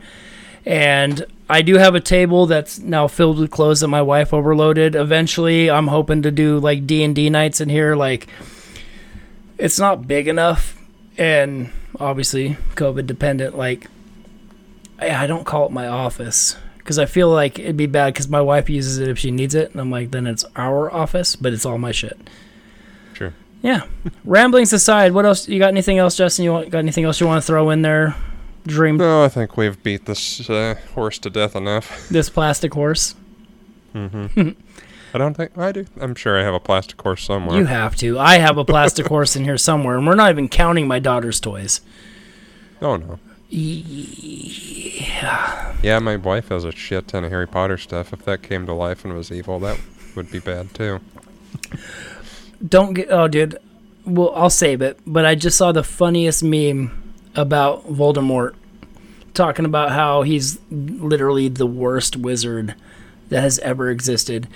and 0.64 1.26
I 1.50 1.62
do 1.62 1.74
have 1.78 1.96
a 1.96 2.00
table 2.00 2.46
that's 2.46 2.78
now 2.78 3.08
filled 3.08 3.40
with 3.40 3.50
clothes 3.50 3.80
that 3.80 3.88
my 3.88 4.02
wife 4.02 4.32
overloaded. 4.32 4.94
Eventually, 4.94 5.68
I'm 5.68 5.88
hoping 5.88 6.22
to 6.22 6.30
do 6.30 6.60
like 6.60 6.86
D 6.86 7.02
and 7.02 7.14
D 7.14 7.28
nights 7.28 7.60
in 7.60 7.68
here. 7.68 7.96
Like, 7.96 8.28
it's 9.58 9.78
not 9.78 10.06
big 10.06 10.28
enough, 10.28 10.80
and 11.18 11.70
obviously 11.98 12.56
COVID 12.76 13.06
dependent. 13.06 13.58
Like, 13.58 13.88
I 15.00 15.24
I 15.24 15.26
don't 15.26 15.44
call 15.44 15.66
it 15.66 15.72
my 15.72 15.88
office 15.88 16.56
because 16.78 17.00
I 17.00 17.06
feel 17.06 17.28
like 17.28 17.58
it'd 17.58 17.76
be 17.76 17.86
bad 17.86 18.14
because 18.14 18.28
my 18.28 18.40
wife 18.40 18.70
uses 18.70 18.98
it 18.98 19.08
if 19.08 19.18
she 19.18 19.32
needs 19.32 19.56
it, 19.56 19.72
and 19.72 19.80
I'm 19.80 19.90
like, 19.90 20.12
then 20.12 20.28
it's 20.28 20.44
our 20.54 20.88
office, 20.92 21.34
but 21.34 21.52
it's 21.52 21.66
all 21.66 21.78
my 21.78 21.90
shit. 21.90 22.16
Sure. 23.14 23.34
Yeah. 23.60 23.82
Ramblings 24.24 24.72
aside, 24.72 25.12
what 25.12 25.26
else? 25.26 25.48
You 25.48 25.58
got 25.58 25.68
anything 25.68 25.98
else, 25.98 26.16
Justin? 26.16 26.44
You 26.44 26.52
want, 26.52 26.70
got 26.70 26.78
anything 26.78 27.04
else 27.04 27.20
you 27.20 27.26
want 27.26 27.42
to 27.42 27.46
throw 27.46 27.70
in 27.70 27.82
there? 27.82 28.14
Dream 28.66 28.96
No, 28.98 29.24
I 29.24 29.28
think 29.28 29.56
we've 29.56 29.82
beat 29.82 30.06
this 30.06 30.48
uh, 30.50 30.74
horse 30.94 31.18
to 31.20 31.30
death 31.30 31.56
enough. 31.56 32.08
this 32.10 32.28
plastic 32.28 32.74
horse. 32.74 33.14
Mm-hmm. 33.94 34.50
I 35.14 35.18
don't 35.18 35.34
think 35.34 35.58
I 35.58 35.72
do. 35.72 35.86
I'm 36.00 36.14
sure 36.14 36.38
I 36.38 36.44
have 36.44 36.54
a 36.54 36.60
plastic 36.60 37.00
horse 37.00 37.24
somewhere. 37.24 37.58
You 37.58 37.64
have 37.64 37.96
to. 37.96 38.16
I 38.18 38.38
have 38.38 38.58
a 38.58 38.64
plastic 38.64 39.06
horse 39.14 39.34
in 39.34 39.42
here 39.44 39.58
somewhere, 39.58 39.96
and 39.98 40.06
we're 40.06 40.14
not 40.14 40.30
even 40.30 40.48
counting 40.48 40.86
my 40.86 40.98
daughter's 41.00 41.40
toys. 41.40 41.80
oh 42.80 42.96
no. 42.96 43.18
Yeah. 44.72 45.74
Yeah, 45.82 45.98
my 45.98 46.14
wife 46.16 46.50
has 46.50 46.62
a 46.64 46.70
shit 46.70 47.08
ton 47.08 47.24
of 47.24 47.30
Harry 47.32 47.48
Potter 47.48 47.76
stuff. 47.78 48.12
If 48.12 48.24
that 48.24 48.42
came 48.42 48.64
to 48.66 48.72
life 48.72 49.04
and 49.04 49.12
was 49.14 49.32
evil, 49.32 49.58
that 49.60 49.80
would 50.14 50.30
be 50.30 50.38
bad 50.38 50.72
too. 50.74 51.00
Don't 52.66 52.94
get. 52.94 53.10
Oh, 53.10 53.26
dude. 53.26 53.58
well, 54.04 54.32
I'll 54.36 54.50
save 54.50 54.82
it. 54.82 55.00
But 55.06 55.26
I 55.26 55.34
just 55.34 55.58
saw 55.58 55.72
the 55.72 55.82
funniest 55.82 56.44
meme 56.44 56.99
about 57.34 57.86
Voldemort 57.86 58.54
talking 59.34 59.64
about 59.64 59.92
how 59.92 60.22
he's 60.22 60.58
literally 60.70 61.48
the 61.48 61.66
worst 61.66 62.16
wizard 62.16 62.74
that 63.28 63.42
has 63.42 63.58
ever 63.60 63.90
existed. 63.90 64.48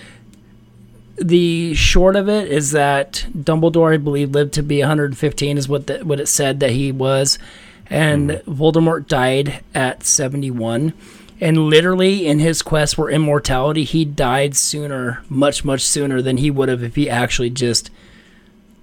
The 1.16 1.74
short 1.74 2.16
of 2.16 2.28
it 2.28 2.50
is 2.50 2.72
that 2.72 3.26
Dumbledore, 3.36 3.94
I 3.94 3.98
believe, 3.98 4.32
lived 4.32 4.52
to 4.54 4.62
be 4.62 4.80
115, 4.80 5.58
is 5.58 5.68
what 5.68 5.86
the, 5.86 5.98
what 6.00 6.20
it 6.20 6.26
said 6.26 6.60
that 6.60 6.70
he 6.70 6.90
was, 6.90 7.38
and 7.86 8.32
hmm. 8.32 8.52
Voldemort 8.52 9.06
died 9.06 9.62
at 9.74 10.02
71. 10.02 10.92
And 11.40 11.68
literally, 11.68 12.26
in 12.26 12.38
his 12.38 12.62
quest 12.62 12.94
for 12.96 13.10
immortality, 13.10 13.84
he 13.84 14.04
died 14.04 14.56
sooner, 14.56 15.22
much 15.28 15.64
much 15.64 15.82
sooner 15.82 16.22
than 16.22 16.38
he 16.38 16.50
would 16.50 16.68
have 16.68 16.82
if 16.82 16.94
he 16.94 17.10
actually 17.10 17.50
just 17.50 17.90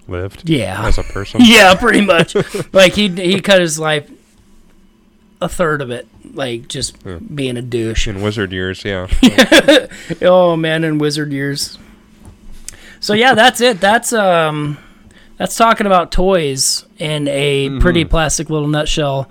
Lived 0.08 0.48
yeah 0.48 0.86
as 0.86 0.98
a 0.98 1.02
person. 1.04 1.40
yeah, 1.44 1.74
pretty 1.74 2.00
much. 2.00 2.34
like 2.72 2.94
he 2.94 3.08
he 3.08 3.40
cut 3.40 3.60
his 3.60 3.78
life 3.78 4.10
a 5.40 5.48
third 5.48 5.80
of 5.82 5.90
it, 5.90 6.06
like 6.34 6.68
just 6.68 6.96
Yeah. 7.04 7.18
being 7.34 7.56
a 7.56 7.62
douche. 7.62 8.06
In 8.08 8.20
wizard 8.22 8.52
years, 8.52 8.84
yeah. 8.84 9.06
Oh 10.22 10.56
man, 10.56 10.84
in 10.84 10.98
wizard 10.98 11.32
years. 11.32 11.78
So 13.00 13.14
yeah, 13.14 13.34
that's 13.34 13.60
it. 13.60 13.80
That's 13.80 14.12
um, 14.12 14.78
that's 15.36 15.56
talking 15.56 15.86
about 15.86 16.12
toys 16.12 16.84
in 16.98 17.26
a 17.28 17.78
pretty 17.80 18.04
plastic 18.04 18.50
little 18.50 18.68
nutshell, 18.68 19.28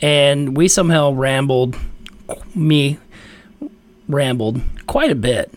and 0.00 0.56
we 0.56 0.68
somehow 0.68 1.12
rambled, 1.12 1.76
me 2.54 2.98
rambled 4.08 4.60
quite 4.86 5.10
a 5.10 5.14
bit. 5.14 5.52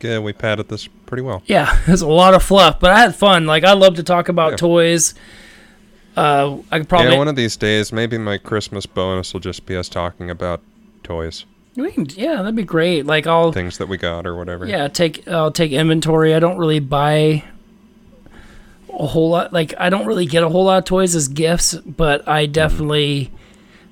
Yeah, 0.00 0.18
we 0.18 0.32
padded 0.32 0.68
this 0.68 0.86
pretty 1.06 1.22
well. 1.22 1.42
Yeah, 1.46 1.78
it 1.86 1.90
was 1.90 2.02
a 2.02 2.08
lot 2.08 2.34
of 2.34 2.42
fluff, 2.42 2.80
but 2.80 2.90
I 2.90 2.98
had 3.00 3.14
fun. 3.14 3.46
Like 3.46 3.64
I 3.64 3.72
love 3.72 3.96
to 3.96 4.02
talk 4.02 4.28
about 4.28 4.52
Yeah. 4.52 4.56
toys. 4.56 5.14
Uh, 6.16 6.58
I 6.70 6.78
could 6.78 6.88
probably 6.88 7.10
yeah, 7.12 7.18
one 7.18 7.26
of 7.28 7.34
these 7.36 7.56
days, 7.56 7.92
maybe 7.92 8.18
my 8.18 8.38
Christmas 8.38 8.86
bonus 8.86 9.32
will 9.32 9.40
just 9.40 9.66
be 9.66 9.74
us 9.76 9.88
talking 9.88 10.30
about 10.30 10.60
toys, 11.02 11.44
we 11.76 11.90
can, 11.90 12.06
yeah, 12.10 12.36
that'd 12.36 12.54
be 12.54 12.62
great. 12.62 13.04
Like 13.04 13.26
I'll 13.26 13.50
things 13.50 13.78
that 13.78 13.88
we 13.88 13.96
got 13.96 14.26
or 14.26 14.36
whatever. 14.36 14.64
Yeah, 14.64 14.86
take 14.88 15.26
I'll 15.26 15.50
take 15.50 15.72
inventory. 15.72 16.32
I 16.34 16.38
don't 16.38 16.56
really 16.56 16.78
buy 16.78 17.42
a 18.96 19.06
whole 19.06 19.30
lot. 19.30 19.52
Like 19.52 19.74
I 19.78 19.90
don't 19.90 20.06
really 20.06 20.26
get 20.26 20.42
a 20.44 20.48
whole 20.48 20.64
lot 20.66 20.78
of 20.78 20.84
toys 20.84 21.14
as 21.16 21.26
gifts, 21.28 21.74
but 21.74 22.26
I 22.28 22.46
definitely 22.46 23.32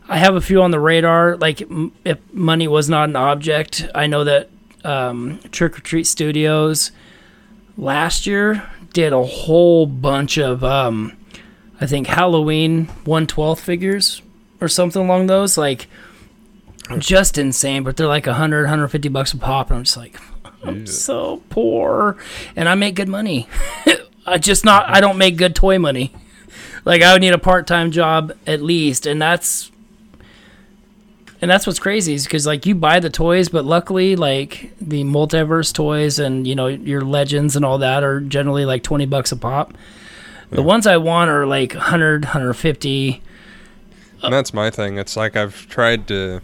I 0.09 0.19
have 0.19 0.37
a 0.37 0.41
few 0.41 0.63
on 0.63 0.71
the 0.71 0.79
radar. 0.81 1.37
Like 1.37 1.63
m- 1.63 1.93
if 2.05 2.19
money 2.33 2.69
was 2.69 2.89
not 2.89 3.09
an 3.09 3.17
object, 3.17 3.85
I 3.95 4.07
know 4.07 4.23
that 4.25 4.49
um, 4.85 5.41
Trick 5.51 5.79
or 5.79 5.81
Treat 5.81 6.07
Studios 6.07 6.93
last 7.77 8.27
year 8.27 8.69
did 8.93 9.13
a 9.13 9.23
whole 9.23 9.87
bunch 9.87 10.39
of 10.39 10.63
um, 10.63 11.17
I 11.81 11.87
think 11.87 12.07
Halloween 12.07 12.87
one 13.05 13.27
twelfth 13.27 13.63
figures 13.63 14.23
or 14.61 14.69
something 14.69 15.03
along 15.03 15.27
those. 15.27 15.59
Like 15.59 15.89
just 16.99 17.39
insane, 17.39 17.83
but 17.83 17.97
they're 17.97 18.07
like 18.07 18.27
100, 18.27 18.63
150 18.63 19.09
bucks 19.09 19.33
a 19.33 19.39
pop, 19.39 19.71
and 19.71 19.79
I'm 19.79 19.85
just 19.85 19.97
like, 19.97 20.19
I'm 20.65 20.87
so 20.87 21.43
poor, 21.49 22.17
and 22.57 22.69
I 22.69 22.75
make 22.75 22.95
good 22.95 23.09
money. 23.09 23.49
I 24.27 24.39
just 24.39 24.65
not, 24.65 24.89
I 24.89 25.01
don't 25.01 25.19
make 25.19 25.37
good 25.37 25.57
toy 25.57 25.79
money. 25.79 26.15
Like 26.85 27.03
I 27.03 27.13
would 27.13 27.21
need 27.21 27.33
a 27.33 27.39
part 27.39 27.67
time 27.67 27.91
job 27.91 28.33
at 28.47 28.63
least, 28.63 29.07
and 29.07 29.21
that's, 29.21 29.72
and 31.43 31.51
that's 31.51 31.67
what's 31.67 31.81
crazy 31.81 32.15
is 32.15 32.25
because 32.25 32.47
like 32.47 32.65
you 32.67 32.75
buy 32.77 33.01
the 33.01 33.11
toys, 33.11 33.49
but 33.49 33.65
luckily 33.65 34.15
like 34.15 34.73
the 34.81 35.03
multiverse 35.03 35.73
toys 35.75 36.21
and 36.21 36.47
you 36.47 36.55
know 36.55 36.69
your 36.69 37.03
legends 37.03 37.57
and 37.57 37.65
all 37.65 37.79
that 37.79 38.05
are 38.05 38.21
generally 38.21 38.65
like 38.65 38.85
20 38.85 39.07
bucks 39.07 39.33
a 39.33 39.37
pop. 39.37 39.75
The 40.51 40.63
ones 40.63 40.87
I 40.87 40.99
want 40.99 41.31
are 41.31 41.47
like 41.47 41.73
100, 41.73 42.27
150. 42.27 43.23
And 44.23 44.33
that's 44.33 44.53
my 44.53 44.71
thing. 44.71 44.99
It's 44.99 45.17
like 45.17 45.35
I've 45.35 45.67
tried 45.69 46.07
to. 46.09 46.43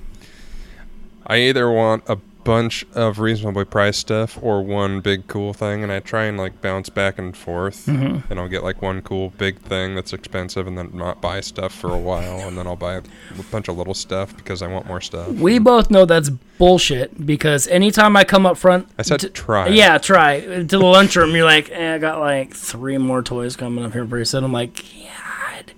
I 1.26 1.42
either 1.42 1.70
want 1.70 2.04
a 2.08 2.16
bunch 2.48 2.86
of 2.94 3.18
reasonably 3.18 3.66
priced 3.66 4.00
stuff 4.00 4.38
or 4.40 4.62
one 4.64 5.02
big 5.02 5.26
cool 5.26 5.52
thing, 5.52 5.82
and 5.82 5.92
I 5.92 6.00
try 6.00 6.24
and 6.24 6.38
like 6.38 6.62
bounce 6.62 6.88
back 6.88 7.18
and 7.18 7.36
forth. 7.36 7.84
Mm-hmm. 7.84 8.32
And 8.32 8.40
I'll 8.40 8.48
get 8.48 8.64
like 8.64 8.80
one 8.80 9.02
cool 9.02 9.28
big 9.36 9.58
thing 9.58 9.94
that's 9.94 10.14
expensive, 10.14 10.66
and 10.66 10.78
then 10.78 10.88
not 10.94 11.20
buy 11.20 11.40
stuff 11.42 11.74
for 11.74 11.92
a 11.92 11.98
while, 11.98 12.48
and 12.48 12.56
then 12.56 12.66
I'll 12.66 12.74
buy 12.74 12.94
a 12.94 13.02
bunch 13.50 13.68
of 13.68 13.76
little 13.76 13.92
stuff 13.92 14.34
because 14.34 14.62
I 14.62 14.66
want 14.66 14.86
more 14.86 15.02
stuff. 15.02 15.28
We 15.28 15.58
both 15.58 15.90
know 15.90 16.06
that's 16.06 16.30
bullshit 16.30 17.26
because 17.26 17.68
anytime 17.68 18.16
I 18.16 18.24
come 18.24 18.46
up 18.46 18.56
front, 18.56 18.88
I 18.98 19.02
said 19.02 19.20
to- 19.20 19.28
try. 19.28 19.68
yeah, 19.68 19.98
try 19.98 20.40
to 20.40 20.64
the 20.64 20.78
lunchroom. 20.78 21.36
You're 21.36 21.44
like, 21.44 21.70
eh, 21.70 21.96
I 21.96 21.98
got 21.98 22.18
like 22.18 22.54
three 22.54 22.96
more 22.96 23.22
toys 23.22 23.56
coming 23.56 23.84
up 23.84 23.92
here 23.92 24.06
pretty 24.06 24.24
soon. 24.24 24.42
I'm 24.42 24.54
like, 24.54 24.74
God, 24.74 25.72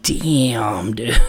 damn, 0.00 0.94
dude. 0.94 1.20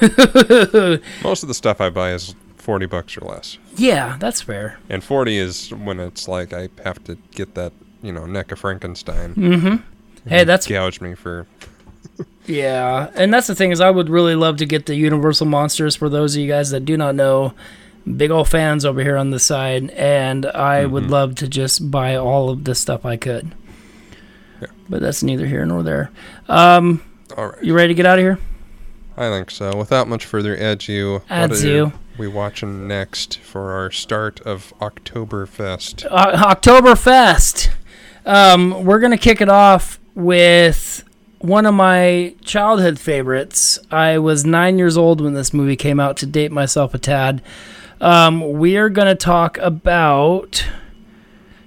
Most 1.22 1.44
of 1.44 1.50
the 1.50 1.54
stuff 1.54 1.82
I 1.82 1.90
buy 1.90 2.14
is 2.14 2.34
forty 2.68 2.86
bucks 2.86 3.18
or 3.18 3.22
less, 3.22 3.58
yeah, 3.78 4.18
that's 4.20 4.42
fair. 4.42 4.78
and 4.90 5.02
forty 5.02 5.38
is 5.38 5.74
when 5.74 6.02
it's 6.02 6.28
like 6.28 6.52
I 6.52 6.68
have 6.84 7.02
to 7.06 7.18
get 7.32 7.56
that 7.56 7.72
you 8.04 8.12
know 8.12 8.24
NECA 8.24 8.58
Frankenstein. 8.58 9.34
Mm-hmm. 9.36 10.30
Hey, 10.30 10.44
that's 10.44 10.68
gouge 10.68 11.00
me 11.00 11.16
for 11.16 11.48
yeah, 12.46 13.10
and 13.16 13.34
that's 13.34 13.48
the 13.48 13.56
thing 13.56 13.72
is, 13.72 13.80
I 13.80 13.90
would 13.90 14.10
really 14.10 14.36
love 14.36 14.58
to 14.58 14.66
get 14.66 14.86
the 14.86 14.96
Universal 14.96 15.48
monsters 15.48 15.96
for 15.96 16.10
those 16.10 16.36
of 16.36 16.42
you 16.42 16.48
guys 16.50 16.70
that 16.72 16.82
do 16.82 16.98
not 16.98 17.16
know. 17.16 17.54
Big 18.16 18.32
old 18.32 18.48
fans 18.48 18.86
over 18.86 19.02
here 19.02 19.18
on 19.18 19.32
the 19.32 19.40
side, 19.40 19.90
and 19.92 20.46
I 20.46 20.86
would 20.86 21.10
love 21.10 21.36
to 21.36 21.48
just 21.48 21.92
buy 21.92 22.16
all 22.16 22.50
of 22.50 22.64
the 22.64 22.74
stuff 22.74 23.06
I 23.06 23.18
could. 23.18 23.54
Yeah. 24.62 24.68
But 24.90 25.02
that's 25.02 25.24
neither 25.24 25.46
here 25.46 25.66
nor 25.66 25.84
there. 25.84 26.10
Um, 26.48 27.04
all 27.36 27.50
right. 27.50 27.64
you 27.64 27.74
ready 27.74 27.90
to 27.90 27.94
get 27.94 28.06
out 28.06 28.18
of 28.18 28.24
here? 28.24 28.40
I 29.18 29.30
think 29.30 29.52
so. 29.52 29.76
Without 29.76 30.08
much 30.08 30.26
further 30.26 30.56
ado, 30.56 31.22
what 31.28 31.52
are 31.52 31.92
we 32.18 32.28
watching 32.28 32.88
next 32.88 33.38
for 33.40 33.72
our 33.74 33.92
start 33.92 34.40
of 34.42 34.74
Oktoberfest? 34.80 36.06
uh, 36.10 36.54
Oktoberfest. 36.56 37.70
Um, 38.26 38.84
we're 38.86 39.00
gonna 39.00 39.18
kick 39.18 39.42
it 39.42 39.50
off 39.50 40.00
with 40.16 41.04
one 41.40 41.66
of 41.66 41.74
my 41.74 42.36
childhood 42.44 43.00
favorites. 43.00 43.80
I 43.92 44.18
was 44.18 44.46
nine 44.46 44.78
years 44.78 44.98
old 44.98 45.22
when 45.22 45.34
this 45.34 45.54
movie 45.54 45.76
came 45.76 46.00
out. 46.00 46.18
To 46.18 46.26
date 46.26 46.52
myself 46.52 46.94
a 46.94 46.98
tad, 46.98 47.42
um, 48.02 48.54
we 48.54 48.76
are 48.78 48.90
gonna 48.90 49.16
talk 49.16 49.58
about 49.60 50.66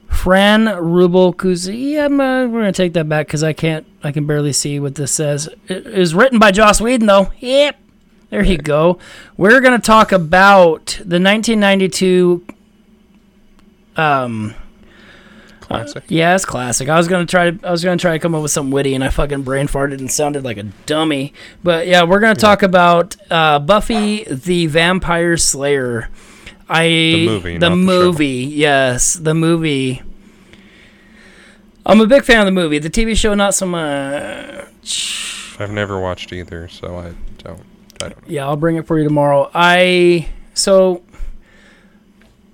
Fran 0.09 0.67
Rubel 0.67 1.35
Kuzui. 1.35 1.99
I'm, 2.05 2.21
uh, 2.21 2.47
we're 2.47 2.61
gonna 2.61 2.73
take 2.73 2.93
that 2.95 3.09
back 3.09 3.27
because 3.27 3.43
I 3.43 3.53
can't. 3.53 3.87
I 4.03 4.13
can 4.13 4.27
barely 4.27 4.53
see 4.53 4.81
what 4.81 4.97
this 4.97 5.13
says. 5.13 5.49
It 5.69 5.87
is 5.87 6.15
written 6.15 6.39
by 6.39 6.51
Joss 6.51 6.81
Whedon, 6.81 7.07
though. 7.07 7.31
Yep. 7.39 7.77
There 8.31 8.45
you 8.45 8.59
go. 8.59 8.99
We're 9.37 9.61
gonna 9.61 9.79
talk 9.79 10.13
about 10.13 10.87
the 11.05 11.21
1992 11.21 12.47
um 13.97 14.55
Classic. 15.61 16.03
yeah, 16.09 16.35
it's 16.35 16.45
classic. 16.45 16.89
I 16.89 16.97
was 16.97 17.07
gonna 17.07 17.27
try 17.27 17.51
to 17.53 17.67
I 17.67 17.71
was 17.71 17.85
gonna 17.85 17.97
try 17.97 18.13
to 18.13 18.19
come 18.19 18.35
up 18.35 18.43
with 18.43 18.51
something 18.51 18.73
witty 18.73 18.95
and 18.95 19.05
I 19.05 19.09
fucking 19.09 19.43
brain 19.43 19.69
farted 19.69 19.99
and 19.99 20.11
sounded 20.11 20.43
like 20.43 20.57
a 20.57 20.65
dummy. 20.87 21.33
But 21.63 21.87
yeah, 21.87 22.03
we're 22.03 22.19
gonna 22.19 22.35
talk 22.35 22.63
about 22.65 23.15
uh, 23.31 23.61
Buffy 23.61 24.25
the 24.25 24.67
Vampire 24.67 25.37
Slayer. 25.37 26.09
I 26.69 26.83
The 26.85 27.27
movie, 27.27 27.53
the 27.55 27.69
not 27.69 27.71
the 27.71 27.77
movie, 27.77 28.27
yes, 28.53 29.15
the 29.15 29.35
movie. 29.35 30.03
I'm 31.87 32.01
a 32.01 32.07
big 32.07 32.25
fan 32.25 32.41
of 32.41 32.47
the 32.47 32.53
movie. 32.53 32.79
The 32.79 32.91
TV 32.91 33.17
show, 33.17 33.35
not 33.35 33.55
so 33.55 33.67
much. 33.67 35.57
I've 35.59 35.71
never 35.71 36.01
watched 36.01 36.33
either, 36.33 36.69
so 36.69 36.99
I 36.99 37.13
don't. 37.43 37.63
I 38.03 38.09
don't. 38.09 38.29
Yeah, 38.29 38.47
I'll 38.47 38.57
bring 38.57 38.77
it 38.77 38.87
for 38.87 38.99
you 38.99 39.05
tomorrow. 39.05 39.51
I 39.55 40.29
so 40.55 41.03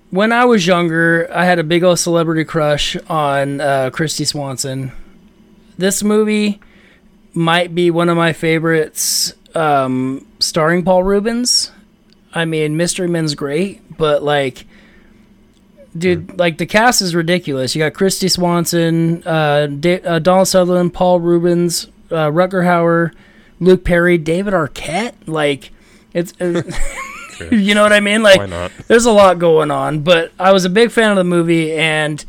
when 0.09 0.31
I 0.31 0.45
was 0.45 0.65
younger, 0.65 1.29
I 1.33 1.45
had 1.45 1.59
a 1.59 1.63
big 1.63 1.83
old 1.83 1.99
celebrity 1.99 2.45
crush 2.45 2.95
on 3.09 3.59
uh, 3.61 3.89
Kristy 3.93 4.25
Swanson. 4.25 4.91
This 5.77 6.01
movie 6.01 6.59
might 7.33 7.75
be 7.75 7.91
one 7.91 8.09
of 8.09 8.17
my 8.17 8.33
favorites, 8.33 9.33
um, 9.53 10.25
starring 10.39 10.83
Paul 10.83 11.03
Reubens. 11.03 11.71
I 12.33 12.45
mean, 12.45 12.77
Mystery 12.77 13.07
Men's 13.07 13.35
great, 13.35 13.97
but 13.97 14.23
like, 14.23 14.65
dude, 15.97 16.37
like 16.39 16.57
the 16.57 16.65
cast 16.65 17.01
is 17.01 17.13
ridiculous. 17.13 17.75
You 17.75 17.79
got 17.79 17.93
Kristy 17.93 18.31
Swanson, 18.31 19.23
uh, 19.27 19.67
da- 19.67 20.01
uh, 20.01 20.19
Donald 20.19 20.47
Sutherland, 20.47 20.93
Paul 20.93 21.19
Reubens, 21.19 21.87
uh, 22.11 22.29
Rutger 22.31 22.63
Hauer, 22.63 23.11
Luke 23.59 23.83
Perry, 23.83 24.17
David 24.17 24.53
Arquette. 24.53 25.15
Like, 25.25 25.71
it's. 26.13 26.33
Sure. 26.37 26.63
you 27.51 27.75
know 27.75 27.83
what 27.83 27.93
I 27.93 27.99
mean? 27.99 28.23
Like, 28.23 28.49
there's 28.87 29.05
a 29.05 29.11
lot 29.11 29.39
going 29.39 29.71
on, 29.71 29.99
but 29.99 30.31
I 30.39 30.51
was 30.51 30.65
a 30.65 30.69
big 30.69 30.91
fan 30.91 31.11
of 31.11 31.17
the 31.17 31.23
movie, 31.23 31.71
and 31.73 32.23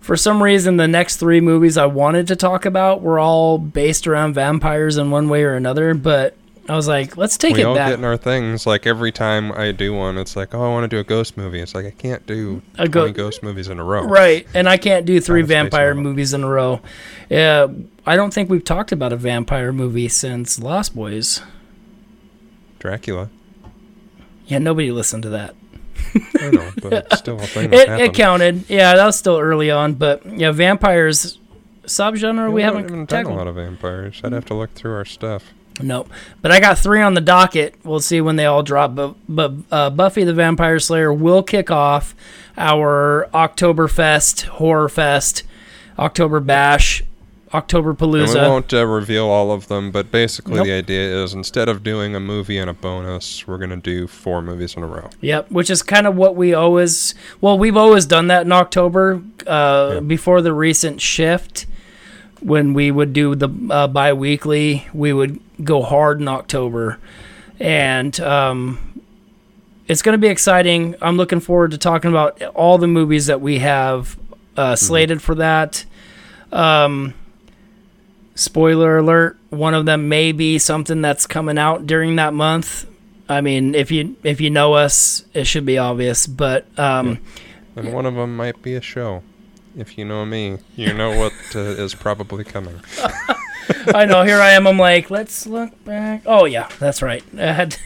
for 0.00 0.16
some 0.16 0.42
reason, 0.42 0.76
the 0.76 0.88
next 0.88 1.16
three 1.16 1.40
movies 1.40 1.76
I 1.78 1.86
wanted 1.86 2.26
to 2.28 2.36
talk 2.36 2.64
about 2.64 3.02
were 3.02 3.18
all 3.18 3.56
based 3.58 4.06
around 4.06 4.34
vampires 4.34 4.96
in 4.96 5.10
one 5.10 5.28
way 5.28 5.42
or 5.44 5.54
another. 5.54 5.94
But 5.94 6.36
I 6.72 6.76
was 6.76 6.88
like, 6.88 7.18
let's 7.18 7.36
take 7.36 7.56
we 7.56 7.60
it 7.60 7.64
all 7.64 7.74
back. 7.74 7.90
get 7.90 7.98
in 7.98 8.04
our 8.04 8.16
things. 8.16 8.66
Like 8.66 8.86
every 8.86 9.12
time 9.12 9.52
I 9.52 9.72
do 9.72 9.92
one, 9.92 10.16
it's 10.16 10.36
like, 10.36 10.54
oh, 10.54 10.62
I 10.62 10.68
want 10.68 10.84
to 10.84 10.88
do 10.88 10.98
a 10.98 11.04
ghost 11.04 11.36
movie. 11.36 11.60
It's 11.60 11.74
like 11.74 11.84
I 11.84 11.90
can't 11.90 12.24
do 12.24 12.62
A 12.78 12.88
go- 12.88 13.02
20 13.02 13.12
ghost 13.12 13.42
movies 13.42 13.68
in 13.68 13.78
a 13.78 13.84
row. 13.84 14.04
Right, 14.04 14.46
and 14.54 14.66
I 14.66 14.78
can't 14.78 15.04
do 15.04 15.20
three 15.20 15.42
Trying 15.42 15.42
to 15.42 15.46
space 15.48 15.70
vampire 15.70 15.94
movies 15.94 16.32
in 16.32 16.42
a 16.42 16.48
row. 16.48 16.80
Yeah, 17.28 17.66
I 18.06 18.16
don't 18.16 18.32
think 18.32 18.48
we've 18.48 18.64
talked 18.64 18.90
about 18.90 19.12
a 19.12 19.16
vampire 19.16 19.70
movie 19.70 20.08
since 20.08 20.58
Lost 20.58 20.94
Boys. 20.94 21.42
Dracula. 22.78 23.28
Yeah, 24.46 24.58
nobody 24.58 24.90
listened 24.90 25.24
to 25.24 25.28
that. 25.28 25.54
I 26.40 26.50
know, 26.50 26.70
but 26.80 26.92
it's 26.92 27.18
still 27.18 27.38
a 27.38 27.46
thing 27.46 27.70
It, 27.70 27.88
it 27.88 28.14
counted. 28.14 28.70
Yeah, 28.70 28.96
that 28.96 29.04
was 29.04 29.16
still 29.16 29.38
early 29.38 29.70
on, 29.70 29.92
but 29.92 30.24
yeah, 30.24 30.52
vampires 30.52 31.38
subgenre 31.84 32.46
we 32.46 32.54
we 32.54 32.62
haven't 32.62 32.84
even 32.84 33.04
done 33.04 33.26
a 33.26 33.34
lot 33.34 33.46
of 33.46 33.56
vampires. 33.56 34.22
I'd 34.24 34.28
hmm. 34.28 34.34
have 34.34 34.46
to 34.46 34.54
look 34.54 34.72
through 34.72 34.94
our 34.94 35.04
stuff. 35.04 35.52
Nope. 35.80 36.10
But 36.40 36.52
I 36.52 36.60
got 36.60 36.78
three 36.78 37.00
on 37.00 37.14
the 37.14 37.20
docket. 37.20 37.74
We'll 37.84 38.00
see 38.00 38.20
when 38.20 38.36
they 38.36 38.46
all 38.46 38.62
drop. 38.62 38.94
But, 38.94 39.14
but 39.28 39.52
uh, 39.70 39.90
Buffy 39.90 40.24
the 40.24 40.34
Vampire 40.34 40.78
Slayer 40.78 41.12
will 41.12 41.42
kick 41.42 41.70
off 41.70 42.14
our 42.56 43.28
Oktoberfest, 43.32 44.42
Horror 44.44 44.88
Fest, 44.88 45.44
October 45.98 46.40
Bash, 46.40 47.02
October 47.54 47.90
And 47.90 48.00
we 48.00 48.34
won't 48.34 48.72
uh, 48.72 48.86
reveal 48.86 49.26
all 49.26 49.52
of 49.52 49.68
them, 49.68 49.90
but 49.90 50.10
basically 50.10 50.54
Nope. 50.54 50.66
the 50.66 50.72
idea 50.72 51.22
is 51.22 51.34
instead 51.34 51.68
of 51.68 51.82
doing 51.82 52.14
a 52.14 52.20
movie 52.20 52.56
and 52.56 52.70
a 52.70 52.72
bonus, 52.72 53.46
we're 53.46 53.58
going 53.58 53.70
to 53.70 53.76
do 53.76 54.06
four 54.06 54.40
movies 54.40 54.74
in 54.74 54.82
a 54.82 54.86
row. 54.86 55.10
Yep, 55.20 55.50
which 55.50 55.68
is 55.68 55.82
kind 55.82 56.06
of 56.06 56.16
what 56.16 56.34
we 56.34 56.54
always. 56.54 57.14
Well, 57.40 57.58
we've 57.58 57.76
always 57.76 58.06
done 58.06 58.28
that 58.28 58.46
in 58.46 58.52
October. 58.52 59.22
Uh, 59.46 59.90
Yeah. 59.94 60.00
Before 60.00 60.40
the 60.40 60.52
recent 60.52 61.00
shift, 61.00 61.66
when 62.40 62.72
we 62.74 62.90
would 62.90 63.12
do 63.12 63.34
the 63.34 63.48
uh, 63.70 63.86
bi-weekly, 63.86 64.88
we 64.94 65.12
would 65.12 65.38
go 65.62 65.82
hard 65.82 66.20
in 66.20 66.28
October, 66.28 66.98
and 67.60 68.18
um, 68.20 69.02
it's 69.88 70.02
going 70.02 70.14
to 70.14 70.18
be 70.18 70.28
exciting. 70.28 70.94
I'm 71.02 71.16
looking 71.16 71.40
forward 71.40 71.72
to 71.72 71.78
talking 71.78 72.10
about 72.10 72.40
all 72.54 72.78
the 72.78 72.86
movies 72.86 73.26
that 73.26 73.40
we 73.40 73.58
have 73.58 74.18
uh, 74.56 74.76
slated 74.76 75.22
for 75.22 75.34
that. 75.36 75.84
Um, 76.50 77.14
spoiler 78.34 78.98
alert: 78.98 79.38
one 79.50 79.74
of 79.74 79.86
them 79.86 80.08
may 80.08 80.32
be 80.32 80.58
something 80.58 81.02
that's 81.02 81.26
coming 81.26 81.58
out 81.58 81.86
during 81.86 82.16
that 82.16 82.34
month. 82.34 82.86
I 83.28 83.40
mean, 83.40 83.74
if 83.74 83.90
you 83.90 84.16
if 84.22 84.40
you 84.40 84.50
know 84.50 84.74
us, 84.74 85.24
it 85.32 85.46
should 85.46 85.64
be 85.64 85.78
obvious. 85.78 86.26
But 86.26 86.66
um, 86.78 87.18
And 87.76 87.92
one 87.92 88.06
of 88.06 88.14
them 88.14 88.36
might 88.36 88.60
be 88.62 88.74
a 88.74 88.82
show. 88.82 89.22
If 89.76 89.96
you 89.96 90.04
know 90.04 90.26
me, 90.26 90.58
you 90.76 90.92
know 90.92 91.18
what 91.18 91.32
uh, 91.54 91.60
is 91.60 91.94
probably 91.94 92.44
coming. 92.44 92.80
I 93.94 94.04
know. 94.04 94.22
Here 94.22 94.40
I 94.40 94.52
am. 94.52 94.66
I'm 94.66 94.78
like, 94.78 95.10
let's 95.10 95.46
look 95.46 95.84
back. 95.84 96.22
Oh 96.26 96.44
yeah, 96.44 96.68
that's 96.78 97.02
right. 97.02 97.22
I 97.38 97.52
had 97.52 97.76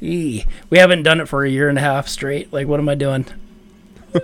Eee. 0.00 0.46
we 0.70 0.78
haven't 0.78 1.02
done 1.02 1.20
it 1.20 1.28
for 1.28 1.44
a 1.44 1.50
year 1.50 1.68
and 1.68 1.78
a 1.78 1.80
half 1.80 2.08
straight. 2.08 2.52
Like, 2.52 2.66
what 2.66 2.80
am 2.80 2.88
I 2.88 2.94
doing? 2.94 3.26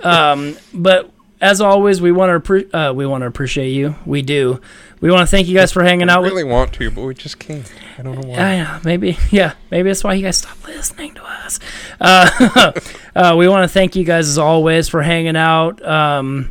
um, 0.03 0.57
but 0.73 1.11
as 1.41 1.61
always, 1.61 2.01
we 2.01 2.13
want 2.13 2.45
to 2.45 2.53
appre- 2.53 2.75
uh, 2.91 2.95
we 2.95 3.07
want 3.07 3.23
to 3.23 3.27
appreciate 3.27 3.71
you. 3.71 3.97
We 4.07 4.23
do. 4.23 4.61
We 5.01 5.11
want 5.11 5.21
to 5.21 5.27
thank 5.27 5.47
you 5.49 5.55
guys 5.55 5.73
for 5.73 5.83
hanging 5.83 6.09
out. 6.09 6.23
We 6.23 6.31
really 6.31 6.45
want 6.45 6.73
to, 6.75 6.91
but 6.91 7.03
we 7.03 7.15
just 7.15 7.39
can't. 7.39 7.71
I 7.99 8.03
don't 8.03 8.19
know 8.19 8.29
why. 8.29 8.39
I 8.39 8.57
know. 8.63 8.81
Maybe, 8.85 9.19
yeah. 9.31 9.53
Maybe 9.71 9.91
that's 9.91 10.03
why 10.03 10.15
you 10.15 10.23
guys 10.23 10.39
stop 10.39 10.67
listening 10.67 11.15
to 11.15 11.25
us. 11.25 11.61
Uh, 12.01 12.73
uh, 13.15 13.35
we 13.37 13.47
want 13.47 13.65
to 13.65 13.69
thank 13.69 13.97
you 13.97 14.05
guys 14.05 14.29
as 14.29 14.39
always 14.39 14.89
for 14.89 15.03
hanging 15.03 15.37
out. 15.37 15.85
Um, 15.87 16.51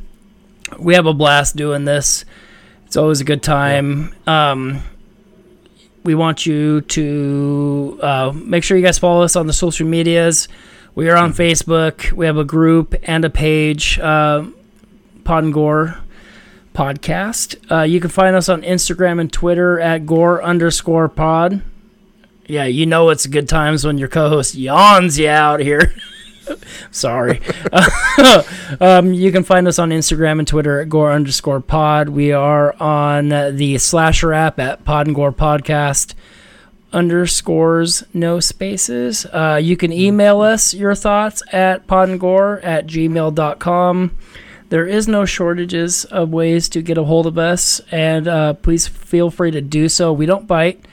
we 0.77 0.93
have 0.93 1.07
a 1.07 1.13
blast 1.13 1.55
doing 1.55 1.85
this. 1.85 2.25
It's 2.93 2.97
always 2.97 3.21
a 3.21 3.23
good 3.23 3.41
time. 3.41 4.13
Um, 4.27 4.83
we 6.03 6.13
want 6.13 6.45
you 6.45 6.81
to 6.81 7.99
uh, 8.03 8.31
make 8.35 8.63
sure 8.63 8.77
you 8.77 8.83
guys 8.83 8.99
follow 8.99 9.23
us 9.23 9.35
on 9.35 9.47
the 9.47 9.51
social 9.51 9.87
medias. 9.87 10.47
We 10.93 11.09
are 11.09 11.17
on 11.17 11.33
Facebook. 11.33 12.11
We 12.11 12.27
have 12.27 12.37
a 12.37 12.43
group 12.43 12.93
and 13.01 13.25
a 13.25 13.31
page, 13.31 13.97
uh, 13.97 14.45
Pod 15.23 15.43
and 15.43 15.51
Gore 15.51 15.97
Podcast. 16.75 17.55
Uh, 17.71 17.81
you 17.81 17.99
can 17.99 18.11
find 18.11 18.35
us 18.35 18.47
on 18.47 18.61
Instagram 18.61 19.19
and 19.19 19.33
Twitter 19.33 19.79
at 19.79 20.05
Gore 20.05 20.43
underscore 20.43 21.09
Pod. 21.09 21.63
Yeah, 22.45 22.65
you 22.65 22.85
know 22.85 23.09
it's 23.09 23.25
good 23.25 23.49
times 23.49 23.83
when 23.83 23.97
your 23.97 24.07
co-host 24.07 24.53
yawns 24.53 25.17
you 25.17 25.29
out 25.29 25.61
here. 25.61 25.95
Sorry. 26.91 27.41
um, 28.81 29.13
you 29.13 29.31
can 29.31 29.43
find 29.43 29.67
us 29.67 29.79
on 29.79 29.89
Instagram 29.89 30.39
and 30.39 30.47
Twitter 30.47 30.81
at 30.81 30.89
Gore 30.89 31.11
underscore 31.11 31.59
Pod. 31.59 32.09
We 32.09 32.31
are 32.31 32.75
on 32.81 33.29
the 33.29 33.77
Slasher 33.77 34.33
app 34.33 34.59
at 34.59 34.83
Pod 34.85 35.07
and 35.07 35.15
Gore 35.15 35.31
Podcast 35.33 36.13
underscores 36.93 38.03
no 38.13 38.39
spaces. 38.39 39.25
Uh, 39.25 39.59
you 39.61 39.75
can 39.75 39.91
email 39.91 40.41
us 40.41 40.73
your 40.73 40.95
thoughts 40.95 41.41
at 41.51 41.87
podandgore 41.87 42.63
at 42.63 42.85
gmail.com. 42.85 44.15
There 44.69 44.85
is 44.85 45.07
no 45.07 45.25
shortages 45.25 46.05
of 46.05 46.29
ways 46.29 46.69
to 46.69 46.81
get 46.81 46.97
a 46.97 47.03
hold 47.03 47.27
of 47.27 47.37
us, 47.37 47.81
and 47.91 48.27
uh, 48.27 48.53
please 48.53 48.87
feel 48.87 49.29
free 49.29 49.51
to 49.51 49.61
do 49.61 49.89
so. 49.89 50.13
We 50.13 50.25
don't 50.25 50.47
bite. 50.47 50.83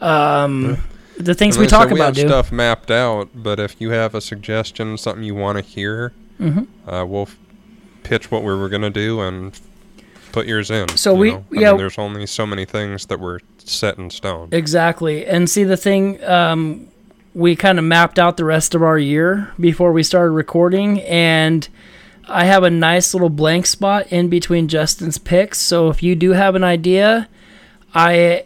Um, 0.00 0.78
the 1.18 1.34
things 1.34 1.56
we 1.58 1.64
like 1.64 1.72
I 1.72 1.76
said, 1.76 1.84
talk 1.84 1.88
we 1.92 1.98
about 2.00 2.06
have 2.06 2.14
do. 2.16 2.28
stuff 2.28 2.52
mapped 2.52 2.90
out, 2.90 3.28
but 3.34 3.58
if 3.58 3.80
you 3.80 3.90
have 3.90 4.14
a 4.14 4.20
suggestion, 4.20 4.96
something 4.98 5.24
you 5.24 5.34
want 5.34 5.58
to 5.58 5.64
hear, 5.64 6.12
Mm-hmm. 6.40 6.90
uh, 6.90 7.02
we'll 7.06 7.22
f- 7.22 7.36
pitch 8.02 8.30
what 8.30 8.42
we 8.42 8.54
were 8.54 8.68
going 8.68 8.82
to 8.82 8.90
do 8.90 9.20
and 9.22 9.58
put 10.32 10.46
yours 10.46 10.70
in. 10.70 10.86
So 10.90 11.14
we- 11.14 11.30
know? 11.30 11.44
I 11.56 11.60
yeah. 11.60 11.70
mean, 11.70 11.78
there's 11.78 11.98
only 11.98 12.26
so 12.26 12.46
many 12.46 12.66
things 12.66 13.06
that 13.06 13.18
were 13.18 13.40
set 13.56 13.96
in 13.96 14.10
stone. 14.10 14.50
Exactly. 14.52 15.24
And 15.24 15.48
see, 15.48 15.64
the 15.64 15.78
thing, 15.78 16.22
um, 16.24 16.88
we 17.32 17.56
kind 17.56 17.78
of 17.78 17.84
mapped 17.86 18.18
out 18.18 18.36
the 18.36 18.44
rest 18.44 18.74
of 18.74 18.82
our 18.82 18.98
year 18.98 19.50
before 19.58 19.92
we 19.92 20.02
started 20.02 20.32
recording, 20.32 21.00
and 21.02 21.66
I 22.28 22.44
have 22.44 22.62
a 22.64 22.70
nice 22.70 23.14
little 23.14 23.30
blank 23.30 23.64
spot 23.66 24.06
in 24.12 24.28
between 24.28 24.68
Justin's 24.68 25.16
picks. 25.16 25.58
So 25.58 25.88
if 25.88 26.02
you 26.02 26.14
do 26.16 26.32
have 26.32 26.54
an 26.54 26.64
idea, 26.64 27.28
I 27.94 28.44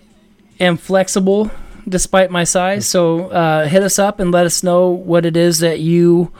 am 0.61 0.77
flexible 0.77 1.51
despite 1.89 2.31
my 2.31 2.45
size. 2.45 2.87
So 2.87 3.29
uh, 3.31 3.67
hit 3.67 3.83
us 3.83 3.99
up 3.99 4.21
and 4.21 4.31
let 4.31 4.47
us 4.47 4.63
know 4.63 4.89
what 4.89 5.25
it 5.27 5.37
is 5.37 5.59
that 5.61 5.81
you 5.81 6.33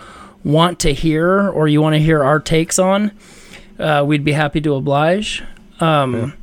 want 0.45 0.79
to 0.81 0.93
hear 0.95 1.49
or 1.49 1.69
you 1.69 1.81
want 1.83 1.95
to 1.95 2.01
hear 2.01 2.23
our 2.23 2.41
takes 2.41 2.79
on. 2.79 3.13
Uh, 3.79 4.05
we'd 4.07 4.25
be 4.25 4.33
happy 4.33 4.61
to 4.61 4.75
oblige. 4.75 5.43
Um, 5.81 6.35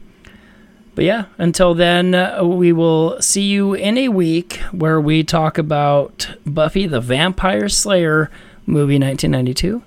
But 0.96 1.06
yeah, 1.06 1.26
until 1.38 1.76
then, 1.76 2.16
uh, 2.16 2.44
we 2.44 2.74
will 2.74 3.22
see 3.22 3.44
you 3.44 3.76
in 3.76 4.00
a 4.00 4.10
week 4.10 4.56
where 4.72 5.00
we 5.00 5.24
talk 5.24 5.60
about 5.60 6.28
Buffy 6.44 6.88
the 6.88 7.00
Vampire 7.00 7.70
Slayer 7.70 8.32
movie 8.66 8.98
1992. 9.00 9.84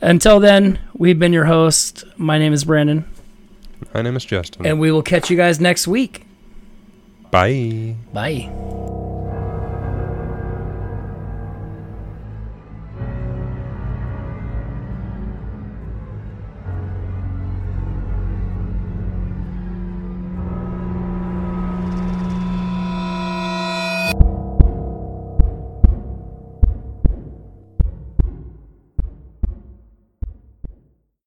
Until 0.00 0.40
then, 0.40 0.78
we've 0.94 1.18
been 1.18 1.34
your 1.34 1.44
host. 1.44 2.04
My 2.16 2.38
name 2.38 2.54
is 2.54 2.64
Brandon, 2.64 3.04
My 3.92 4.00
name 4.00 4.16
is 4.16 4.24
Justin. 4.24 4.64
and 4.64 4.80
we 4.80 4.90
will 4.90 5.02
catch 5.02 5.28
you 5.28 5.36
guys 5.36 5.60
next 5.60 5.86
week. 5.86 6.24
Bye. 7.30 7.94
Bye. 8.12 8.97